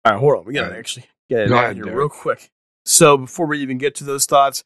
All 0.05 0.11
right, 0.11 0.19
hold 0.19 0.37
on. 0.37 0.45
We 0.45 0.53
gotta 0.53 0.77
actually 0.77 1.05
get 1.29 1.41
it 1.41 1.51
out 1.51 1.73
here 1.73 1.95
real 1.95 2.09
quick. 2.09 2.51
So 2.85 3.17
before 3.17 3.47
we 3.47 3.59
even 3.59 3.79
get 3.79 3.95
to 3.95 4.03
those 4.03 4.25
thoughts, 4.25 4.63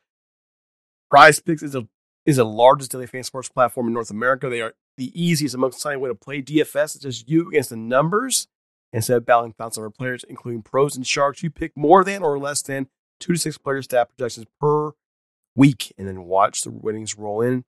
PrizePicks 1.13 1.63
is 1.63 1.75
a 1.75 1.87
is 2.25 2.37
the 2.37 2.45
largest 2.45 2.91
daily 2.91 3.07
fan 3.07 3.23
sports 3.23 3.47
platform 3.47 3.87
in 3.87 3.93
North 3.93 4.11
America. 4.11 4.49
They 4.49 4.61
are 4.61 4.73
the 4.97 5.11
easiest 5.19 5.53
and 5.53 5.61
most 5.61 5.75
exciting 5.75 5.99
way 5.99 6.09
to 6.09 6.15
play 6.15 6.41
DFS. 6.41 6.95
It's 6.95 6.99
just 6.99 7.29
you 7.29 7.47
against 7.47 7.69
the 7.69 7.77
numbers. 7.77 8.47
Instead 8.93 9.17
of 9.17 9.25
battling 9.25 9.51
thousands 9.51 9.85
of 9.85 9.93
players, 9.93 10.23
including 10.29 10.61
pros 10.61 10.95
and 10.95 11.05
sharks, 11.05 11.43
you 11.43 11.49
pick 11.49 11.73
more 11.75 12.03
than 12.03 12.23
or 12.23 12.39
less 12.39 12.61
than 12.61 12.87
two 13.19 13.33
to 13.33 13.39
six 13.39 13.57
player 13.57 13.81
stat 13.81 14.09
projections 14.09 14.45
per 14.59 14.91
week, 15.55 15.93
and 15.97 16.07
then 16.07 16.23
watch 16.23 16.61
the 16.61 16.71
winnings 16.71 17.17
roll 17.17 17.41
in. 17.41 17.65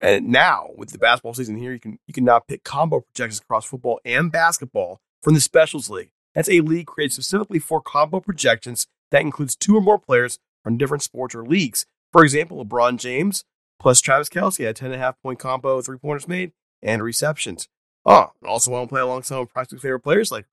And 0.00 0.28
now, 0.28 0.70
with 0.76 0.90
the 0.90 0.98
basketball 0.98 1.34
season 1.34 1.58
here, 1.58 1.72
you 1.72 1.80
can 1.80 1.98
you 2.06 2.14
can 2.14 2.24
now 2.24 2.40
pick 2.40 2.64
combo 2.64 3.00
projections 3.00 3.40
across 3.40 3.66
football 3.66 4.00
and 4.04 4.32
basketball 4.32 5.00
from 5.22 5.34
the 5.34 5.40
Specials 5.40 5.90
League. 5.90 6.10
That's 6.34 6.48
a 6.48 6.60
league 6.60 6.86
created 6.86 7.12
specifically 7.12 7.58
for 7.58 7.80
combo 7.80 8.20
projections 8.20 8.86
that 9.10 9.22
includes 9.22 9.56
two 9.56 9.76
or 9.76 9.80
more 9.80 9.98
players 9.98 10.38
from 10.62 10.76
different 10.76 11.02
sports 11.02 11.34
or 11.34 11.44
leagues. 11.44 11.86
For 12.12 12.22
example, 12.22 12.64
LeBron 12.64 12.98
James 12.98 13.44
plus 13.78 14.00
Travis 14.00 14.28
Kelce 14.28 14.64
had 14.64 14.76
10.5 14.76 15.14
point 15.22 15.38
combo, 15.38 15.80
three 15.80 15.98
pointers 15.98 16.28
made, 16.28 16.52
and 16.82 17.02
receptions. 17.02 17.68
Oh, 18.04 18.32
and 18.40 18.48
also 18.48 18.70
want 18.70 18.88
to 18.88 18.92
play 18.92 19.00
alongside 19.00 19.34
some 19.34 19.42
of 19.42 19.52
PrizePicks' 19.52 19.80
favorite 19.80 20.00
players 20.00 20.30
like 20.30 20.46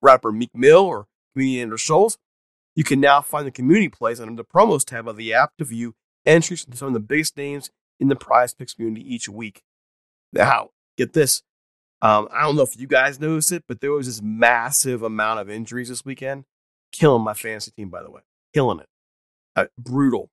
rapper 0.00 0.32
Meek 0.32 0.50
Mill 0.54 0.80
or 0.80 1.06
comedian 1.34 1.62
Andrew 1.62 1.78
Schulz. 1.78 2.18
You 2.74 2.84
can 2.84 3.00
now 3.00 3.20
find 3.20 3.46
the 3.46 3.52
community 3.52 3.88
plays 3.88 4.20
under 4.20 4.34
the 4.34 4.44
promos 4.44 4.84
tab 4.84 5.08
of 5.08 5.16
the 5.16 5.32
app 5.32 5.56
to 5.58 5.64
view 5.64 5.94
entries 6.26 6.64
from 6.64 6.74
some 6.74 6.88
of 6.88 6.94
the 6.94 7.00
biggest 7.00 7.36
names 7.36 7.70
in 8.00 8.08
the 8.08 8.16
PrizePicks 8.16 8.74
community 8.74 9.14
each 9.14 9.28
week. 9.28 9.62
Now, 10.32 10.70
get 10.96 11.12
this. 11.12 11.42
Um, 12.02 12.28
I 12.32 12.42
don't 12.42 12.56
know 12.56 12.62
if 12.62 12.78
you 12.78 12.86
guys 12.86 13.20
noticed 13.20 13.52
it, 13.52 13.64
but 13.68 13.80
there 13.80 13.92
was 13.92 14.06
this 14.06 14.20
massive 14.20 15.02
amount 15.02 15.40
of 15.40 15.48
injuries 15.48 15.88
this 15.88 16.04
weekend. 16.04 16.44
Killing 16.92 17.22
my 17.22 17.34
fantasy 17.34 17.70
team, 17.70 17.88
by 17.88 18.02
the 18.02 18.10
way. 18.10 18.22
Killing 18.52 18.80
it. 18.80 18.88
Uh, 19.56 19.66
brutal. 19.78 20.30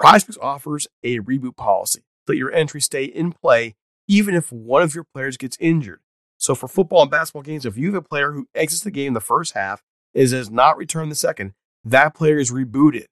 PrizePicks 0.00 0.38
offers 0.40 0.86
a 1.02 1.20
reboot 1.20 1.56
policy 1.56 2.00
so 2.26 2.32
that 2.32 2.38
your 2.38 2.52
entries 2.52 2.86
stay 2.86 3.04
in 3.04 3.32
play 3.32 3.74
even 4.08 4.34
if 4.34 4.50
one 4.50 4.82
of 4.82 4.94
your 4.94 5.04
players 5.04 5.36
gets 5.36 5.56
injured. 5.60 6.00
So 6.38 6.54
for 6.54 6.66
football 6.66 7.02
and 7.02 7.10
basketball 7.10 7.42
games, 7.42 7.66
if 7.66 7.76
you 7.76 7.86
have 7.86 7.94
a 7.94 8.08
player 8.08 8.32
who 8.32 8.48
exits 8.54 8.82
the 8.82 8.90
game 8.90 9.08
in 9.08 9.14
the 9.14 9.20
first 9.20 9.52
half 9.52 9.82
and 10.14 10.28
does 10.28 10.50
not 10.50 10.76
return 10.76 11.10
the 11.10 11.14
second, 11.14 11.52
that 11.84 12.14
player 12.14 12.38
is 12.38 12.50
rebooted. 12.50 13.06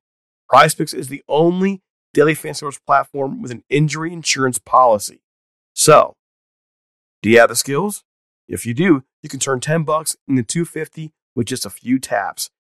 PrizePicks 0.51 0.95
is 0.95 1.09
the 1.09 1.23
only 1.29 1.83
daily 2.15 2.35
fantasy 2.35 2.61
sports 2.61 2.81
platform 2.85 3.43
with 3.43 3.51
an 3.51 3.65
injury 3.69 4.13
insurance 4.13 4.59
policy. 4.59 5.21
So, 5.75 6.15
do 7.23 7.31
you 7.31 7.39
have 7.39 7.51
the 7.51 7.57
skills? 7.57 8.03
If 8.49 8.65
you 8.65 8.73
do, 8.73 9.05
you 9.23 9.29
can 9.29 9.41
turn 9.41 9.61
10 9.61 9.85
bucks 9.85 10.17
into 10.27 10.43
250 10.43 11.13
with 11.37 11.47
just 11.47 11.67
a 11.67 11.71
few 11.71 11.99
taps. 11.99 12.51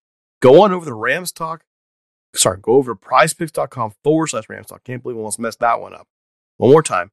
Go 0.40 0.62
on 0.62 0.72
over 0.72 0.84
to 0.84 0.94
Rams 0.94 1.32
Talk. 1.32 1.64
Sorry, 2.34 2.58
go 2.60 2.72
over 2.74 2.94
to 2.94 3.00
prizepicks.com 3.00 3.92
forward 4.04 4.28
slash 4.28 4.48
Rams 4.48 4.66
Talk. 4.66 4.84
Can't 4.84 5.02
believe 5.02 5.16
we 5.16 5.20
almost 5.20 5.38
messed 5.38 5.60
that 5.60 5.80
one 5.80 5.94
up. 5.94 6.06
One 6.56 6.70
more 6.70 6.82
time. 6.82 7.10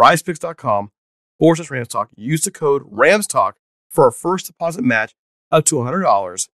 Prizepicks.com 0.00 0.90
forward 1.38 1.56
slash 1.56 1.70
Rams 1.70 1.88
Talk. 1.88 2.10
Use 2.16 2.42
the 2.42 2.50
code 2.50 2.82
Rams 2.86 3.26
Talk 3.26 3.56
for 3.90 4.06
a 4.08 4.12
first 4.12 4.46
deposit 4.46 4.82
match 4.82 5.14
up 5.50 5.64
to 5.66 5.76
$100 5.76 6.48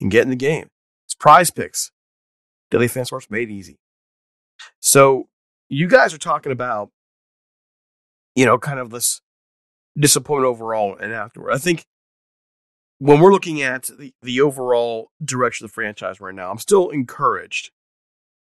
and 0.00 0.10
get 0.10 0.22
in 0.22 0.30
the 0.30 0.36
game. 0.36 0.68
It's 1.06 1.14
PrizePicks. 1.14 1.90
Daily 2.70 2.88
Fan 2.88 3.06
Sports 3.06 3.30
made 3.30 3.50
easy. 3.50 3.78
So 4.80 5.28
you 5.68 5.88
guys 5.88 6.12
are 6.12 6.18
talking 6.18 6.52
about, 6.52 6.90
you 8.34 8.44
know, 8.44 8.58
kind 8.58 8.78
of 8.78 8.90
this 8.90 9.20
disappointment 9.98 10.48
overall 10.48 10.96
and 10.96 11.12
afterward. 11.12 11.52
I 11.52 11.58
think 11.58 11.86
when 12.98 13.20
we're 13.20 13.32
looking 13.32 13.62
at 13.62 13.84
the, 13.98 14.12
the 14.22 14.40
overall 14.40 15.10
direction 15.24 15.64
of 15.64 15.70
the 15.70 15.74
franchise 15.74 16.20
right 16.20 16.34
now, 16.34 16.50
I'm 16.50 16.58
still 16.58 16.88
encouraged. 16.90 17.70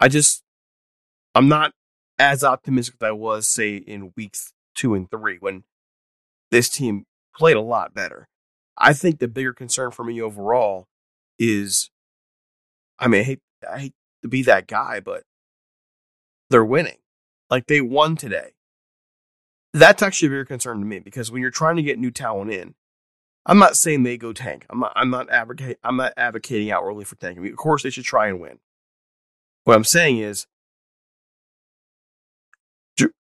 I 0.00 0.08
just, 0.08 0.42
I'm 1.34 1.48
not 1.48 1.72
as 2.18 2.44
optimistic 2.44 2.96
as 3.00 3.08
I 3.08 3.12
was, 3.12 3.48
say, 3.48 3.76
in 3.76 4.12
weeks 4.16 4.52
two 4.74 4.94
and 4.94 5.10
three 5.10 5.38
when 5.40 5.64
this 6.50 6.68
team 6.68 7.04
played 7.36 7.56
a 7.56 7.60
lot 7.60 7.94
better. 7.94 8.28
I 8.76 8.92
think 8.92 9.18
the 9.18 9.28
bigger 9.28 9.52
concern 9.52 9.90
for 9.90 10.04
me 10.04 10.20
overall 10.20 10.86
is, 11.38 11.90
I 12.98 13.08
mean, 13.08 13.20
I 13.20 13.24
hate, 13.24 13.40
I 13.68 13.78
hate 13.78 13.94
to 14.22 14.28
be 14.28 14.42
that 14.42 14.66
guy, 14.66 15.00
but 15.00 15.24
they're 16.50 16.64
winning. 16.64 16.98
Like 17.50 17.66
they 17.66 17.80
won 17.80 18.16
today. 18.16 18.50
That's 19.72 20.02
actually 20.02 20.28
a 20.28 20.30
bigger 20.30 20.44
concern 20.44 20.78
to 20.78 20.86
me 20.86 21.00
because 21.00 21.30
when 21.30 21.42
you're 21.42 21.50
trying 21.50 21.76
to 21.76 21.82
get 21.82 21.98
new 21.98 22.10
talent 22.12 22.52
in, 22.52 22.74
I'm 23.46 23.58
not 23.58 23.76
saying 23.76 24.02
they 24.02 24.16
go 24.16 24.32
tank. 24.32 24.64
I'm 24.70 24.80
not. 24.80 24.92
I'm 24.96 25.10
not 25.10 25.28
advocating. 25.30 25.76
I'm 25.84 25.96
not 25.96 26.14
advocating 26.16 26.70
outwardly 26.70 27.04
for 27.04 27.16
tanking. 27.16 27.46
of 27.46 27.56
course, 27.56 27.82
they 27.82 27.90
should 27.90 28.04
try 28.04 28.28
and 28.28 28.40
win. 28.40 28.58
What 29.64 29.76
I'm 29.76 29.84
saying 29.84 30.18
is, 30.18 30.46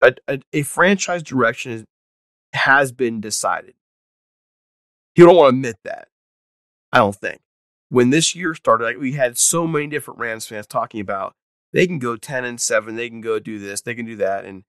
a, 0.01 0.13
a, 0.27 0.39
a 0.51 0.63
franchise 0.63 1.23
direction 1.23 1.71
is, 1.71 1.85
has 2.53 2.91
been 2.91 3.21
decided. 3.21 3.75
You 5.15 5.25
don't 5.25 5.35
want 5.35 5.53
to 5.53 5.57
admit 5.57 5.77
that. 5.83 6.07
I 6.91 6.97
don't 6.97 7.15
think. 7.15 7.39
When 7.89 8.09
this 8.09 8.35
year 8.35 8.53
started, 8.53 8.83
like, 8.83 8.97
we 8.97 9.13
had 9.13 9.37
so 9.37 9.67
many 9.67 9.87
different 9.87 10.19
Rams 10.19 10.45
fans 10.45 10.67
talking 10.67 11.01
about 11.01 11.33
they 11.71 11.87
can 11.87 11.99
go 11.99 12.17
ten 12.17 12.45
and 12.45 12.59
seven, 12.59 12.95
they 12.95 13.09
can 13.09 13.21
go 13.21 13.39
do 13.39 13.57
this, 13.57 13.81
they 13.81 13.95
can 13.95 14.05
do 14.05 14.15
that, 14.17 14.45
and 14.45 14.63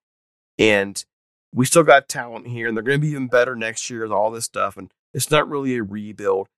and 0.58 1.04
we 1.52 1.66
still 1.66 1.82
got 1.82 2.08
talent 2.08 2.46
here, 2.46 2.68
and 2.68 2.76
they're 2.76 2.84
going 2.84 3.00
to 3.00 3.04
be 3.04 3.10
even 3.10 3.26
better 3.26 3.56
next 3.56 3.90
year 3.90 4.02
with 4.02 4.12
all 4.12 4.30
this 4.30 4.44
stuff. 4.44 4.76
And 4.76 4.92
it's 5.12 5.30
not 5.30 5.48
really 5.48 5.76
a 5.76 5.82
rebuild. 5.82 6.48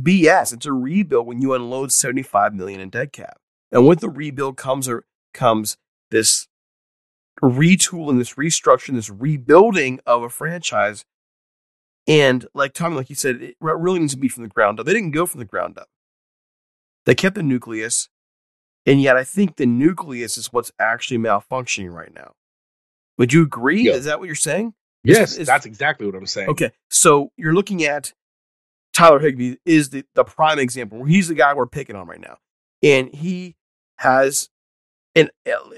BS. 0.00 0.52
It's 0.52 0.66
a 0.66 0.72
rebuild 0.72 1.26
when 1.26 1.42
you 1.42 1.54
unload 1.54 1.92
75 1.92 2.54
million 2.54 2.80
in 2.80 2.90
dead 2.90 3.12
cap. 3.12 3.38
And 3.70 3.86
with 3.86 4.00
the 4.00 4.08
rebuild 4.08 4.56
comes 4.56 4.88
or 4.88 5.04
comes 5.32 5.76
this 6.10 6.46
retooling, 7.42 8.18
this 8.18 8.34
restructuring, 8.34 8.94
this 8.94 9.10
rebuilding 9.10 10.00
of 10.06 10.22
a 10.22 10.28
franchise. 10.28 11.04
And 12.06 12.46
like 12.54 12.72
Tommy, 12.74 12.96
like 12.96 13.10
you 13.10 13.16
said, 13.16 13.40
it 13.42 13.56
really 13.60 14.00
needs 14.00 14.14
to 14.14 14.18
be 14.18 14.28
from 14.28 14.42
the 14.42 14.48
ground 14.48 14.80
up. 14.80 14.86
They 14.86 14.92
didn't 14.92 15.12
go 15.12 15.26
from 15.26 15.38
the 15.38 15.44
ground 15.44 15.78
up. 15.78 15.88
They 17.06 17.14
kept 17.14 17.34
the 17.34 17.42
nucleus. 17.42 18.08
And 18.84 19.00
yet 19.00 19.16
I 19.16 19.24
think 19.24 19.56
the 19.56 19.66
nucleus 19.66 20.36
is 20.36 20.52
what's 20.52 20.72
actually 20.78 21.18
malfunctioning 21.18 21.92
right 21.92 22.12
now. 22.14 22.32
Would 23.18 23.32
you 23.32 23.42
agree? 23.42 23.82
Yeah. 23.82 23.92
Is 23.92 24.06
that 24.06 24.18
what 24.18 24.26
you're 24.26 24.34
saying? 24.34 24.74
Yes, 25.04 25.36
is, 25.36 25.46
that's 25.46 25.66
exactly 25.66 26.06
what 26.06 26.14
I'm 26.14 26.26
saying. 26.26 26.48
Okay, 26.50 26.70
so 26.90 27.30
you're 27.36 27.54
looking 27.54 27.84
at 27.84 28.12
Tyler 28.92 29.18
Higbee 29.18 29.56
is 29.64 29.90
the, 29.90 30.04
the 30.14 30.24
prime 30.24 30.58
example. 30.58 31.04
He's 31.04 31.28
the 31.28 31.34
guy 31.34 31.54
we're 31.54 31.66
picking 31.66 31.96
on 31.96 32.06
right 32.06 32.20
now, 32.20 32.38
and 32.82 33.12
he 33.12 33.56
has, 33.98 34.48
in 35.14 35.30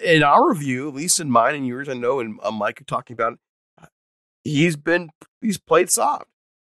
in 0.04 0.22
our 0.22 0.54
view, 0.54 0.88
at 0.88 0.94
least 0.94 1.20
in 1.20 1.30
mine 1.30 1.54
and 1.54 1.66
yours, 1.66 1.88
I 1.88 1.94
know, 1.94 2.20
and 2.20 2.38
uh, 2.42 2.50
Mike 2.50 2.82
talking 2.86 3.14
about, 3.14 3.38
he's 4.42 4.76
been 4.76 5.10
he's 5.40 5.58
played 5.58 5.90
soft. 5.90 6.26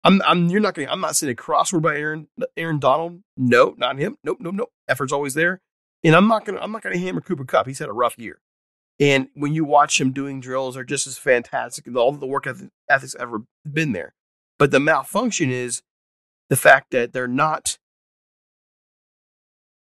I'm, 0.04 0.22
I'm 0.26 0.50
you're 0.50 0.62
not 0.62 0.74
going. 0.74 0.90
I'm 0.90 1.00
not 1.00 1.16
saying 1.16 1.32
a 1.32 1.36
crossword 1.36 1.84
by 1.84 1.96
Aaron 1.96 2.28
Aaron 2.58 2.80
Donald. 2.80 3.22
No, 3.38 3.76
not 3.78 3.98
him. 3.98 4.18
Nope, 4.24 4.40
nope, 4.42 4.56
nope. 4.56 4.72
Effort's 4.90 5.14
always 5.14 5.36
there, 5.36 5.62
and 6.04 6.16
I'm 6.16 6.28
not 6.28 6.44
gonna 6.44 6.60
I'm 6.60 6.72
not 6.72 6.82
gonna 6.82 6.98
hammer 6.98 7.22
Cooper 7.22 7.46
Kupp. 7.46 7.68
He's 7.68 7.80
had 7.80 7.90
a 7.90 7.94
rough 7.94 8.18
year. 8.18 8.40
And 9.02 9.30
when 9.34 9.54
you 9.54 9.66
watch 9.66 10.00
him 10.00 10.12
doing 10.12 10.40
drills, 10.40 10.78
are 10.78 10.84
just 10.84 11.08
as 11.08 11.18
fantastic. 11.18 11.88
As 11.88 11.96
all 11.96 12.12
the 12.12 12.28
work 12.28 12.46
ethics 12.88 13.16
ever 13.20 13.42
been 13.70 13.94
there. 13.94 14.14
But 14.60 14.70
the 14.70 14.80
malfunction 14.80 15.50
is 15.50 15.82
the 16.52 16.56
fact 16.56 16.92
that 16.92 17.12
they're 17.12 17.28
not. 17.28 17.80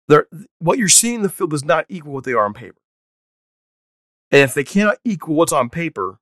They're, 0.07 0.27
what 0.59 0.77
you're 0.77 0.87
seeing 0.87 1.15
in 1.15 1.21
the 1.21 1.29
field 1.29 1.51
does 1.51 1.65
not 1.65 1.85
equal 1.89 2.13
what 2.13 2.23
they 2.23 2.31
are 2.31 2.45
on 2.45 2.53
paper. 2.53 2.79
And 4.31 4.41
if 4.41 4.53
they 4.53 4.63
cannot 4.63 4.97
equal 5.03 5.35
what's 5.35 5.51
on 5.51 5.69
paper, 5.69 6.19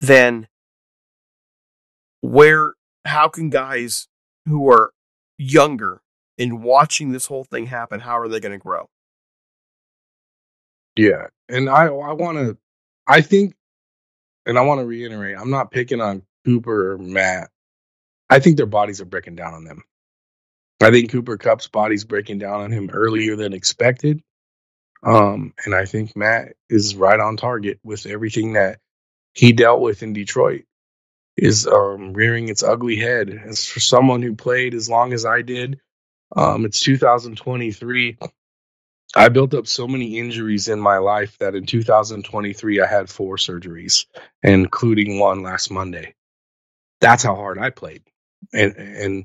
then 0.00 0.48
where, 2.20 2.74
how 3.04 3.28
can 3.28 3.50
guys 3.50 4.08
who 4.46 4.68
are 4.68 4.92
younger 5.38 6.02
and 6.38 6.62
watching 6.62 7.12
this 7.12 7.26
whole 7.26 7.44
thing 7.44 7.66
happen, 7.66 8.00
how 8.00 8.18
are 8.18 8.28
they 8.28 8.40
going 8.40 8.52
to 8.52 8.58
grow? 8.58 8.88
Yeah, 10.96 11.28
and 11.48 11.68
I 11.68 11.86
I 11.86 12.12
want 12.12 12.38
to 12.38 12.58
I 13.06 13.20
think 13.20 13.54
and 14.46 14.58
I 14.58 14.62
want 14.62 14.80
to 14.80 14.86
reiterate, 14.86 15.36
I'm 15.38 15.50
not 15.50 15.70
picking 15.70 16.00
on 16.00 16.22
Cooper 16.44 16.92
or 16.92 16.98
Matt. 16.98 17.50
I 18.28 18.40
think 18.40 18.56
their 18.56 18.66
bodies 18.66 19.00
are 19.00 19.06
breaking 19.06 19.36
down 19.36 19.54
on 19.54 19.64
them. 19.64 19.84
I 20.80 20.90
think 20.90 21.12
Cooper 21.12 21.38
Kupp's 21.38 21.68
body's 21.68 22.04
breaking 22.04 22.38
down 22.38 22.60
on 22.60 22.72
him 22.72 22.90
earlier 22.92 23.36
than 23.36 23.52
expected. 23.52 24.20
Um, 25.04 25.54
and 25.64 25.74
I 25.74 25.84
think 25.84 26.16
Matt 26.16 26.54
is 26.68 26.96
right 26.96 27.18
on 27.18 27.36
target 27.36 27.78
with 27.84 28.06
everything 28.06 28.54
that 28.54 28.78
he 29.32 29.52
dealt 29.52 29.80
with 29.80 30.02
in 30.02 30.12
Detroit 30.12 30.64
is 31.36 31.66
um, 31.66 32.12
rearing 32.12 32.48
its 32.48 32.62
ugly 32.62 32.96
head. 32.96 33.30
As 33.30 33.66
for 33.66 33.80
someone 33.80 34.22
who 34.22 34.34
played 34.34 34.74
as 34.74 34.88
long 34.88 35.12
as 35.12 35.24
I 35.24 35.42
did, 35.42 35.80
um, 36.34 36.64
it's 36.64 36.80
2023. 36.80 38.18
I 39.14 39.28
built 39.28 39.54
up 39.54 39.66
so 39.66 39.86
many 39.88 40.18
injuries 40.18 40.68
in 40.68 40.80
my 40.80 40.98
life 40.98 41.38
that 41.38 41.54
in 41.54 41.66
2023 41.66 42.80
I 42.80 42.86
had 42.86 43.10
four 43.10 43.36
surgeries, 43.36 44.06
including 44.42 45.18
one 45.18 45.42
last 45.42 45.70
Monday. 45.70 46.14
That's 47.00 47.22
how 47.24 47.36
hard 47.36 47.58
I 47.58 47.70
played. 47.70 48.02
And 48.54 48.76
and 48.76 49.24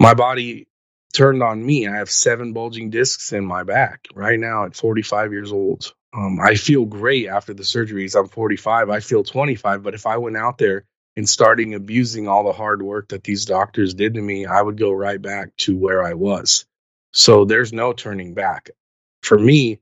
my 0.00 0.14
body 0.14 0.68
turned 1.14 1.42
on 1.42 1.64
me. 1.66 1.88
I 1.88 1.96
have 1.98 2.10
seven 2.10 2.54
bulging 2.54 2.90
discs 2.90 3.32
in 3.32 3.46
my 3.46 3.64
back 3.64 4.08
right 4.14 4.40
now 4.40 4.66
at 4.66 4.76
45 4.76 5.32
years 5.32 5.52
old. 5.52 5.94
Um, 6.14 6.40
I 6.40 6.56
feel 6.56 6.86
great 6.86 7.28
after 7.28 7.54
the 7.54 7.64
surgeries. 7.64 8.18
I'm 8.18 8.28
45. 8.28 8.90
I 8.90 9.00
feel 9.00 9.24
25. 9.24 9.84
But 9.84 9.94
if 9.94 10.06
I 10.06 10.18
went 10.18 10.38
out 10.38 10.58
there 10.58 10.86
and 11.16 11.28
starting 11.28 11.74
abusing 11.74 12.28
all 12.28 12.44
the 12.44 12.52
hard 12.54 12.82
work 12.82 13.10
that 13.10 13.24
these 13.24 13.46
doctors 13.46 13.94
did 13.94 14.14
to 14.14 14.22
me, 14.22 14.46
I 14.46 14.62
would 14.62 14.78
go 14.78 14.92
right 14.92 15.22
back 15.22 15.56
to 15.58 15.76
where 15.78 16.04
I 16.04 16.14
was. 16.14 16.66
So 17.12 17.44
there's 17.44 17.72
no 17.72 17.92
turning 17.92 18.34
back. 18.34 18.70
For 19.22 19.38
me, 19.38 19.80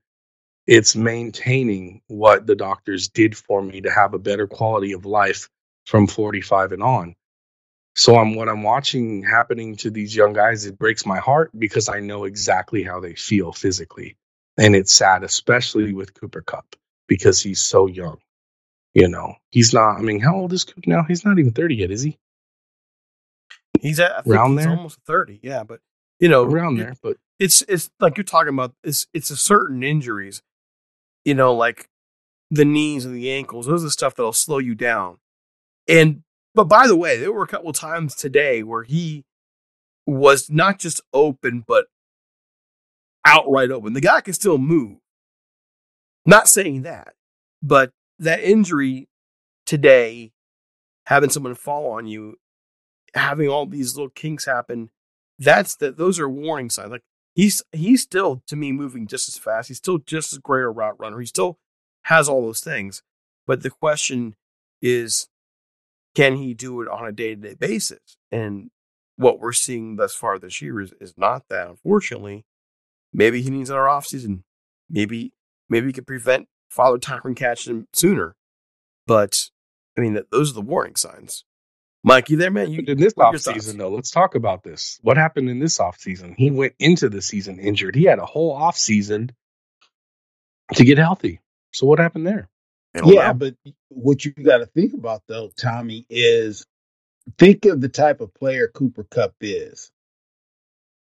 it's 0.67 0.97
maintaining 0.97 2.03
what 2.09 2.47
the 2.47 2.57
doctors 2.57 3.09
did 3.09 3.37
for 3.37 3.63
me 3.63 3.83
to 3.83 3.91
have 3.91 4.15
a 4.15 4.19
better 4.19 4.47
quality 4.47 4.93
of 4.93 5.07
life 5.07 5.49
from 5.87 6.07
45 6.07 6.73
and 6.73 6.83
on. 6.83 7.17
So 7.95 8.17
I'm 8.17 8.35
what 8.35 8.49
I'm 8.49 8.63
watching 8.63 9.23
happening 9.23 9.77
to 9.77 9.91
these 9.91 10.15
young 10.15 10.33
guys, 10.35 10.67
it 10.67 10.79
breaks 10.79 11.07
my 11.07 11.19
heart 11.19 11.51
because 11.59 11.89
I 11.89 12.01
know 12.01 12.25
exactly 12.25 12.83
how 12.83 13.01
they 13.01 13.15
feel 13.15 13.53
physically. 13.53 14.17
And 14.59 14.77
it's 14.77 14.93
sad, 14.93 15.25
especially 15.25 15.93
with 15.95 16.15
Cooper 16.15 16.43
Kupp, 16.43 16.77
because 17.09 17.43
he's 17.43 17.63
so 17.63 17.87
young. 17.87 18.19
You 18.95 19.09
know, 19.09 19.35
he's 19.51 19.75
not, 19.75 19.99
I 19.99 20.01
mean, 20.01 20.21
how 20.21 20.37
old 20.37 20.53
is 20.53 20.65
Coop 20.65 20.87
now? 20.87 21.05
He's 21.05 21.25
not 21.25 21.39
even 21.39 21.53
30 21.53 21.77
yet, 21.77 21.91
is 21.91 22.03
he? 22.03 22.19
He's 23.81 24.01
at 24.01 24.13
I 24.13 24.23
think 24.23 24.35
Around 24.35 24.53
he's 24.53 24.67
there? 24.67 24.77
almost 24.77 24.99
30. 25.07 25.41
Yeah. 25.43 25.65
But, 25.65 25.81
you 26.19 26.29
know, 26.29 26.45
Around 26.45 26.77
there, 26.77 26.95
but 27.03 27.17
it's 27.39 27.63
it's 27.63 27.91
like 28.01 28.17
you're 28.17 28.25
talking 28.25 28.53
about 28.55 28.75
it's 28.83 29.07
it's 29.13 29.31
a 29.31 29.37
certain 29.37 29.83
injuries 29.83 30.43
you 31.25 31.35
know 31.35 31.55
like 31.55 31.89
the 32.51 32.65
knees 32.65 33.05
and 33.05 33.15
the 33.15 33.31
ankles 33.31 33.67
those 33.67 33.83
are 33.83 33.87
the 33.87 33.91
stuff 33.91 34.15
that'll 34.15 34.33
slow 34.33 34.59
you 34.59 34.75
down. 34.75 35.19
And 35.89 36.23
but 36.55 36.65
by 36.65 36.87
the 36.87 36.97
way 36.97 37.19
there 37.19 37.33
were 37.33 37.43
a 37.43 37.49
couple 37.49 37.71
of 37.71 37.77
times 37.77 38.15
today 38.15 38.63
where 38.63 38.85
he 38.85 39.25
was 40.07 40.49
not 40.49 40.79
just 40.79 41.01
open 41.13 41.65
but 41.67 41.87
outright 43.25 43.71
open. 43.71 43.93
The 43.93 44.01
guy 44.01 44.21
can 44.21 44.35
still 44.35 44.59
move. 44.59 44.99
Not 46.25 46.49
saying 46.49 46.83
that 46.83 47.15
but 47.63 47.91
that 48.19 48.41
injury 48.41 49.09
today 49.67 50.33
having 51.07 51.31
someone 51.31 51.55
fall 51.55 51.91
on 51.93 52.07
you 52.07 52.37
having 53.15 53.49
all 53.49 53.67
these 53.67 53.97
little 53.97 54.11
kinks 54.11 54.45
happen 54.45 54.91
that's 55.39 55.77
the 55.77 55.93
those 55.93 56.19
are 56.19 56.29
warning 56.29 56.71
signs 56.71 56.91
like 56.91 57.05
he's 57.35 57.63
he's 57.73 58.03
still 58.03 58.43
to 58.47 58.57
me 58.57 58.73
moving 58.73 59.07
just 59.07 59.29
as 59.29 59.39
fast. 59.39 59.69
He's 59.69 59.79
still 59.79 59.99
just 59.99 60.33
as 60.33 60.39
great 60.39 60.63
a 60.63 60.69
route 60.69 60.99
runner. 60.99 61.21
He 61.21 61.27
still 61.27 61.59
has 62.05 62.29
all 62.29 62.43
those 62.43 62.61
things. 62.61 63.03
But 63.47 63.63
the 63.63 63.71
question 63.71 64.35
is, 64.83 65.29
can 66.15 66.37
he 66.37 66.55
do 66.55 66.81
it 66.81 66.89
on 66.89 67.07
a 67.07 67.13
day 67.13 67.35
to 67.35 67.41
day 67.41 67.55
basis? 67.55 68.17
And 68.33 68.71
what 69.17 69.39
we're 69.41 69.53
seeing 69.53 69.97
thus 69.97 70.15
far 70.15 70.39
this 70.39 70.61
year 70.61 70.81
is, 70.81 70.93
is 71.01 71.15
not 71.17 71.45
that, 71.49 71.69
unfortunately. 71.69 72.45
Maybe 73.13 73.43
he 73.43 73.51
needs 73.51 73.71
another 73.71 73.87
offseason. 73.87 74.43
Maybe 74.91 75.33
maybe 75.69 75.87
he 75.87 75.93
could 75.93 76.07
prevent 76.07 76.49
Father 76.69 76.99
Time 76.99 77.21
from 77.21 77.35
catching 77.35 77.75
him 77.75 77.89
sooner. 77.93 78.37
But 79.07 79.51
I 79.97 80.01
mean, 80.01 80.15
that, 80.15 80.31
those 80.31 80.51
are 80.51 80.55
the 80.55 80.61
warning 80.61 80.97
signs. 80.97 81.45
Mike, 82.07 82.31
you 82.31 82.37
there, 82.37 82.53
man? 82.53 82.71
You, 82.71 82.85
in 82.87 82.99
this 82.99 83.15
what 83.15 83.27
are 83.27 83.33
your 83.33 83.41
thoughts? 83.41 83.67
offseason, 83.67 83.79
though, 83.79 83.91
let's 83.91 84.13
talk 84.13 84.37
about 84.37 84.63
this. 84.63 85.01
What 85.03 85.17
happened 85.17 85.51
in 85.51 85.59
this 85.59 85.79
offseason? 85.79 86.37
He 86.39 86.53
went 86.53 86.75
into 86.79 87.09
the 87.09 87.21
season 87.21 87.59
injured. 87.59 87.97
He 87.97 88.05
had 88.05 88.21
a 88.21 88.25
whole 88.25 88.57
offseason 88.57 89.31
to 90.75 90.85
get 90.85 90.99
healthy. 90.99 91.41
So 91.73 91.89
what 91.89 91.99
happened 91.99 92.25
there? 92.25 92.49
Yeah, 93.05 93.33
but 93.33 93.57
what 93.89 94.25
you 94.25 94.31
got 94.31 94.59
to 94.59 94.67
think 94.67 94.95
about 94.95 95.23
though, 95.27 95.51
Tommy, 95.61 96.07
is 96.09 96.65
think 97.39 97.65
of 97.65 97.81
the 97.81 97.89
type 97.89 98.21
of 98.21 98.33
player 98.33 98.69
Cooper 98.69 99.05
Kupp 99.05 99.35
is. 99.41 99.91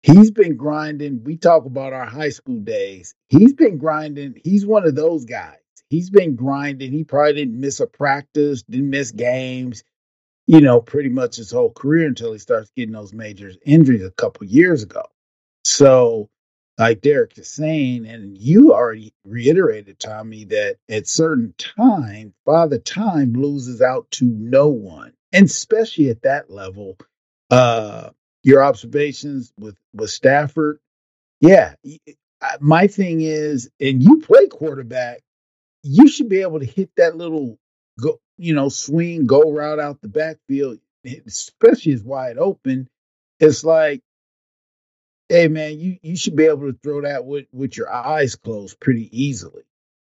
He's 0.03 0.31
been 0.31 0.57
grinding. 0.57 1.23
We 1.23 1.37
talk 1.37 1.65
about 1.65 1.93
our 1.93 2.05
high 2.05 2.29
school 2.29 2.59
days. 2.59 3.15
He's 3.29 3.53
been 3.53 3.77
grinding. 3.77 4.35
He's 4.43 4.65
one 4.65 4.85
of 4.85 4.95
those 4.95 5.23
guys. 5.23 5.55
He's 5.89 6.09
been 6.09 6.35
grinding. 6.35 6.91
He 6.91 7.05
probably 7.05 7.33
didn't 7.33 7.59
miss 7.59 7.79
a 7.79 7.87
practice, 7.87 8.63
didn't 8.63 8.91
miss 8.91 9.11
games, 9.11 9.83
you 10.49 10.61
know, 10.61 10.81
pretty 10.81 11.09
much 11.09 11.35
his 11.35 11.51
whole 11.51 11.69
career 11.71 12.07
until 12.07 12.33
he 12.33 12.39
starts 12.39 12.71
getting 12.75 12.95
those 12.95 13.13
major 13.13 13.51
injuries 13.67 14.03
a 14.03 14.09
couple 14.09 14.47
years 14.47 14.81
ago. 14.81 15.03
So, 15.63 16.27
like 16.79 17.01
Derek 17.01 17.37
is 17.37 17.51
saying, 17.51 18.07
and 18.07 18.35
you 18.35 18.73
already 18.73 19.13
reiterated, 19.25 19.99
Tommy, 19.99 20.45
that 20.45 20.77
at 20.89 21.07
certain 21.07 21.53
time, 21.59 22.33
Father 22.45 22.79
Time 22.79 23.33
loses 23.33 23.83
out 23.83 24.09
to 24.13 24.25
no 24.25 24.69
one, 24.69 25.13
and 25.31 25.45
especially 25.45 26.09
at 26.09 26.23
that 26.23 26.49
level. 26.49 26.97
Uh, 27.51 28.09
your 28.41 28.63
observations 28.63 29.53
with 29.59 29.77
with 29.93 30.09
Stafford, 30.09 30.79
yeah. 31.41 31.75
My 32.59 32.87
thing 32.87 33.21
is, 33.21 33.69
and 33.79 34.03
you 34.03 34.19
play 34.21 34.47
quarterback, 34.47 35.21
you 35.83 36.07
should 36.07 36.29
be 36.29 36.41
able 36.41 36.59
to 36.59 36.65
hit 36.65 36.89
that 36.97 37.17
little 37.17 37.59
go, 38.01 38.19
you 38.39 38.53
know, 38.53 38.69
swing, 38.69 39.27
go 39.27 39.51
route 39.51 39.79
out 39.79 40.01
the 40.01 40.07
backfield, 40.07 40.79
eh, 41.05 41.15
especially 41.27 41.93
as 41.93 42.03
wide 42.03 42.37
open. 42.37 42.89
It's 43.39 43.63
like 43.63 44.01
hey 45.29 45.47
man, 45.47 45.79
you 45.79 45.97
you 46.01 46.17
should 46.17 46.35
be 46.35 46.45
able 46.45 46.71
to 46.71 46.77
throw 46.83 47.01
that 47.01 47.25
with 47.25 47.45
with 47.53 47.77
your 47.77 47.91
eyes 47.93 48.35
closed 48.35 48.79
pretty 48.79 49.09
easily. 49.17 49.63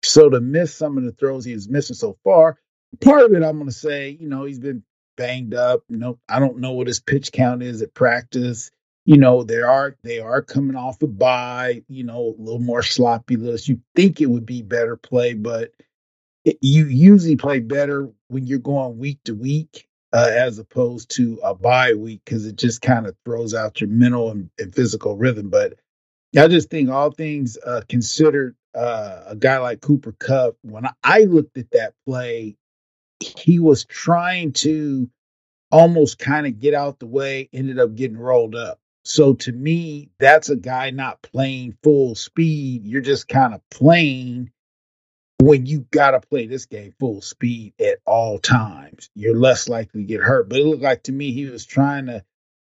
So 0.02 0.30
to 0.30 0.40
miss 0.40 0.74
some 0.74 0.96
of 0.96 1.04
the 1.04 1.12
throws 1.12 1.44
he 1.44 1.52
is 1.52 1.68
missing 1.68 1.96
so 1.96 2.16
far, 2.24 2.58
part 3.00 3.22
of 3.22 3.34
it 3.34 3.42
I'm 3.42 3.62
to 3.66 3.72
say, 3.72 4.10
you 4.10 4.28
know, 4.28 4.44
he's 4.44 4.60
been 4.60 4.82
banged 5.16 5.52
up. 5.52 5.82
You 5.88 5.98
know, 5.98 6.18
I 6.28 6.38
don't 6.38 6.58
know 6.58 6.72
what 6.72 6.86
his 6.86 7.00
pitch 7.00 7.32
count 7.32 7.62
is 7.62 7.82
at 7.82 7.92
practice. 7.92 8.70
You 9.04 9.18
know, 9.18 9.42
they 9.42 9.60
are 9.60 9.96
they 10.02 10.20
are 10.20 10.40
coming 10.42 10.76
off 10.76 11.02
a 11.02 11.06
bye. 11.06 11.82
You 11.88 12.04
know, 12.04 12.34
a 12.38 12.42
little 12.42 12.60
more 12.60 12.82
sloppy 12.82 13.36
list. 13.36 13.68
You 13.68 13.80
think 13.94 14.20
it 14.20 14.26
would 14.30 14.46
be 14.46 14.62
better 14.62 14.96
play, 14.96 15.34
but 15.34 15.72
you 16.44 16.86
usually 16.86 17.36
play 17.36 17.60
better 17.60 18.08
when 18.28 18.46
you're 18.46 18.58
going 18.58 18.98
week 18.98 19.18
to 19.24 19.34
week 19.34 19.86
uh, 20.12 20.30
as 20.32 20.58
opposed 20.58 21.10
to 21.16 21.38
a 21.42 21.54
bye 21.54 21.94
week 21.94 22.22
because 22.24 22.46
it 22.46 22.56
just 22.56 22.82
kind 22.82 23.06
of 23.06 23.14
throws 23.24 23.54
out 23.54 23.80
your 23.80 23.90
mental 23.90 24.30
and, 24.30 24.50
and 24.58 24.74
physical 24.74 25.16
rhythm. 25.16 25.50
But 25.50 25.74
I 26.36 26.48
just 26.48 26.70
think 26.70 26.90
all 26.90 27.10
things 27.10 27.58
uh, 27.58 27.82
considered, 27.88 28.56
uh, 28.74 29.24
a 29.26 29.36
guy 29.36 29.58
like 29.58 29.80
Cooper 29.80 30.12
Kupp, 30.12 30.56
when 30.62 30.84
I 31.02 31.20
looked 31.20 31.58
at 31.58 31.72
that 31.72 31.94
play, 32.06 32.56
he 33.20 33.58
was 33.58 33.84
trying 33.84 34.52
to 34.52 35.10
almost 35.70 36.18
kind 36.18 36.46
of 36.46 36.58
get 36.58 36.74
out 36.74 36.98
the 36.98 37.06
way, 37.06 37.48
ended 37.52 37.78
up 37.78 37.94
getting 37.94 38.18
rolled 38.18 38.54
up. 38.54 38.78
So 39.04 39.34
to 39.34 39.52
me, 39.52 40.10
that's 40.18 40.50
a 40.50 40.56
guy 40.56 40.90
not 40.90 41.22
playing 41.22 41.76
full 41.82 42.14
speed. 42.14 42.86
You're 42.86 43.00
just 43.00 43.28
kind 43.28 43.54
of 43.54 43.60
playing 43.70 44.50
when 45.40 45.64
you 45.64 45.86
got 45.90 46.10
to 46.10 46.20
play 46.20 46.46
this 46.46 46.66
game 46.66 46.94
full 47.00 47.22
speed 47.22 47.72
at 47.80 47.98
all 48.04 48.38
times. 48.38 49.08
You're 49.14 49.36
less 49.36 49.68
likely 49.68 50.02
to 50.02 50.06
get 50.06 50.20
hurt. 50.20 50.48
But 50.48 50.58
it 50.58 50.66
looked 50.66 50.82
like 50.82 51.04
to 51.04 51.12
me 51.12 51.32
he 51.32 51.46
was 51.46 51.64
trying 51.64 52.06
to 52.06 52.24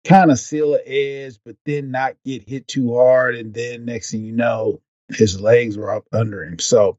kind 0.04 0.30
of 0.30 0.38
seal 0.38 0.74
an 0.74 0.82
edge, 0.86 1.38
but 1.44 1.56
then 1.64 1.90
not 1.90 2.16
get 2.24 2.48
hit 2.48 2.68
too 2.68 2.94
hard. 2.94 3.36
And 3.36 3.54
then 3.54 3.86
next 3.86 4.10
thing 4.10 4.24
you 4.24 4.32
know, 4.32 4.80
his 5.08 5.40
legs 5.40 5.78
were 5.78 5.94
up 5.94 6.04
under 6.12 6.44
him. 6.44 6.58
So 6.58 6.98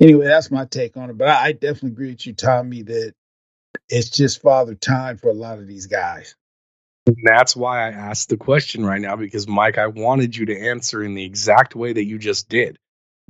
anyway, 0.00 0.26
that's 0.26 0.50
my 0.50 0.64
take 0.64 0.96
on 0.96 1.10
it. 1.10 1.18
But 1.18 1.28
I, 1.28 1.46
I 1.46 1.52
definitely 1.52 1.90
agree 1.90 2.10
with 2.10 2.26
you, 2.26 2.32
Tommy, 2.32 2.82
that 2.82 3.14
it's 3.88 4.10
just 4.10 4.40
father 4.40 4.74
time 4.74 5.18
for 5.18 5.28
a 5.28 5.34
lot 5.34 5.58
of 5.58 5.66
these 5.66 5.86
guys. 5.86 6.34
And 7.06 7.16
that's 7.22 7.54
why 7.54 7.86
I 7.86 7.92
asked 7.92 8.30
the 8.30 8.36
question 8.36 8.84
right 8.84 9.00
now 9.00 9.14
because 9.16 9.46
Mike, 9.46 9.78
I 9.78 9.88
wanted 9.88 10.36
you 10.36 10.46
to 10.46 10.58
answer 10.58 11.02
in 11.02 11.14
the 11.14 11.24
exact 11.24 11.76
way 11.76 11.92
that 11.92 12.04
you 12.04 12.18
just 12.18 12.48
did 12.48 12.78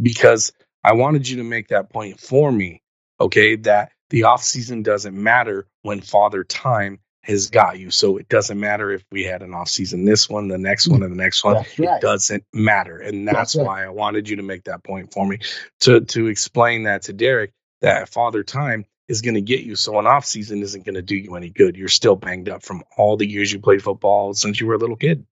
because 0.00 0.52
I 0.86 0.92
wanted 0.92 1.28
you 1.28 1.38
to 1.38 1.42
make 1.42 1.68
that 1.68 1.90
point 1.90 2.20
for 2.20 2.50
me, 2.52 2.80
okay, 3.20 3.56
that 3.56 3.90
the 4.10 4.24
off 4.24 4.44
season 4.44 4.84
doesn't 4.84 5.20
matter 5.20 5.66
when 5.82 6.00
father 6.00 6.44
time 6.44 7.00
has 7.22 7.50
got 7.50 7.76
you. 7.80 7.90
So 7.90 8.18
it 8.18 8.28
doesn't 8.28 8.60
matter 8.60 8.92
if 8.92 9.04
we 9.10 9.24
had 9.24 9.42
an 9.42 9.52
off 9.52 9.68
season 9.68 10.04
this 10.04 10.30
one, 10.30 10.46
the 10.46 10.58
next 10.58 10.86
one, 10.86 11.02
and 11.02 11.10
the 11.10 11.16
next 11.16 11.42
one. 11.42 11.56
Right. 11.56 11.66
It 11.76 12.00
doesn't 12.00 12.44
matter. 12.52 12.98
And 12.98 13.26
that's, 13.26 13.36
That's 13.36 13.56
right. 13.56 13.66
why 13.66 13.84
I 13.84 13.88
wanted 13.88 14.28
you 14.28 14.36
to 14.36 14.44
make 14.44 14.64
that 14.64 14.84
point 14.84 15.12
for 15.12 15.26
me 15.26 15.40
to 15.80 16.02
to 16.02 16.28
explain 16.28 16.84
that 16.84 17.02
to 17.02 17.12
Derek 17.12 17.52
that 17.80 18.08
father 18.08 18.44
time 18.44 18.84
is 19.08 19.22
going 19.22 19.34
to 19.34 19.40
get 19.40 19.64
you. 19.64 19.74
So 19.74 19.98
an 19.98 20.06
off 20.06 20.24
season 20.24 20.62
isn't 20.62 20.84
going 20.84 20.94
to 20.94 21.02
do 21.02 21.16
you 21.16 21.34
any 21.34 21.50
good. 21.50 21.76
You're 21.76 21.88
still 21.88 22.14
banged 22.14 22.48
up 22.48 22.62
from 22.62 22.84
all 22.96 23.16
the 23.16 23.28
years 23.28 23.52
you 23.52 23.58
played 23.58 23.82
football 23.82 24.34
since 24.34 24.60
you 24.60 24.68
were 24.68 24.74
a 24.74 24.78
little 24.78 24.96
kid. 24.96 25.26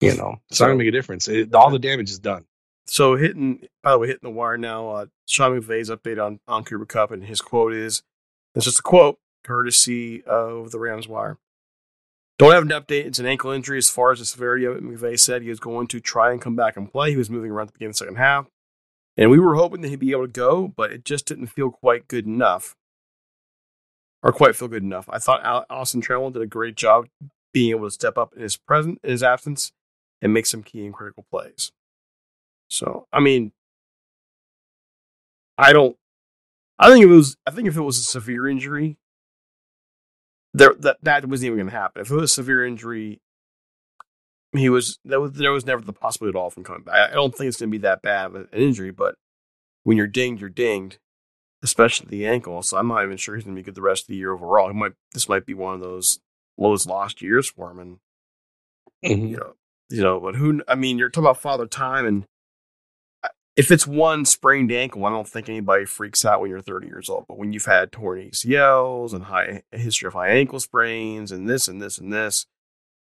You 0.00 0.16
know, 0.16 0.36
it's 0.50 0.58
not 0.58 0.66
going 0.66 0.78
to 0.78 0.84
make 0.84 0.92
a 0.92 0.96
difference. 0.96 1.28
It, 1.28 1.54
all 1.54 1.70
the 1.70 1.78
damage 1.78 2.10
is 2.10 2.18
done. 2.18 2.44
So 2.88 3.16
hitting, 3.16 3.68
by 3.82 3.92
the 3.92 3.98
way, 3.98 4.06
hitting 4.06 4.20
the 4.22 4.30
wire 4.30 4.56
now. 4.56 4.88
Uh, 4.88 5.06
Sean 5.26 5.60
McVay's 5.60 5.90
update 5.90 6.24
on 6.24 6.40
on 6.48 6.64
Cooper 6.64 6.86
Kupp, 6.86 7.10
and 7.10 7.22
his 7.22 7.42
quote 7.42 7.74
is, 7.74 8.02
"It's 8.54 8.64
just 8.64 8.80
a 8.80 8.82
quote, 8.82 9.18
courtesy 9.44 10.24
of 10.24 10.70
the 10.70 10.78
Rams 10.78 11.06
Wire." 11.06 11.38
Don't 12.38 12.52
have 12.52 12.62
an 12.62 12.70
update. 12.70 13.04
It's 13.04 13.18
an 13.18 13.26
ankle 13.26 13.50
injury. 13.50 13.78
As 13.78 13.90
far 13.90 14.12
as 14.12 14.20
the 14.20 14.24
severity 14.24 14.64
of 14.64 14.76
it, 14.76 14.82
McVay 14.82 15.18
said 15.18 15.42
he 15.42 15.50
was 15.50 15.60
going 15.60 15.86
to 15.88 16.00
try 16.00 16.32
and 16.32 16.40
come 16.40 16.56
back 16.56 16.76
and 16.76 16.90
play. 16.90 17.10
He 17.10 17.16
was 17.16 17.28
moving 17.28 17.50
around 17.50 17.64
at 17.64 17.68
the 17.68 17.72
beginning 17.74 17.90
of 17.90 17.94
the 17.94 17.98
second 17.98 18.16
half, 18.16 18.46
and 19.18 19.30
we 19.30 19.38
were 19.38 19.56
hoping 19.56 19.82
that 19.82 19.88
he'd 19.88 19.98
be 19.98 20.12
able 20.12 20.26
to 20.26 20.32
go, 20.32 20.68
but 20.68 20.90
it 20.90 21.04
just 21.04 21.26
didn't 21.26 21.48
feel 21.48 21.70
quite 21.70 22.08
good 22.08 22.26
enough, 22.26 22.74
or 24.22 24.32
quite 24.32 24.56
feel 24.56 24.68
good 24.68 24.82
enough. 24.82 25.08
I 25.10 25.18
thought 25.18 25.66
Austin 25.68 26.00
Trammell 26.00 26.32
did 26.32 26.40
a 26.42 26.46
great 26.46 26.76
job 26.76 27.08
being 27.52 27.70
able 27.70 27.86
to 27.86 27.90
step 27.90 28.16
up 28.16 28.32
in 28.34 28.40
his 28.40 28.56
present, 28.56 29.00
in 29.02 29.10
his 29.10 29.22
absence, 29.22 29.72
and 30.22 30.32
make 30.32 30.46
some 30.46 30.62
key 30.62 30.86
and 30.86 30.94
critical 30.94 31.26
plays. 31.30 31.72
So, 32.78 33.08
I 33.12 33.18
mean, 33.18 33.50
I 35.58 35.72
don't. 35.72 35.96
I 36.78 36.88
think 36.90 37.04
if 37.04 37.10
it 37.10 37.14
was. 37.14 37.36
I 37.44 37.50
think 37.50 37.66
if 37.66 37.76
it 37.76 37.82
was 37.82 37.98
a 37.98 38.04
severe 38.04 38.46
injury, 38.46 38.98
there 40.54 40.74
that 40.78 40.98
that 41.02 41.26
wasn't 41.26 41.46
even 41.46 41.58
going 41.58 41.70
to 41.70 41.76
happen. 41.76 42.02
If 42.02 42.12
it 42.12 42.14
was 42.14 42.30
a 42.30 42.34
severe 42.34 42.64
injury, 42.64 43.20
he 44.52 44.68
was 44.68 45.00
that 45.06 45.20
was 45.20 45.32
there 45.32 45.50
was 45.50 45.66
never 45.66 45.82
the 45.82 45.92
possibility 45.92 46.38
at 46.38 46.40
all 46.40 46.50
from 46.50 46.62
coming 46.62 46.82
back. 46.82 47.10
I 47.10 47.14
don't 47.14 47.34
think 47.34 47.48
it's 47.48 47.56
going 47.56 47.68
to 47.68 47.76
be 47.76 47.82
that 47.82 48.00
bad 48.00 48.26
of 48.26 48.34
an 48.36 48.48
injury, 48.52 48.92
but 48.92 49.16
when 49.82 49.96
you're 49.96 50.06
dinged, 50.06 50.40
you're 50.40 50.48
dinged, 50.48 50.98
especially 51.64 52.06
the 52.08 52.28
ankle. 52.28 52.62
So 52.62 52.76
I'm 52.76 52.86
not 52.86 53.02
even 53.02 53.16
sure 53.16 53.34
he's 53.34 53.42
going 53.42 53.56
to 53.56 53.60
be 53.60 53.64
good 53.64 53.74
the 53.74 53.82
rest 53.82 54.04
of 54.04 54.08
the 54.08 54.16
year 54.16 54.32
overall. 54.32 54.68
He 54.68 54.74
might. 54.74 54.92
This 55.14 55.28
might 55.28 55.46
be 55.46 55.54
one 55.54 55.74
of 55.74 55.80
those 55.80 56.20
lowest 56.56 56.86
lost 56.86 57.22
years 57.22 57.50
for 57.50 57.72
him, 57.72 57.80
and 57.80 57.98
mm-hmm. 59.04 59.26
you 59.26 59.36
know, 59.36 59.54
you 59.90 60.02
know. 60.02 60.20
But 60.20 60.36
who? 60.36 60.62
I 60.68 60.76
mean, 60.76 60.96
you're 60.96 61.08
talking 61.08 61.26
about 61.26 61.42
father 61.42 61.66
time, 61.66 62.06
and 62.06 62.24
if 63.58 63.72
it's 63.72 63.88
one 63.88 64.24
sprained 64.24 64.70
ankle, 64.70 65.04
I 65.04 65.10
don't 65.10 65.26
think 65.26 65.48
anybody 65.48 65.84
freaks 65.84 66.24
out 66.24 66.40
when 66.40 66.48
you're 66.48 66.60
30 66.60 66.86
years 66.86 67.08
old. 67.08 67.24
But 67.26 67.38
when 67.38 67.52
you've 67.52 67.64
had 67.64 67.90
torn 67.90 68.20
ACLs 68.20 69.12
and 69.12 69.24
high 69.24 69.62
history 69.72 70.06
of 70.06 70.12
high 70.12 70.28
ankle 70.28 70.60
sprains 70.60 71.32
and 71.32 71.48
this 71.48 71.66
and 71.66 71.82
this 71.82 71.98
and 71.98 72.12
this, 72.12 72.46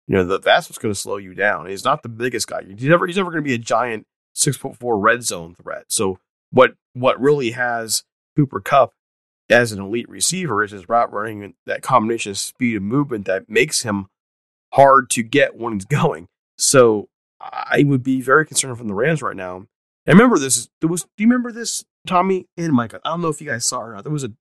you 0.06 0.14
know 0.14 0.24
that 0.26 0.44
that's 0.44 0.68
what's 0.68 0.78
going 0.78 0.94
to 0.94 1.00
slow 1.00 1.16
you 1.16 1.34
down. 1.34 1.66
He's 1.66 1.84
not 1.84 2.04
the 2.04 2.08
biggest 2.08 2.46
guy. 2.46 2.62
He's 2.62 2.84
never 2.84 3.04
he's 3.04 3.16
never 3.16 3.32
going 3.32 3.42
to 3.42 3.48
be 3.48 3.54
a 3.54 3.58
giant 3.58 4.06
six 4.32 4.56
foot 4.56 4.76
four 4.76 4.96
red 4.96 5.24
zone 5.24 5.56
threat. 5.60 5.86
So 5.88 6.20
what 6.52 6.74
what 6.92 7.20
really 7.20 7.50
has 7.50 8.04
Cooper 8.36 8.60
Kupp 8.60 8.92
as 9.50 9.72
an 9.72 9.80
elite 9.80 10.08
receiver 10.08 10.62
is 10.62 10.70
his 10.70 10.88
route 10.88 11.12
running 11.12 11.42
and 11.42 11.54
that 11.66 11.82
combination 11.82 12.30
of 12.30 12.38
speed 12.38 12.76
and 12.76 12.86
movement 12.86 13.24
that 13.24 13.50
makes 13.50 13.82
him 13.82 14.06
hard 14.72 15.10
to 15.10 15.24
get 15.24 15.56
when 15.56 15.72
he's 15.72 15.84
going. 15.84 16.28
So 16.56 17.08
I 17.40 17.82
would 17.84 18.04
be 18.04 18.20
very 18.20 18.46
concerned 18.46 18.78
from 18.78 18.86
the 18.86 18.94
Rams 18.94 19.20
right 19.20 19.34
now 19.34 19.66
I 20.06 20.12
remember 20.12 20.38
this. 20.38 20.68
There 20.80 20.88
was. 20.88 21.02
Do 21.02 21.08
you 21.24 21.26
remember 21.26 21.52
this, 21.52 21.84
Tommy 22.06 22.46
and 22.56 22.72
Mike? 22.72 22.94
I 22.94 22.98
don't 23.04 23.22
know 23.22 23.28
if 23.28 23.40
you 23.40 23.48
guys 23.48 23.66
saw 23.66 23.80
it 23.80 23.84
or 23.84 23.94
not. 23.94 24.04
There 24.04 24.12
was 24.12 24.24
a 24.24 24.32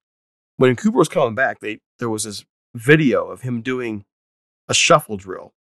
when 0.57 0.75
Cooper 0.75 0.97
was 0.97 1.09
coming 1.09 1.35
back. 1.35 1.59
They 1.59 1.79
there 1.99 2.09
was 2.09 2.25
this 2.25 2.45
video 2.75 3.27
of 3.27 3.41
him 3.41 3.61
doing 3.61 4.05
a 4.67 4.73
shuffle 4.73 5.17
drill, 5.17 5.53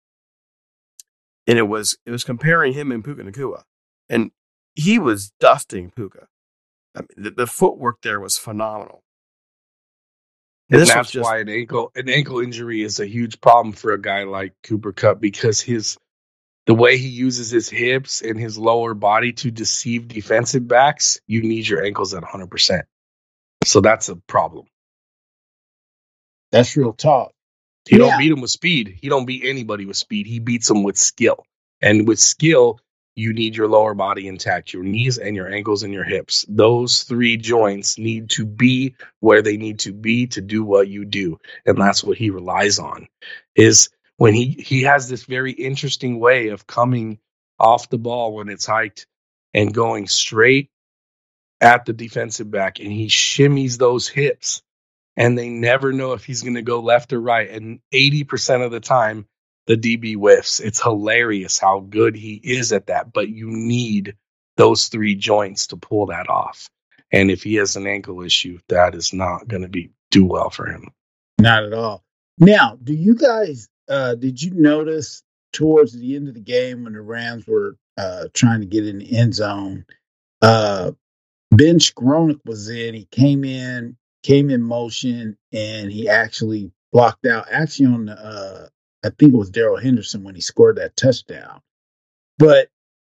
and 1.45 1.59
it 1.59 1.67
was 1.67 1.97
it 2.05 2.11
was 2.11 2.23
comparing 2.23 2.73
him 2.73 2.91
and 2.91 3.03
Puka 3.03 3.23
Nacua, 3.23 3.63
and 4.09 4.31
he 4.75 4.97
was 4.97 5.31
dusting 5.39 5.91
Puka. 5.91 6.27
I 6.95 7.01
mean, 7.01 7.07
the, 7.17 7.31
the 7.31 7.47
footwork 7.47 8.01
there 8.01 8.19
was 8.19 8.37
phenomenal. 8.37 9.03
And, 10.69 10.79
and 10.79 10.89
that's 10.89 11.11
just, 11.11 11.23
why 11.23 11.39
an 11.39 11.49
ankle 11.49 11.91
an 11.95 12.09
ankle 12.09 12.39
injury 12.39 12.81
is 12.81 12.99
a 12.99 13.05
huge 13.05 13.41
problem 13.41 13.73
for 13.73 13.91
a 13.91 14.01
guy 14.01 14.23
like 14.23 14.53
Cooper 14.63 14.93
Kupp 14.93 15.19
because 15.19 15.61
his 15.61 15.97
the 16.67 16.73
way 16.75 16.97
he 16.97 17.07
uses 17.07 17.49
his 17.49 17.69
hips 17.69 18.21
and 18.21 18.39
his 18.39 18.57
lower 18.57 18.93
body 18.93 19.33
to 19.33 19.51
deceive 19.51 20.07
defensive 20.07 20.67
backs, 20.67 21.19
you 21.27 21.41
need 21.41 21.67
your 21.67 21.83
ankles 21.83 22.13
at 22.13 22.23
100%. 22.23 22.83
So 23.65 23.81
that's 23.81 24.09
a 24.09 24.15
problem. 24.15 24.67
That's 26.51 26.75
real 26.75 26.93
talk. 26.93 27.31
He 27.89 27.97
yeah. 27.97 28.09
don't 28.09 28.19
beat 28.19 28.31
him 28.31 28.41
with 28.41 28.51
speed. 28.51 28.99
He 29.01 29.09
don't 29.09 29.25
beat 29.25 29.43
anybody 29.45 29.85
with 29.85 29.97
speed. 29.97 30.27
He 30.27 30.39
beats 30.39 30.67
them 30.67 30.83
with 30.83 30.97
skill. 30.97 31.43
And 31.81 32.07
with 32.07 32.19
skill, 32.19 32.79
you 33.15 33.33
need 33.33 33.55
your 33.55 33.67
lower 33.67 33.93
body 33.93 34.27
intact, 34.27 34.73
your 34.73 34.83
knees 34.83 35.17
and 35.17 35.35
your 35.35 35.51
ankles 35.51 35.83
and 35.83 35.93
your 35.93 36.03
hips. 36.03 36.45
Those 36.47 37.03
three 37.03 37.37
joints 37.37 37.97
need 37.97 38.29
to 38.31 38.45
be 38.45 38.95
where 39.19 39.41
they 39.41 39.57
need 39.57 39.79
to 39.79 39.93
be 39.93 40.27
to 40.27 40.41
do 40.41 40.63
what 40.63 40.87
you 40.87 41.05
do. 41.05 41.39
And 41.65 41.77
that's 41.77 42.03
what 42.03 42.17
he 42.17 42.29
relies 42.29 42.79
on. 42.79 43.07
Is 43.55 43.89
when 44.17 44.33
he 44.33 44.49
he 44.49 44.83
has 44.83 45.09
this 45.09 45.23
very 45.23 45.51
interesting 45.51 46.19
way 46.19 46.49
of 46.49 46.67
coming 46.67 47.19
off 47.59 47.89
the 47.89 47.97
ball 47.97 48.33
when 48.33 48.49
it's 48.49 48.65
hiked 48.65 49.07
and 49.53 49.73
going 49.73 50.07
straight 50.07 50.69
at 51.61 51.85
the 51.85 51.93
defensive 51.93 52.49
back 52.49 52.79
and 52.79 52.91
he 52.91 53.07
shimmies 53.07 53.77
those 53.77 54.07
hips 54.07 54.61
and 55.15 55.37
they 55.37 55.49
never 55.49 55.93
know 55.93 56.13
if 56.13 56.25
he's 56.25 56.41
going 56.41 56.55
to 56.55 56.61
go 56.63 56.79
left 56.79 57.13
or 57.13 57.21
right 57.21 57.49
and 57.49 57.79
80% 57.93 58.65
of 58.65 58.71
the 58.71 58.79
time 58.79 59.27
the 59.67 59.77
DB 59.77 60.15
whiffs. 60.15 60.59
It's 60.59 60.81
hilarious 60.81 61.59
how 61.59 61.81
good 61.81 62.15
he 62.15 62.33
is 62.33 62.73
at 62.73 62.87
that 62.87 63.13
but 63.13 63.29
you 63.29 63.47
need 63.49 64.15
those 64.57 64.87
three 64.87 65.15
joints 65.15 65.67
to 65.67 65.77
pull 65.77 66.07
that 66.07 66.29
off 66.29 66.69
and 67.11 67.29
if 67.29 67.43
he 67.43 67.55
has 67.55 67.75
an 67.75 67.87
ankle 67.87 68.23
issue 68.23 68.59
that 68.69 68.95
is 68.95 69.13
not 69.13 69.47
going 69.47 69.63
to 69.63 69.69
be 69.69 69.91
do 70.09 70.25
well 70.25 70.49
for 70.49 70.67
him. 70.67 70.89
Not 71.39 71.63
at 71.63 71.73
all. 71.73 72.03
Now 72.39 72.77
do 72.83 72.93
you 72.93 73.15
guys 73.15 73.69
uh, 73.89 74.15
did 74.15 74.41
you 74.41 74.51
notice 74.53 75.23
towards 75.53 75.93
the 75.93 76.15
end 76.15 76.27
of 76.27 76.33
the 76.33 76.39
game 76.39 76.83
when 76.83 76.93
the 76.93 77.01
Rams 77.01 77.45
were 77.47 77.77
uh, 77.97 78.27
trying 78.33 78.61
to 78.61 78.65
get 78.67 78.87
in 78.87 78.99
the 78.99 79.17
end 79.17 79.35
zone? 79.35 79.85
Uh, 80.41 80.91
Ben 81.51 81.79
Skowronek 81.79 82.39
was 82.45 82.69
in. 82.69 82.93
He 82.93 83.05
came 83.11 83.43
in, 83.43 83.97
came 84.23 84.49
in 84.49 84.61
motion, 84.61 85.37
and 85.53 85.91
he 85.91 86.07
actually 86.07 86.71
blocked 86.91 87.25
out. 87.25 87.47
Actually, 87.51 87.87
on 87.87 88.05
the 88.05 88.13
uh, 88.13 88.67
I 89.03 89.09
think 89.09 89.33
it 89.33 89.37
was 89.37 89.49
Darrell 89.49 89.77
Henderson 89.77 90.23
when 90.23 90.35
he 90.35 90.41
scored 90.41 90.77
that 90.77 90.95
touchdown. 90.95 91.61
But 92.37 92.69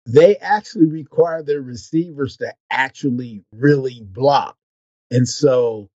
they 0.06 0.38
actually 0.38 0.86
require 0.86 1.44
their 1.44 1.62
receivers 1.62 2.38
to 2.38 2.54
actually 2.70 3.44
really 3.52 4.02
block, 4.04 4.56
and 5.12 5.28
so 5.28 5.90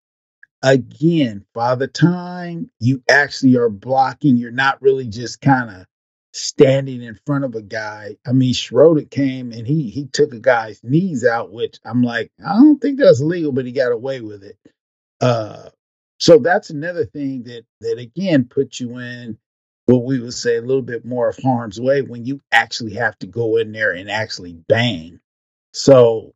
again, 0.64 1.46
by 1.54 1.76
the 1.76 1.88
time 1.88 2.70
you 2.80 3.04
actually 3.10 3.58
are 3.58 3.70
blocking, 3.70 4.38
you're 4.38 4.52
not 4.52 4.82
really 4.82 5.08
just 5.08 5.42
kind 5.42 5.70
of 5.70 5.86
standing 6.34 7.02
in 7.02 7.20
front 7.26 7.44
of 7.44 7.56
a 7.56 7.62
guy. 7.62 8.16
I 8.26 8.32
mean, 8.32 8.54
Schroeder 8.54 9.04
came 9.04 9.52
and 9.52 9.68
he 9.68 9.90
he 9.90 10.08
took 10.08 10.34
a 10.34 10.40
guy's 10.40 10.84
knees 10.84 11.26
out, 11.26 11.52
which 11.52 11.80
I'm 11.86 12.04
like, 12.04 12.32
I 12.46 12.54
don't 12.56 12.80
think 12.80 13.00
that's 13.00 13.22
legal, 13.22 13.52
but 13.52 13.66
he 13.66 13.72
got 13.72 13.92
away 13.92 14.22
with 14.22 14.44
it. 14.44 14.58
Uh, 15.20 15.70
so 16.20 16.38
that's 16.38 16.70
another 16.70 17.06
thing 17.06 17.44
that 17.44 17.64
that 17.82 17.98
again 18.00 18.46
puts 18.46 18.80
you 18.80 18.98
in 19.00 19.38
what 19.88 20.06
we 20.06 20.20
would 20.20 20.34
say 20.34 20.58
a 20.58 20.62
little 20.62 20.84
bit 20.84 21.04
more 21.04 21.28
of 21.30 21.38
harm's 21.38 21.80
way 21.82 22.02
when 22.02 22.26
you 22.26 22.40
actually 22.52 22.94
have 22.94 23.18
to 23.20 23.28
go 23.28 23.58
in 23.58 23.72
there 23.72 23.92
and 23.92 24.10
actually 24.10 24.54
bang. 24.54 25.20
So 25.74 26.34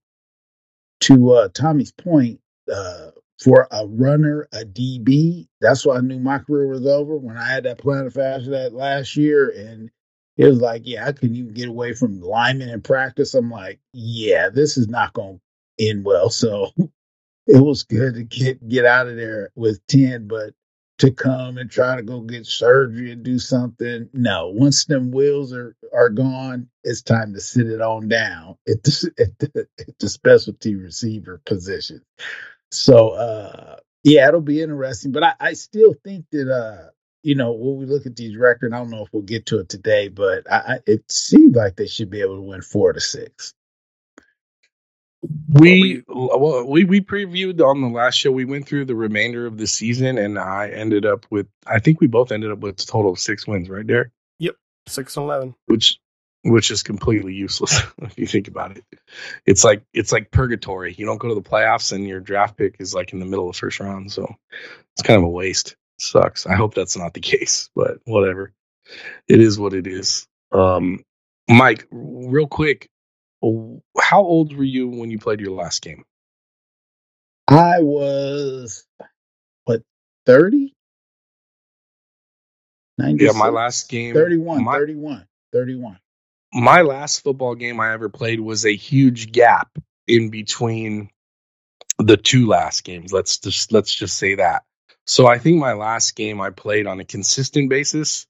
to 1.01 1.31
uh, 1.33 1.49
Tommy's 1.53 1.91
point, 1.91 2.39
uh, 2.73 3.11
for 3.41 3.67
a 3.71 3.85
runner, 3.87 4.47
a 4.53 4.65
DB. 4.65 5.47
That's 5.61 5.85
why 5.85 5.97
I 5.97 6.01
knew 6.01 6.19
my 6.19 6.39
career 6.39 6.67
was 6.67 6.85
over 6.85 7.17
when 7.17 7.37
I 7.37 7.49
had 7.49 7.63
that 7.65 7.79
plan 7.79 8.05
of 8.05 8.13
fast 8.13 8.49
that 8.49 8.73
last 8.73 9.15
year. 9.15 9.49
And 9.49 9.89
it 10.37 10.45
was 10.45 10.59
like, 10.61 10.83
yeah, 10.85 11.07
I 11.07 11.11
couldn't 11.11 11.35
even 11.35 11.53
get 11.53 11.69
away 11.69 11.93
from 11.93 12.21
linemen 12.21 12.69
in 12.69 12.81
practice. 12.81 13.33
I'm 13.33 13.51
like, 13.51 13.79
yeah, 13.93 14.49
this 14.49 14.77
is 14.77 14.87
not 14.87 15.13
going 15.13 15.39
to 15.79 15.89
end 15.89 16.05
well. 16.05 16.29
So 16.29 16.71
it 17.47 17.61
was 17.63 17.83
good 17.83 18.15
to 18.15 18.23
get 18.23 18.67
get 18.67 18.85
out 18.85 19.07
of 19.07 19.15
there 19.15 19.51
with 19.55 19.85
10, 19.87 20.27
but 20.27 20.53
to 20.99 21.11
come 21.11 21.57
and 21.57 21.69
try 21.69 21.97
to 21.97 22.03
go 22.03 22.21
get 22.21 22.45
surgery 22.45 23.11
and 23.11 23.23
do 23.23 23.37
something, 23.37 24.09
no. 24.13 24.47
Once 24.49 24.85
them 24.85 25.11
wheels 25.11 25.51
are, 25.53 25.75
are 25.93 26.09
gone, 26.09 26.69
it's 26.85 27.01
time 27.01 27.33
to 27.33 27.41
sit 27.41 27.67
it 27.67 27.81
on 27.81 28.07
down 28.07 28.55
at 28.67 28.81
the, 28.83 29.11
at 29.19 29.39
the, 29.39 29.67
at 29.79 29.99
the 29.99 30.09
specialty 30.09 30.75
receiver 30.75 31.41
position. 31.45 32.01
So 32.71 33.09
uh 33.09 33.75
yeah, 34.05 34.27
it'll 34.27 34.39
be 34.39 34.61
interesting. 34.61 35.11
But 35.11 35.23
I, 35.23 35.33
I 35.39 35.53
still 35.53 35.95
think 36.03 36.25
that 36.31 36.47
uh, 36.47 36.91
you 37.23 37.33
know, 37.33 37.53
when 37.53 37.77
we 37.77 37.85
look 37.87 38.05
at 38.05 38.15
these 38.15 38.37
records, 38.37 38.71
I 38.71 38.77
don't 38.77 38.91
know 38.91 39.03
if 39.03 39.09
we'll 39.11 39.23
get 39.23 39.47
to 39.47 39.59
it 39.59 39.67
today, 39.67 40.09
but 40.09 40.49
I, 40.49 40.57
I, 40.57 40.79
it 40.85 41.11
seems 41.11 41.55
like 41.55 41.75
they 41.75 41.87
should 41.87 42.11
be 42.11 42.21
able 42.21 42.35
to 42.35 42.41
win 42.43 42.61
four 42.61 42.93
to 42.93 43.01
six. 43.01 43.55
We 45.49 46.03
well, 46.07 46.67
we 46.67 46.85
we 46.85 47.01
previewed 47.01 47.59
on 47.61 47.81
the 47.81 47.87
last 47.87 48.13
show. 48.13 48.31
We 48.31 48.45
went 48.45 48.67
through 48.67 48.85
the 48.85 48.95
remainder 48.95 49.47
of 49.47 49.57
the 49.57 49.65
season, 49.65 50.19
and 50.19 50.37
I 50.37 50.69
ended 50.69 51.07
up 51.07 51.25
with. 51.31 51.47
I 51.65 51.79
think 51.79 51.99
we 51.99 52.05
both 52.05 52.31
ended 52.31 52.51
up 52.51 52.59
with 52.59 52.79
a 52.79 52.85
total 52.85 53.13
of 53.13 53.17
six 53.17 53.47
wins, 53.47 53.69
right 53.69 53.87
there. 53.87 54.11
Yep, 54.37 54.55
six 54.87 55.17
and 55.17 55.23
eleven. 55.23 55.55
Which 55.65 55.99
which 56.45 56.69
is 56.69 56.83
completely 56.83 57.33
useless 57.33 57.81
if 58.03 58.17
you 58.19 58.27
think 58.27 58.47
about 58.47 58.77
it. 58.77 58.83
It's 59.45 59.63
like 59.63 59.83
it's 59.93 60.11
like 60.11 60.31
purgatory. 60.31 60.93
You 60.97 61.05
don't 61.05 61.17
go 61.17 61.29
to 61.29 61.35
the 61.35 61.41
playoffs 61.41 61.91
and 61.91 62.07
your 62.07 62.19
draft 62.19 62.55
pick 62.55 62.75
is 62.79 62.93
like 62.93 63.13
in 63.13 63.19
the 63.19 63.25
middle 63.25 63.49
of 63.49 63.55
the 63.55 63.59
first 63.59 63.79
round, 63.79 64.11
so 64.11 64.35
it's 64.93 65.01
kind 65.01 65.17
of 65.17 65.23
a 65.25 65.29
waste. 65.29 65.71
It 65.71 66.01
sucks. 66.01 66.45
I 66.45 66.55
hope 66.55 66.75
that's 66.75 66.97
not 66.97 67.13
the 67.15 67.19
case, 67.19 67.69
but 67.75 67.97
whatever. 68.05 68.53
It 69.27 69.41
is 69.41 69.59
what 69.59 69.73
it 69.73 69.87
is. 69.87 70.27
Um, 70.51 71.03
Mike, 71.49 71.87
real 71.91 72.47
quick, 72.47 72.89
how 73.99 74.21
old 74.21 74.55
were 74.55 74.63
you 74.63 74.87
when 74.87 75.09
you 75.09 75.17
played 75.17 75.39
your 75.39 75.51
last 75.51 75.81
game? 75.81 76.03
I 77.47 77.79
was 77.79 78.85
what 79.65 79.81
30? 80.25 80.73
Yeah, 82.97 83.31
my 83.33 83.49
last 83.49 83.89
game 83.89 84.13
31, 84.13 84.63
my, 84.63 84.73
31, 84.73 85.25
31 85.51 85.99
my 86.55 86.81
last 86.81 87.21
football 87.21 87.53
game 87.53 87.79
I 87.81 87.93
ever 87.93 88.09
played 88.09 88.39
was 88.39 88.65
a 88.65 88.75
huge 88.75 89.31
gap 89.33 89.77
in 90.07 90.29
between 90.29 91.09
the 91.99 92.17
two 92.17 92.47
last 92.47 92.83
games. 92.85 93.11
Let's 93.11 93.37
just 93.39 93.73
let's 93.73 93.93
just 93.93 94.17
say 94.17 94.35
that. 94.35 94.63
So 95.05 95.27
I 95.27 95.37
think 95.37 95.59
my 95.59 95.73
last 95.73 96.15
game 96.15 96.39
I 96.41 96.51
played 96.51 96.87
on 96.87 97.01
a 97.01 97.05
consistent 97.05 97.69
basis 97.69 98.25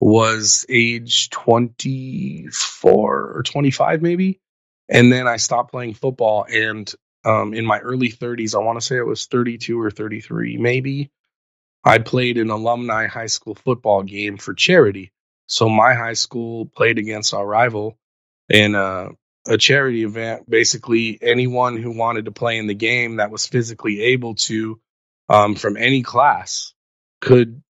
was 0.00 0.66
age 0.68 1.30
24 1.30 3.36
or 3.36 3.42
25 3.44 4.02
maybe. 4.02 4.40
And 4.88 5.12
then 5.12 5.28
I 5.28 5.36
stopped 5.36 5.70
playing 5.70 5.94
football 5.94 6.44
and 6.50 6.92
um, 7.24 7.54
in 7.54 7.64
my 7.66 7.78
early 7.78 8.10
30s, 8.10 8.56
I 8.56 8.64
want 8.64 8.80
to 8.80 8.86
say 8.86 8.96
it 8.96 9.06
was 9.06 9.26
32 9.26 9.80
or 9.80 9.90
33 9.90 10.56
maybe. 10.56 11.10
I 11.84 11.98
played 11.98 12.38
an 12.38 12.50
alumni 12.50 13.08
high 13.08 13.26
school 13.26 13.54
football 13.54 14.02
game 14.02 14.38
for 14.38 14.54
charity. 14.54 15.12
So 15.52 15.68
my 15.68 15.94
high 15.94 16.14
school 16.14 16.66
played 16.66 16.98
against 16.98 17.34
our 17.34 17.46
rival 17.46 17.98
in 18.48 18.74
a, 18.74 19.10
a 19.46 19.58
charity 19.58 20.04
event. 20.04 20.48
Basically, 20.50 21.18
anyone 21.22 21.76
who 21.76 21.92
wanted 21.92 22.26
to 22.26 22.32
play 22.32 22.58
in 22.58 22.68
the 22.68 22.74
game 22.74 23.16
that 23.16 23.30
was 23.30 23.46
physically 23.46 24.02
able 24.02 24.36
to, 24.36 24.80
um, 25.28 25.54
from 25.56 25.76
any 25.76 26.02
class, 26.02 26.74
could 27.20 27.62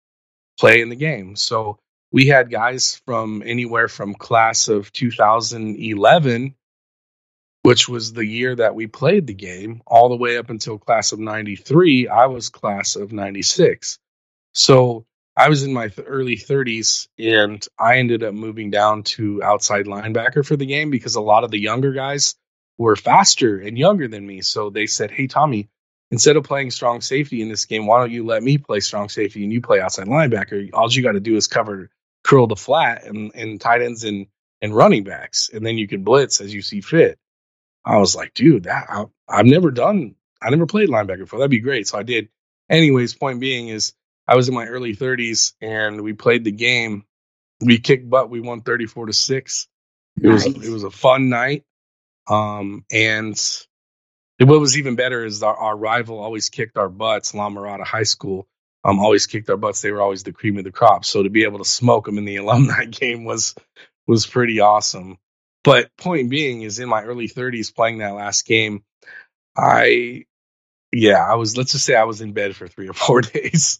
play 0.59 0.81
in 0.81 0.89
the 0.89 0.95
game. 0.95 1.35
So 1.35 1.79
we 2.11 2.27
had 2.27 2.51
guys 2.51 3.01
from 3.05 3.43
anywhere 3.45 3.87
from 3.87 4.15
class 4.15 4.67
of 4.69 4.93
2011 4.93 6.55
which 7.63 7.87
was 7.87 8.13
the 8.13 8.25
year 8.25 8.55
that 8.55 8.75
we 8.75 8.87
played 8.87 9.27
the 9.27 9.33
game, 9.33 9.81
all 9.85 10.09
the 10.09 10.17
way 10.17 10.37
up 10.37 10.49
until 10.49 10.77
class 10.79 11.11
of 11.11 11.19
93. 11.19 12.07
I 12.07 12.25
was 12.27 12.49
class 12.49 12.95
of 12.95 13.11
96. 13.11 13.99
So 14.53 15.05
I 15.35 15.49
was 15.49 15.63
in 15.63 15.73
my 15.73 15.89
early 16.05 16.35
30s 16.35 17.07
and 17.17 17.65
I 17.79 17.97
ended 17.97 18.23
up 18.23 18.33
moving 18.33 18.69
down 18.69 19.03
to 19.03 19.41
outside 19.41 19.85
linebacker 19.85 20.45
for 20.45 20.57
the 20.57 20.65
game 20.65 20.89
because 20.91 21.15
a 21.15 21.21
lot 21.21 21.43
of 21.43 21.51
the 21.51 21.59
younger 21.59 21.93
guys 21.93 22.35
were 22.77 22.95
faster 22.95 23.57
and 23.59 23.77
younger 23.77 24.07
than 24.07 24.25
me. 24.25 24.41
So 24.41 24.69
they 24.69 24.87
said, 24.87 25.09
Hey, 25.09 25.27
Tommy, 25.27 25.69
instead 26.09 26.35
of 26.35 26.43
playing 26.43 26.71
strong 26.71 26.99
safety 26.99 27.41
in 27.41 27.47
this 27.47 27.65
game, 27.65 27.85
why 27.85 27.99
don't 27.99 28.11
you 28.11 28.25
let 28.25 28.43
me 28.43 28.57
play 28.57 28.81
strong 28.81 29.07
safety 29.07 29.43
and 29.43 29.53
you 29.53 29.61
play 29.61 29.79
outside 29.79 30.07
linebacker? 30.07 30.69
All 30.73 30.91
you 30.91 31.01
got 31.01 31.13
to 31.13 31.21
do 31.21 31.37
is 31.37 31.47
cover, 31.47 31.89
curl 32.23 32.47
the 32.47 32.55
flat 32.55 33.05
and, 33.05 33.31
and 33.33 33.61
tight 33.61 33.81
ends 33.81 34.03
and, 34.03 34.27
and 34.61 34.75
running 34.75 35.05
backs. 35.05 35.49
And 35.53 35.65
then 35.65 35.77
you 35.77 35.87
can 35.87 36.03
blitz 36.03 36.41
as 36.41 36.53
you 36.53 36.61
see 36.61 36.81
fit. 36.81 37.17
I 37.85 37.97
was 37.97 38.15
like, 38.15 38.33
dude, 38.33 38.63
that 38.63 38.87
I, 38.89 39.05
I've 39.29 39.45
never 39.45 39.71
done. 39.71 40.15
I 40.41 40.49
never 40.49 40.65
played 40.65 40.89
linebacker 40.89 41.19
before. 41.19 41.39
That'd 41.39 41.51
be 41.51 41.59
great. 41.59 41.87
So 41.87 41.97
I 41.97 42.03
did. 42.03 42.29
Anyways, 42.69 43.15
point 43.15 43.39
being 43.39 43.69
is 43.69 43.93
I 44.31 44.35
was 44.35 44.47
in 44.47 44.55
my 44.55 44.65
early 44.65 44.95
30s 44.95 45.55
and 45.61 46.01
we 46.01 46.13
played 46.13 46.45
the 46.45 46.53
game. 46.53 47.03
We 47.59 47.79
kicked 47.79 48.09
butt. 48.09 48.29
We 48.29 48.39
won 48.39 48.61
34 48.61 49.07
to 49.07 49.13
six. 49.13 49.67
It 50.15 50.23
nice. 50.23 50.45
was 50.45 50.65
it 50.65 50.71
was 50.71 50.83
a 50.85 50.89
fun 50.89 51.27
night. 51.27 51.65
Um, 52.29 52.85
and 52.89 53.35
what 54.39 54.61
was 54.61 54.77
even 54.77 54.95
better 54.95 55.25
is 55.25 55.43
our, 55.43 55.57
our 55.57 55.75
rival 55.75 56.19
always 56.19 56.47
kicked 56.47 56.77
our 56.77 56.87
butts. 56.87 57.33
La 57.33 57.49
Mirada 57.49 57.83
High 57.83 58.03
School 58.03 58.47
um, 58.85 59.01
always 59.01 59.27
kicked 59.27 59.49
our 59.49 59.57
butts. 59.57 59.81
They 59.81 59.91
were 59.91 60.01
always 60.01 60.23
the 60.23 60.31
cream 60.31 60.57
of 60.57 60.63
the 60.63 60.71
crop. 60.71 61.03
So 61.03 61.23
to 61.23 61.29
be 61.29 61.43
able 61.43 61.59
to 61.59 61.65
smoke 61.65 62.05
them 62.05 62.17
in 62.17 62.23
the 62.23 62.37
alumni 62.37 62.85
game 62.85 63.25
was 63.25 63.53
was 64.07 64.25
pretty 64.25 64.61
awesome. 64.61 65.17
But 65.65 65.89
point 65.97 66.29
being 66.29 66.61
is 66.61 66.79
in 66.79 66.87
my 66.87 67.03
early 67.03 67.27
30s 67.27 67.75
playing 67.75 67.97
that 67.97 68.15
last 68.15 68.45
game, 68.45 68.85
I, 69.57 70.23
yeah, 70.91 71.23
I 71.23 71.35
was, 71.35 71.57
let's 71.57 71.71
just 71.71 71.85
say 71.85 71.95
I 71.95 72.03
was 72.03 72.21
in 72.21 72.33
bed 72.33 72.55
for 72.55 72.67
three 72.67 72.89
or 72.89 72.93
four 72.93 73.21
days. 73.21 73.79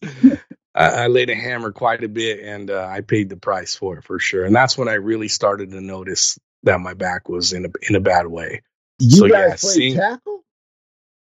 I, 0.74 1.04
I, 1.04 1.08
laid 1.08 1.30
a 1.30 1.36
hammer 1.36 1.72
quite 1.72 2.04
a 2.04 2.08
bit 2.08 2.40
and 2.40 2.72
uh, 2.72 2.86
I 2.86 3.02
paid 3.02 3.30
the 3.30 3.38
price 3.38 3.76
for 3.76 3.98
it 3.98 4.04
for 4.06 4.20
sure. 4.20 4.46
And 4.46 4.56
that's 4.56 4.78
when 4.78 4.88
I 4.88 4.94
really 4.94 5.28
started 5.28 5.72
to 5.72 5.82
notice 5.82 6.40
that 6.64 6.80
my 6.80 6.94
back 6.94 7.28
was 7.28 7.54
in 7.54 7.66
a, 7.66 7.70
in 7.90 7.96
a 7.96 8.00
bad 8.00 8.28
way. 8.28 8.62
You 9.00 9.10
so, 9.10 9.28
guys 9.28 9.32
yeah, 9.32 9.48
play 9.50 9.74
seeing, 9.74 9.96
tackle? 9.96 10.44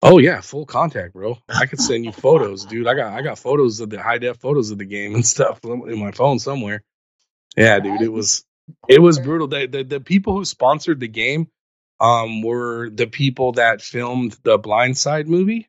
Oh 0.02 0.18
yeah, 0.18 0.40
full 0.40 0.66
contact, 0.66 1.14
bro. 1.14 1.38
I 1.48 1.66
could 1.66 1.80
send 1.80 2.04
you 2.04 2.12
photos, 2.12 2.64
dude. 2.64 2.86
I 2.86 2.94
got 2.94 3.12
I 3.12 3.22
got 3.22 3.38
photos 3.38 3.80
of 3.80 3.90
the 3.90 4.00
high 4.00 4.18
def 4.18 4.38
photos 4.38 4.70
of 4.70 4.78
the 4.78 4.84
game 4.84 5.14
and 5.14 5.26
stuff 5.34 5.60
in 5.64 5.98
my 5.98 6.12
phone 6.12 6.38
somewhere. 6.38 6.82
Yeah, 7.56 7.80
dude, 7.80 8.02
it 8.02 8.12
was 8.12 8.44
it 8.88 9.00
was 9.00 9.18
brutal. 9.18 9.48
The, 9.48 9.66
the, 9.66 9.82
the 9.84 10.00
people 10.00 10.34
who 10.34 10.44
sponsored 10.44 11.00
the 11.00 11.08
game 11.08 11.48
um, 12.00 12.42
were 12.42 12.90
the 12.90 13.06
people 13.06 13.52
that 13.52 13.82
filmed 13.82 14.36
the 14.42 14.58
Blind 14.58 14.96
Side 14.96 15.26
movie. 15.26 15.67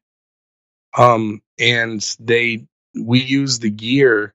Um, 0.98 1.42
and 1.60 2.02
they 2.20 2.66
we 2.96 3.22
used 3.22 3.62
the 3.62 3.70
gear 3.70 4.34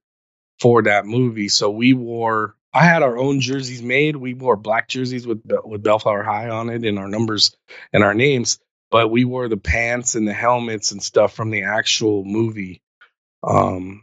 for 0.60 0.82
that 0.82 1.06
movie. 1.06 1.48
So 1.48 1.70
we 1.70 1.92
wore 1.92 2.54
I 2.72 2.84
had 2.84 3.02
our 3.02 3.16
own 3.16 3.40
jerseys 3.40 3.82
made. 3.82 4.16
We 4.16 4.34
wore 4.34 4.56
black 4.56 4.88
jerseys 4.88 5.26
with 5.26 5.42
with 5.64 5.82
Bellflower 5.82 6.22
High 6.22 6.48
on 6.48 6.70
it 6.70 6.84
and 6.84 6.98
our 6.98 7.08
numbers 7.08 7.56
and 7.92 8.02
our 8.02 8.14
names, 8.14 8.58
but 8.90 9.10
we 9.10 9.24
wore 9.24 9.48
the 9.48 9.56
pants 9.56 10.14
and 10.16 10.26
the 10.26 10.32
helmets 10.32 10.92
and 10.92 11.02
stuff 11.02 11.34
from 11.34 11.50
the 11.50 11.62
actual 11.62 12.24
movie. 12.24 12.82
Um, 13.42 14.02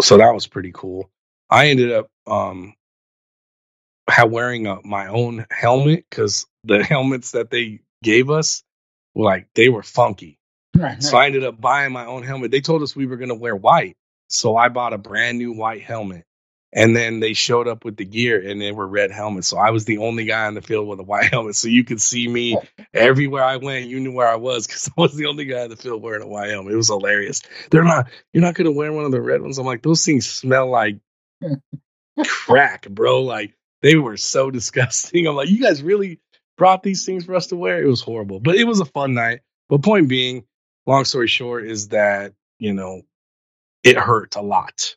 so 0.00 0.18
that 0.18 0.34
was 0.34 0.46
pretty 0.46 0.72
cool. 0.74 1.10
I 1.48 1.68
ended 1.68 1.92
up 1.92 2.08
um, 2.26 2.74
wearing 4.26 4.66
a, 4.66 4.78
my 4.84 5.08
own 5.08 5.46
helmet 5.50 6.04
because 6.08 6.46
the 6.64 6.82
helmets 6.88 7.32
that 7.32 7.50
they 7.50 7.80
gave 8.02 8.30
us, 8.30 8.64
like 9.14 9.48
they 9.54 9.68
were 9.68 9.82
funky. 9.82 10.38
Right, 10.76 11.02
so 11.02 11.18
I 11.18 11.26
ended 11.26 11.44
up 11.44 11.60
buying 11.60 11.92
my 11.92 12.06
own 12.06 12.22
helmet. 12.22 12.50
They 12.50 12.60
told 12.62 12.82
us 12.82 12.96
we 12.96 13.06
were 13.06 13.16
going 13.18 13.28
to 13.28 13.34
wear 13.34 13.54
white, 13.54 13.96
so 14.28 14.56
I 14.56 14.68
bought 14.68 14.94
a 14.94 14.98
brand 14.98 15.38
new 15.38 15.52
white 15.52 15.82
helmet. 15.82 16.24
And 16.74 16.96
then 16.96 17.20
they 17.20 17.34
showed 17.34 17.68
up 17.68 17.84
with 17.84 17.98
the 17.98 18.06
gear 18.06 18.40
and 18.48 18.58
they 18.58 18.72
were 18.72 18.86
red 18.88 19.10
helmets. 19.10 19.48
So 19.48 19.58
I 19.58 19.70
was 19.70 19.84
the 19.84 19.98
only 19.98 20.24
guy 20.24 20.46
on 20.46 20.54
the 20.54 20.62
field 20.62 20.88
with 20.88 21.00
a 21.00 21.02
white 21.02 21.24
helmet. 21.30 21.56
So 21.56 21.68
you 21.68 21.84
could 21.84 22.00
see 22.00 22.26
me 22.26 22.58
everywhere 22.94 23.44
I 23.44 23.56
went. 23.56 23.88
You 23.88 24.00
knew 24.00 24.12
where 24.12 24.28
I 24.28 24.36
was 24.36 24.66
because 24.66 24.88
I 24.98 25.00
was 25.00 25.14
the 25.14 25.26
only 25.26 25.44
guy 25.44 25.64
on 25.64 25.70
the 25.70 25.76
field 25.76 26.02
wearing 26.02 26.22
a 26.22 26.26
white 26.26 26.50
helmet. 26.50 26.72
It 26.72 26.76
was 26.76 26.88
hilarious. 26.88 27.42
They're 27.70 27.84
not, 27.84 28.08
you're 28.32 28.42
not 28.42 28.54
going 28.54 28.64
to 28.64 28.72
wear 28.72 28.90
one 28.90 29.04
of 29.04 29.12
the 29.12 29.20
red 29.20 29.42
ones. 29.42 29.58
I'm 29.58 29.66
like, 29.66 29.82
those 29.82 30.04
things 30.04 30.26
smell 30.28 30.70
like 30.70 30.98
crack, 32.26 32.88
bro. 32.88 33.22
Like 33.22 33.54
they 33.82 33.96
were 33.96 34.16
so 34.16 34.50
disgusting. 34.50 35.26
I'm 35.26 35.36
like, 35.36 35.50
you 35.50 35.60
guys 35.60 35.82
really 35.82 36.20
brought 36.56 36.82
these 36.82 37.04
things 37.04 37.26
for 37.26 37.34
us 37.34 37.48
to 37.48 37.56
wear? 37.56 37.82
It 37.82 37.86
was 37.88 38.00
horrible, 38.00 38.40
but 38.40 38.54
it 38.56 38.64
was 38.64 38.80
a 38.80 38.86
fun 38.86 39.14
night. 39.14 39.40
But 39.68 39.82
point 39.82 40.08
being, 40.08 40.44
long 40.86 41.04
story 41.04 41.28
short, 41.28 41.66
is 41.66 41.88
that 41.88 42.34
you 42.58 42.74
know 42.74 43.02
it 43.84 43.96
hurt 43.98 44.36
a 44.36 44.42
lot, 44.42 44.96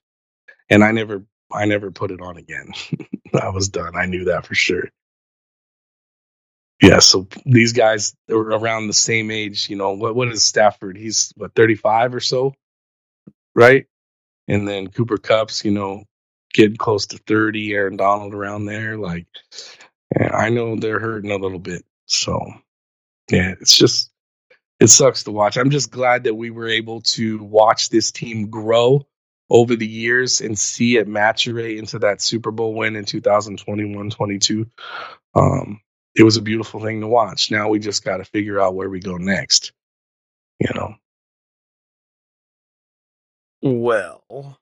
and 0.70 0.84
I 0.84 0.92
never, 0.92 1.26
I 1.52 1.66
never 1.66 1.92
put 1.92 2.12
it 2.12 2.22
on 2.22 2.38
again. 2.38 2.72
I 3.42 3.50
was 3.50 3.70
done. 3.70 3.96
I 3.96 4.06
knew 4.08 4.26
that 4.26 4.46
for 4.46 4.56
sure. 4.56 4.90
Yeah, 6.82 7.00
so 7.00 7.28
these 7.46 7.74
guys 7.74 8.16
are 8.30 8.36
around 8.38 8.88
the 8.88 8.94
same 8.94 9.32
age. 9.32 9.70
You 9.70 9.78
know, 9.78 9.94
what 9.94 10.16
what 10.16 10.30
is 10.30 10.44
Stafford? 10.44 10.98
He's 10.98 11.34
what 11.38 11.56
35 11.56 12.16
or 12.16 12.20
so, 12.22 12.54
right? 13.56 13.86
And 14.50 14.68
then 14.70 14.90
Cooper 14.90 15.18
Kupp's, 15.20 15.66
you 15.66 15.72
know, 15.72 16.06
getting 16.54 16.78
close 16.78 17.08
to 17.08 17.20
30, 17.20 17.74
Aaron 17.74 17.98
Donald 17.98 18.36
around 18.36 18.68
there. 18.68 18.98
Like, 18.98 19.28
I 20.20 20.50
know 20.50 20.78
they're 20.78 21.00
hurting 21.00 21.32
a 21.32 21.38
little 21.38 21.60
bit. 21.60 21.84
So, 22.08 22.40
yeah, 23.32 23.54
it's 23.62 23.78
just, 23.78 24.12
it 24.80 24.88
sucks 24.88 25.24
to 25.24 25.32
watch. 25.32 25.58
I'm 25.58 25.70
just 25.70 25.92
glad 25.92 26.26
that 26.26 26.36
we 26.36 26.50
were 26.50 26.68
able 26.68 27.02
to 27.02 27.44
watch 27.44 27.90
this 27.90 28.12
team 28.12 28.50
grow 28.50 29.08
over 29.50 29.76
the 29.76 29.88
years 29.88 30.42
and 30.42 30.58
see 30.58 30.98
it 30.98 31.08
maturate 31.08 31.78
into 31.78 32.00
that 32.00 32.22
Super 32.22 32.52
Bowl 32.52 32.74
win 32.74 32.96
in 32.96 33.06
2021 33.06 34.10
22. 34.10 34.70
Um, 35.36 35.82
it 36.16 36.24
was 36.24 36.38
a 36.38 36.42
beautiful 36.42 36.82
thing 36.82 37.02
to 37.02 37.08
watch. 37.08 37.52
Now 37.52 37.70
we 37.70 37.80
just 37.80 38.04
got 38.04 38.18
to 38.18 38.26
figure 38.26 38.60
out 38.60 38.76
where 38.76 38.90
we 38.90 39.00
go 39.00 39.18
next, 39.18 39.74
you 40.60 40.70
know. 40.74 40.96
Well, 43.62 44.60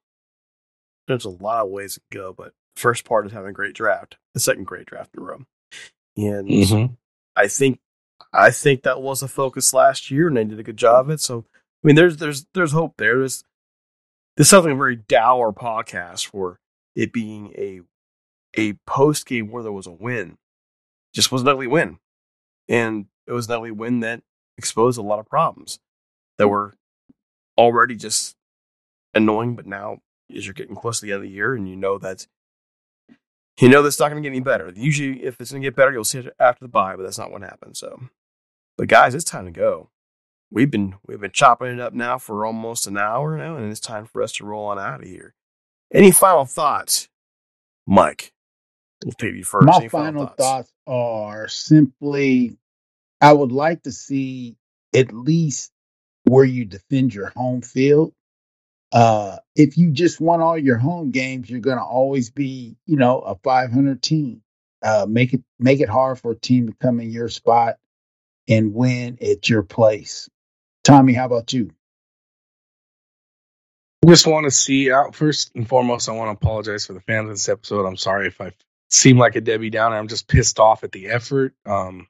there's 1.07 1.25
a 1.25 1.29
lot 1.29 1.65
of 1.65 1.71
ways 1.71 1.95
to 1.95 2.01
go, 2.11 2.33
but 2.33 2.53
first 2.75 3.05
part 3.05 3.25
is 3.25 3.31
having 3.31 3.49
a 3.49 3.53
great 3.53 3.75
draft, 3.75 4.17
the 4.33 4.39
second 4.39 4.65
great 4.65 4.85
draft 4.85 5.15
in 5.15 5.23
row. 5.23 5.39
And 6.17 6.47
mm-hmm. 6.47 6.93
I 7.35 7.47
think 7.47 7.79
I 8.33 8.51
think 8.51 8.83
that 8.83 9.01
was 9.01 9.21
a 9.21 9.27
focus 9.27 9.73
last 9.73 10.09
year, 10.09 10.27
and 10.27 10.35
they 10.35 10.43
did 10.43 10.59
a 10.59 10.63
good 10.63 10.77
job 10.77 11.05
of 11.05 11.11
it. 11.11 11.21
So 11.21 11.45
I 11.83 11.87
mean, 11.87 11.95
there's 11.95 12.17
there's 12.17 12.45
there's 12.53 12.71
hope 12.71 12.95
there. 12.97 13.19
There's 13.19 13.43
there's 14.35 14.49
something 14.49 14.77
very 14.77 14.95
dour 14.95 15.53
podcast 15.53 16.25
for 16.25 16.59
it 16.95 17.13
being 17.13 17.53
a 17.57 17.81
a 18.55 18.73
post 18.85 19.25
game 19.25 19.51
where 19.51 19.63
there 19.63 19.71
was 19.71 19.87
a 19.87 19.91
win. 19.91 20.37
Just 21.13 21.31
was 21.31 21.43
an 21.43 21.47
ugly 21.47 21.67
win, 21.67 21.99
and 22.67 23.05
it 23.27 23.33
was 23.33 23.47
an 23.47 23.53
ugly 23.53 23.71
win 23.71 23.99
that 23.99 24.23
exposed 24.57 24.97
a 24.97 25.03
lot 25.03 25.19
of 25.19 25.27
problems 25.27 25.79
that 26.37 26.47
were 26.47 26.73
already 27.57 27.95
just 27.95 28.35
annoying, 29.13 29.55
but 29.55 29.67
now 29.67 29.99
as 30.35 30.45
you're 30.45 30.53
getting 30.53 30.75
close 30.75 30.99
to 30.99 31.05
the 31.05 31.11
end 31.11 31.23
of 31.23 31.29
the 31.29 31.35
year 31.35 31.53
and 31.53 31.69
you 31.69 31.75
know 31.75 31.97
that 31.99 32.25
you 33.59 33.69
know 33.69 33.83
that's 33.83 33.99
not 33.99 34.09
going 34.09 34.21
to 34.21 34.27
get 34.27 34.33
any 34.35 34.43
better. 34.43 34.71
Usually, 34.75 35.23
if 35.23 35.39
it's 35.39 35.51
going 35.51 35.61
to 35.61 35.67
get 35.67 35.75
better, 35.75 35.91
you'll 35.91 36.03
see 36.03 36.19
it 36.19 36.35
after 36.39 36.65
the 36.65 36.69
bye, 36.69 36.95
but 36.95 37.03
that's 37.03 37.19
not 37.19 37.31
what 37.31 37.43
happened. 37.43 37.77
So, 37.77 37.99
but 38.77 38.87
guys, 38.89 39.15
it's 39.15 39.25
time 39.25 39.45
to 39.45 39.51
go. 39.51 39.89
We've 40.51 40.71
been 40.71 40.95
we've 41.07 41.21
been 41.21 41.31
chopping 41.31 41.69
it 41.69 41.79
up 41.81 41.93
now 41.93 42.17
for 42.19 42.45
almost 42.45 42.87
an 42.87 42.97
hour 42.97 43.37
now, 43.37 43.57
and 43.57 43.71
it's 43.71 43.81
time 43.81 44.05
for 44.05 44.23
us 44.23 44.33
to 44.33 44.45
roll 44.45 44.65
on 44.67 44.79
out 44.79 45.01
of 45.03 45.07
here. 45.09 45.35
Any 45.93 46.11
final 46.11 46.45
thoughts, 46.45 47.09
Mike? 47.87 48.33
We'll 49.03 49.13
take 49.13 49.35
you 49.35 49.43
first. 49.45 49.67
My 49.67 49.79
Any 49.79 49.89
final, 49.89 50.27
thoughts? 50.27 50.37
thoughts 50.37 50.71
are 50.87 51.47
simply, 51.49 52.57
I 53.21 53.33
would 53.33 53.51
like 53.53 53.83
to 53.83 53.91
see 53.93 54.57
at 54.95 55.13
least 55.13 55.71
where 56.25 56.45
you 56.45 56.65
defend 56.65 57.13
your 57.15 57.31
home 57.35 57.61
field 57.61 58.11
uh, 58.91 59.37
if 59.55 59.77
you 59.77 59.91
just 59.91 60.19
won 60.19 60.41
all 60.41 60.57
your 60.57 60.77
home 60.77 61.11
games, 61.11 61.49
you're 61.49 61.59
going 61.59 61.77
to 61.77 61.83
always 61.83 62.31
be, 62.31 62.75
you 62.85 62.97
know, 62.97 63.19
a 63.19 63.35
500 63.43 64.01
team. 64.01 64.41
Uh, 64.81 65.05
make 65.09 65.33
it 65.33 65.43
make 65.59 65.81
it 65.81 65.89
hard 65.89 66.17
for 66.19 66.31
a 66.31 66.35
team 66.39 66.67
to 66.69 66.75
come 66.81 67.01
in 67.01 67.11
your 67.11 67.27
spot 67.27 67.75
and 68.47 68.73
win 68.73 69.17
at 69.21 69.49
your 69.49 69.63
place. 69.63 70.29
Tommy, 70.83 71.13
how 71.13 71.25
about 71.25 71.53
you? 71.53 71.71
I 74.05 74.09
just 74.09 74.27
want 74.27 74.45
to 74.45 74.51
see 74.51 74.91
out 74.91 75.15
first 75.15 75.51
and 75.55 75.67
foremost. 75.67 76.09
I 76.09 76.13
want 76.13 76.27
to 76.27 76.45
apologize 76.45 76.85
for 76.85 76.93
the 76.93 77.01
fans 77.01 77.25
of 77.25 77.35
this 77.35 77.49
episode. 77.49 77.85
I'm 77.85 77.97
sorry 77.97 78.27
if 78.27 78.41
I 78.41 78.51
seem 78.89 79.17
like 79.17 79.35
a 79.35 79.41
Debbie 79.41 79.69
Downer. 79.69 79.97
I'm 79.97 80.09
just 80.09 80.27
pissed 80.27 80.59
off 80.59 80.83
at 80.83 80.91
the 80.91 81.07
effort. 81.07 81.53
Um, 81.65 82.07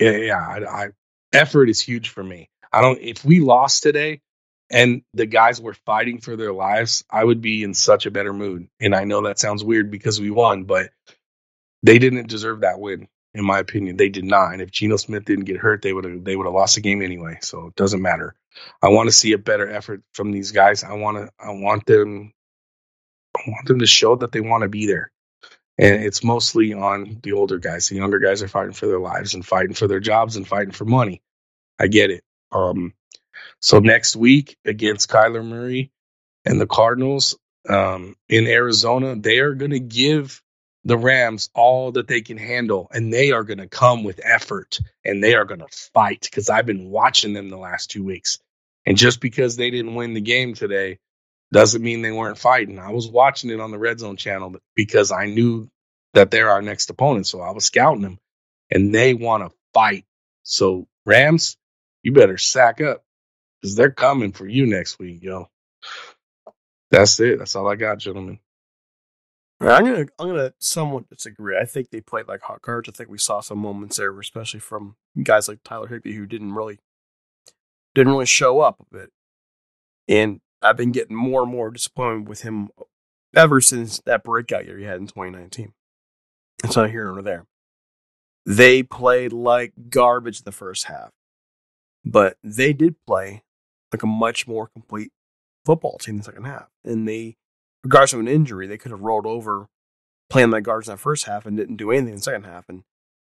yeah, 0.00 0.16
yeah 0.16 0.38
I, 0.38 0.64
I, 0.64 0.88
effort 1.32 1.68
is 1.68 1.80
huge 1.80 2.08
for 2.08 2.22
me. 2.22 2.50
I 2.72 2.80
don't. 2.80 3.00
If 3.00 3.24
we 3.24 3.38
lost 3.38 3.84
today, 3.84 4.20
and 4.70 5.02
the 5.14 5.26
guys 5.26 5.60
were 5.60 5.74
fighting 5.74 6.20
for 6.20 6.36
their 6.36 6.52
lives, 6.52 7.04
I 7.10 7.22
would 7.22 7.40
be 7.40 7.62
in 7.62 7.74
such 7.74 8.06
a 8.06 8.10
better 8.10 8.32
mood. 8.32 8.68
And 8.80 8.94
I 8.94 9.04
know 9.04 9.22
that 9.22 9.38
sounds 9.38 9.62
weird 9.62 9.90
because 9.90 10.20
we 10.20 10.30
won, 10.30 10.64
but 10.64 10.90
they 11.82 11.98
didn't 11.98 12.28
deserve 12.28 12.60
that 12.60 12.80
win. 12.80 13.08
In 13.36 13.44
my 13.44 13.58
opinion. 13.58 13.96
They 13.96 14.08
did 14.08 14.24
not. 14.24 14.52
And 14.52 14.62
if 14.62 14.70
Geno 14.70 14.96
Smith 14.96 15.26
didn't 15.26 15.44
get 15.44 15.58
hurt, 15.58 15.82
they 15.82 15.92
would 15.92 16.04
have 16.04 16.24
they 16.24 16.34
would 16.34 16.46
have 16.46 16.54
lost 16.54 16.76
the 16.76 16.80
game 16.80 17.02
anyway. 17.02 17.38
So 17.42 17.68
it 17.68 17.76
doesn't 17.76 18.02
matter. 18.02 18.34
I 18.82 18.88
want 18.88 19.08
to 19.08 19.12
see 19.14 19.32
a 19.32 19.38
better 19.38 19.70
effort 19.70 20.02
from 20.12 20.32
these 20.32 20.52
guys. 20.52 20.82
I 20.82 20.94
want 20.94 21.18
to 21.18 21.30
I 21.38 21.50
want 21.50 21.84
them 21.86 22.32
I 23.36 23.42
want 23.46 23.66
them 23.68 23.80
to 23.80 23.86
show 23.86 24.16
that 24.16 24.32
they 24.32 24.40
want 24.40 24.62
to 24.62 24.68
be 24.68 24.86
there. 24.86 25.12
And 25.78 26.02
it's 26.02 26.24
mostly 26.24 26.72
on 26.72 27.20
the 27.22 27.32
older 27.32 27.58
guys. 27.58 27.88
The 27.88 27.96
younger 27.96 28.18
guys 28.18 28.42
are 28.42 28.48
fighting 28.48 28.72
for 28.72 28.86
their 28.86 28.98
lives 28.98 29.34
and 29.34 29.44
fighting 29.44 29.74
for 29.74 29.86
their 29.86 30.00
jobs 30.00 30.36
and 30.36 30.48
fighting 30.48 30.72
for 30.72 30.86
money. 30.86 31.20
I 31.78 31.88
get 31.88 32.10
it. 32.10 32.24
Um, 32.50 32.94
so 33.60 33.80
next 33.80 34.16
week 34.16 34.56
against 34.64 35.10
Kyler 35.10 35.44
Murray 35.44 35.92
and 36.46 36.58
the 36.58 36.66
Cardinals 36.66 37.36
um, 37.68 38.16
in 38.30 38.46
Arizona, 38.46 39.16
they 39.16 39.40
are 39.40 39.52
going 39.52 39.72
to 39.72 39.80
give 39.80 40.42
the 40.86 40.98
Rams 40.98 41.50
all 41.54 41.92
that 41.94 42.08
they 42.08 42.22
can 42.22 42.38
handle, 42.38 42.88
and 42.92 43.12
they 43.12 43.32
are 43.32 43.44
going 43.44 43.58
to 43.58 43.68
come 43.68 44.04
with 44.04 44.20
effort 44.24 44.80
and 45.04 45.24
they 45.24 45.36
are 45.36 45.46
going 45.46 45.60
to 45.60 45.68
fight 45.94 46.22
because 46.22 46.50
I've 46.50 46.66
been 46.66 46.90
watching 46.90 47.34
them 47.34 47.50
the 47.50 47.58
last 47.58 47.90
two 47.92 48.04
weeks. 48.04 48.40
And 48.86 48.98
just 48.98 49.20
because 49.20 49.56
they 49.56 49.70
didn't 49.70 49.96
win 49.96 50.14
the 50.14 50.22
game 50.22 50.54
today 50.54 51.00
doesn't 51.52 51.82
mean 51.82 52.02
they 52.02 52.12
weren't 52.12 52.38
fighting. 52.38 52.80
I 52.80 52.92
was 52.92 53.08
watching 53.08 53.50
it 53.50 53.60
on 53.60 53.72
the 53.72 53.78
Red 53.80 54.00
Zone 54.00 54.18
channel 54.18 54.56
because 54.76 55.12
I 55.12 55.26
knew 55.26 55.70
that 56.14 56.30
they're 56.32 56.50
our 56.50 56.62
next 56.62 56.90
opponent. 56.90 57.28
So 57.28 57.42
I 57.42 57.52
was 57.52 57.66
scouting 57.66 58.02
them 58.02 58.18
and 58.70 58.94
they 58.94 59.14
want 59.14 59.44
to 59.44 59.56
fight. 59.74 60.06
So, 60.44 60.88
Rams, 61.06 61.58
you 62.02 62.12
better 62.12 62.38
sack 62.38 62.82
up 62.82 63.04
because 63.62 63.76
they're 63.76 63.92
coming 63.92 64.32
for 64.32 64.46
you 64.48 64.66
next 64.66 64.98
week, 64.98 65.22
yo. 65.22 65.48
That's 66.90 67.20
it. 67.20 67.38
That's 67.40 67.56
all 67.56 67.68
I 67.68 67.76
got, 67.76 67.98
gentlemen. 67.98 68.40
I'm 69.60 69.84
gonna 69.84 70.06
I'm 70.18 70.28
gonna 70.28 70.52
somewhat 70.58 71.08
disagree. 71.08 71.56
I 71.56 71.64
think 71.64 71.90
they 71.90 72.00
played 72.00 72.28
like 72.28 72.42
hot 72.42 72.62
cards. 72.62 72.88
I 72.88 72.92
think 72.92 73.08
we 73.08 73.18
saw 73.18 73.40
some 73.40 73.58
moments 73.58 73.96
there, 73.96 74.18
especially 74.18 74.60
from 74.60 74.96
guys 75.22 75.48
like 75.48 75.60
Tyler 75.64 75.88
Higbee, 75.88 76.14
who 76.14 76.26
didn't 76.26 76.52
really 76.52 76.78
didn't 77.94 78.12
really 78.12 78.26
show 78.26 78.60
up 78.60 78.80
a 78.80 78.94
bit. 78.94 79.12
And 80.08 80.40
I've 80.62 80.76
been 80.76 80.92
getting 80.92 81.16
more 81.16 81.42
and 81.42 81.50
more 81.50 81.70
disappointed 81.70 82.28
with 82.28 82.42
him 82.42 82.68
ever 83.34 83.60
since 83.60 84.00
that 84.00 84.24
breakout 84.24 84.66
year 84.66 84.78
he 84.78 84.84
had 84.84 85.00
in 85.00 85.06
2019. 85.06 85.72
It's 86.64 86.76
not 86.76 86.90
here 86.90 87.04
nor 87.06 87.22
there. 87.22 87.46
They 88.44 88.82
played 88.82 89.32
like 89.32 89.72
garbage 89.90 90.42
the 90.42 90.52
first 90.52 90.84
half, 90.84 91.10
but 92.04 92.36
they 92.42 92.72
did 92.72 92.96
play 93.06 93.42
like 93.92 94.02
a 94.02 94.06
much 94.06 94.46
more 94.46 94.68
complete 94.68 95.12
football 95.64 95.98
team 95.98 96.18
the 96.18 96.24
second 96.24 96.44
half. 96.44 96.68
And 96.84 97.08
they, 97.08 97.36
regardless 97.86 98.14
of 98.14 98.20
an 98.20 98.28
injury, 98.28 98.66
they 98.66 98.76
could 98.76 98.90
have 98.90 99.00
rolled 99.00 99.26
over 99.26 99.68
playing 100.28 100.50
like 100.50 100.64
guards 100.64 100.88
in 100.88 100.92
that 100.92 100.98
first 100.98 101.24
half 101.24 101.46
and 101.46 101.56
didn't 101.56 101.76
do 101.76 101.92
anything 101.92 102.08
in 102.08 102.14
the 102.16 102.20
second 102.20 102.42
half. 102.42 102.68
And 102.68 102.82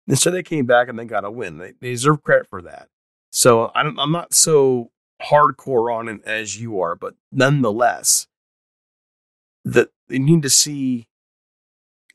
instead, 0.06 0.34
they 0.34 0.44
came 0.44 0.66
back 0.66 0.90
and 0.90 1.00
they 1.00 1.06
got 1.06 1.24
a 1.24 1.32
win. 1.32 1.60
They, 1.60 1.74
they 1.80 1.92
deserve 1.92 2.24
credit 2.24 2.48
for 2.50 2.62
that. 2.64 2.90
So 3.32 3.72
I'm, 3.74 3.98
I'm 3.98 4.12
not 4.12 4.34
so 4.34 4.92
hardcore 5.24 5.96
on 5.96 6.10
it 6.10 6.22
as 6.26 6.60
you 6.60 6.78
are, 6.82 6.96
but 6.96 7.16
nonetheless, 7.32 8.28
that 9.64 9.92
they 10.10 10.20
need 10.20 10.42
to 10.42 10.50
see 10.50 11.08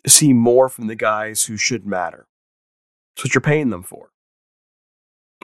see 0.07 0.35
more 0.35 0.69
from 0.69 0.87
the 0.87 0.95
guys 0.95 1.45
who 1.45 1.57
should 1.57 1.87
matter. 1.87 2.27
That's 3.17 3.25
what 3.25 3.35
you're 3.35 3.41
paying 3.41 3.71
them 3.71 3.83
for. 3.83 4.11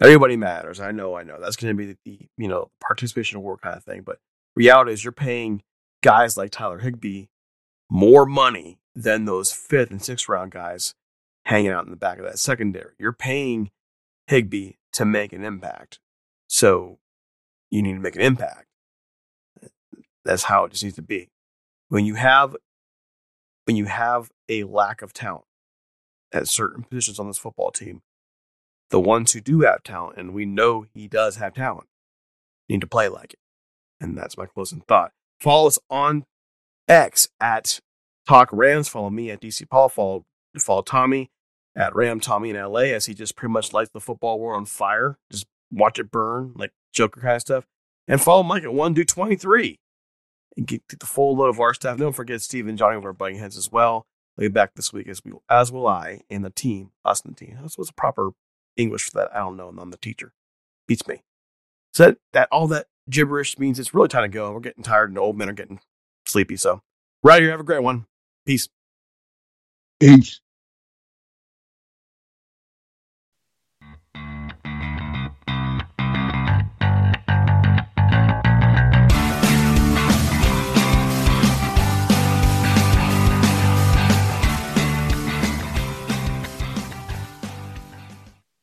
Everybody 0.02 0.36
matters. 0.36 0.80
I 0.80 0.92
know, 0.92 1.16
I 1.16 1.22
know. 1.22 1.38
That's 1.40 1.56
going 1.56 1.74
to 1.74 1.78
be 1.78 1.96
the, 2.04 2.28
you 2.36 2.48
know 2.48 2.70
participation 2.78 3.38
award 3.38 3.62
kind 3.62 3.76
of 3.76 3.84
thing. 3.84 4.02
But 4.02 4.18
reality 4.54 4.92
is, 4.92 5.02
you're 5.02 5.12
paying 5.12 5.62
guys 6.02 6.36
like 6.36 6.50
Tyler 6.50 6.78
Higbee 6.78 7.26
more 7.90 8.26
money 8.26 8.78
than 8.94 9.24
those 9.24 9.52
fifth 9.52 9.90
and 9.90 10.02
sixth 10.02 10.28
round 10.28 10.52
guys 10.52 10.94
hanging 11.44 11.70
out 11.70 11.84
in 11.84 11.90
the 11.90 11.96
back 11.96 12.18
of 12.18 12.24
that 12.24 12.38
secondary. 12.38 12.94
You're 12.98 13.12
paying 13.12 13.70
Higbee 14.26 14.72
to 14.92 15.04
make 15.04 15.32
an 15.32 15.44
impact. 15.44 15.98
So 16.46 16.98
you 17.70 17.82
need 17.82 17.94
to 17.94 18.00
make 18.00 18.16
an 18.16 18.22
impact. 18.22 18.66
That's 20.24 20.44
how 20.44 20.64
it 20.64 20.72
just 20.72 20.84
needs 20.84 20.96
to 20.96 21.02
be. 21.02 21.28
When 21.88 22.04
you 22.04 22.14
have 22.14 22.56
when 23.64 23.76
you 23.76 23.86
have 23.86 24.30
a 24.48 24.64
lack 24.64 25.02
of 25.02 25.12
talent 25.12 25.44
at 26.32 26.48
certain 26.48 26.84
positions 26.84 27.18
on 27.18 27.26
this 27.26 27.38
football 27.38 27.70
team, 27.70 28.02
the 28.90 29.00
ones 29.00 29.32
who 29.32 29.40
do 29.40 29.60
have 29.60 29.82
talent, 29.82 30.18
and 30.18 30.34
we 30.34 30.44
know 30.44 30.86
he 30.92 31.06
does 31.06 31.36
have 31.36 31.54
talent, 31.54 31.88
need 32.68 32.80
to 32.80 32.86
play 32.86 33.08
like 33.08 33.34
it. 33.34 33.38
And 34.00 34.16
that's 34.16 34.36
my 34.36 34.46
closing 34.46 34.82
thought. 34.88 35.12
Follow 35.40 35.68
us 35.68 35.78
on 35.88 36.24
X 36.88 37.28
at 37.40 37.80
Talk 38.28 38.50
Rams. 38.52 38.88
Follow 38.88 39.10
me 39.10 39.30
at 39.30 39.40
DC 39.40 39.68
Paul. 39.68 39.88
Follow 39.88 40.24
follow 40.58 40.82
Tommy 40.82 41.30
at 41.76 41.94
Ram 41.94 42.20
Tommy 42.20 42.50
in 42.50 42.56
LA 42.56 42.80
as 42.80 43.06
he 43.06 43.14
just 43.14 43.36
pretty 43.36 43.52
much 43.52 43.72
lights 43.72 43.90
the 43.92 44.00
football 44.00 44.38
war 44.38 44.54
on 44.54 44.66
fire. 44.66 45.18
Just 45.30 45.46
watch 45.70 45.98
it 45.98 46.10
burn 46.10 46.52
like 46.56 46.72
Joker 46.92 47.20
kind 47.20 47.36
of 47.36 47.40
stuff. 47.40 47.66
And 48.08 48.20
follow 48.20 48.42
Mike 48.42 48.64
at 48.64 48.74
one 48.74 48.92
do 48.92 49.04
twenty 49.04 49.36
three. 49.36 49.78
And 50.56 50.66
get 50.66 50.82
the 50.88 51.06
full 51.06 51.36
load 51.36 51.48
of 51.48 51.60
our 51.60 51.72
staff. 51.72 51.96
Don't 51.96 52.12
forget 52.12 52.42
Steve 52.42 52.66
and 52.66 52.76
Johnny 52.76 52.96
over 52.96 53.10
at 53.10 53.18
Butting 53.18 53.38
Heads 53.38 53.56
as 53.56 53.70
well. 53.70 54.06
They'll 54.36 54.48
be 54.48 54.52
back 54.52 54.74
this 54.74 54.92
week 54.92 55.08
as 55.08 55.24
we 55.24 55.32
as 55.48 55.70
will 55.70 55.86
I 55.86 56.22
and 56.28 56.44
the 56.44 56.50
team, 56.50 56.90
us 57.04 57.22
and 57.22 57.34
the 57.34 57.46
team. 57.46 57.56
That's 57.60 57.78
what's 57.78 57.90
a 57.90 57.94
proper 57.94 58.30
English 58.76 59.04
for 59.04 59.18
that. 59.18 59.34
I 59.34 59.38
don't 59.38 59.56
know, 59.56 59.68
and 59.68 59.78
I'm 59.78 59.90
the 59.90 59.96
teacher. 59.96 60.32
Beats 60.88 61.06
me. 61.06 61.22
So 61.92 62.06
that, 62.06 62.18
that 62.32 62.48
all 62.50 62.66
that 62.68 62.86
gibberish 63.10 63.58
means 63.58 63.78
it's 63.78 63.94
really 63.94 64.08
time 64.08 64.22
to 64.22 64.28
go. 64.28 64.52
We're 64.52 64.60
getting 64.60 64.84
tired 64.84 65.10
and 65.10 65.18
old 65.18 65.36
men 65.36 65.48
are 65.48 65.54
getting 65.54 65.80
sleepy. 66.26 66.56
So 66.56 66.80
right 67.22 67.42
here, 67.42 67.50
have 67.50 67.60
a 67.60 67.64
great 67.64 67.82
one. 67.82 68.06
Peace. 68.46 68.68
Peace. 69.98 70.40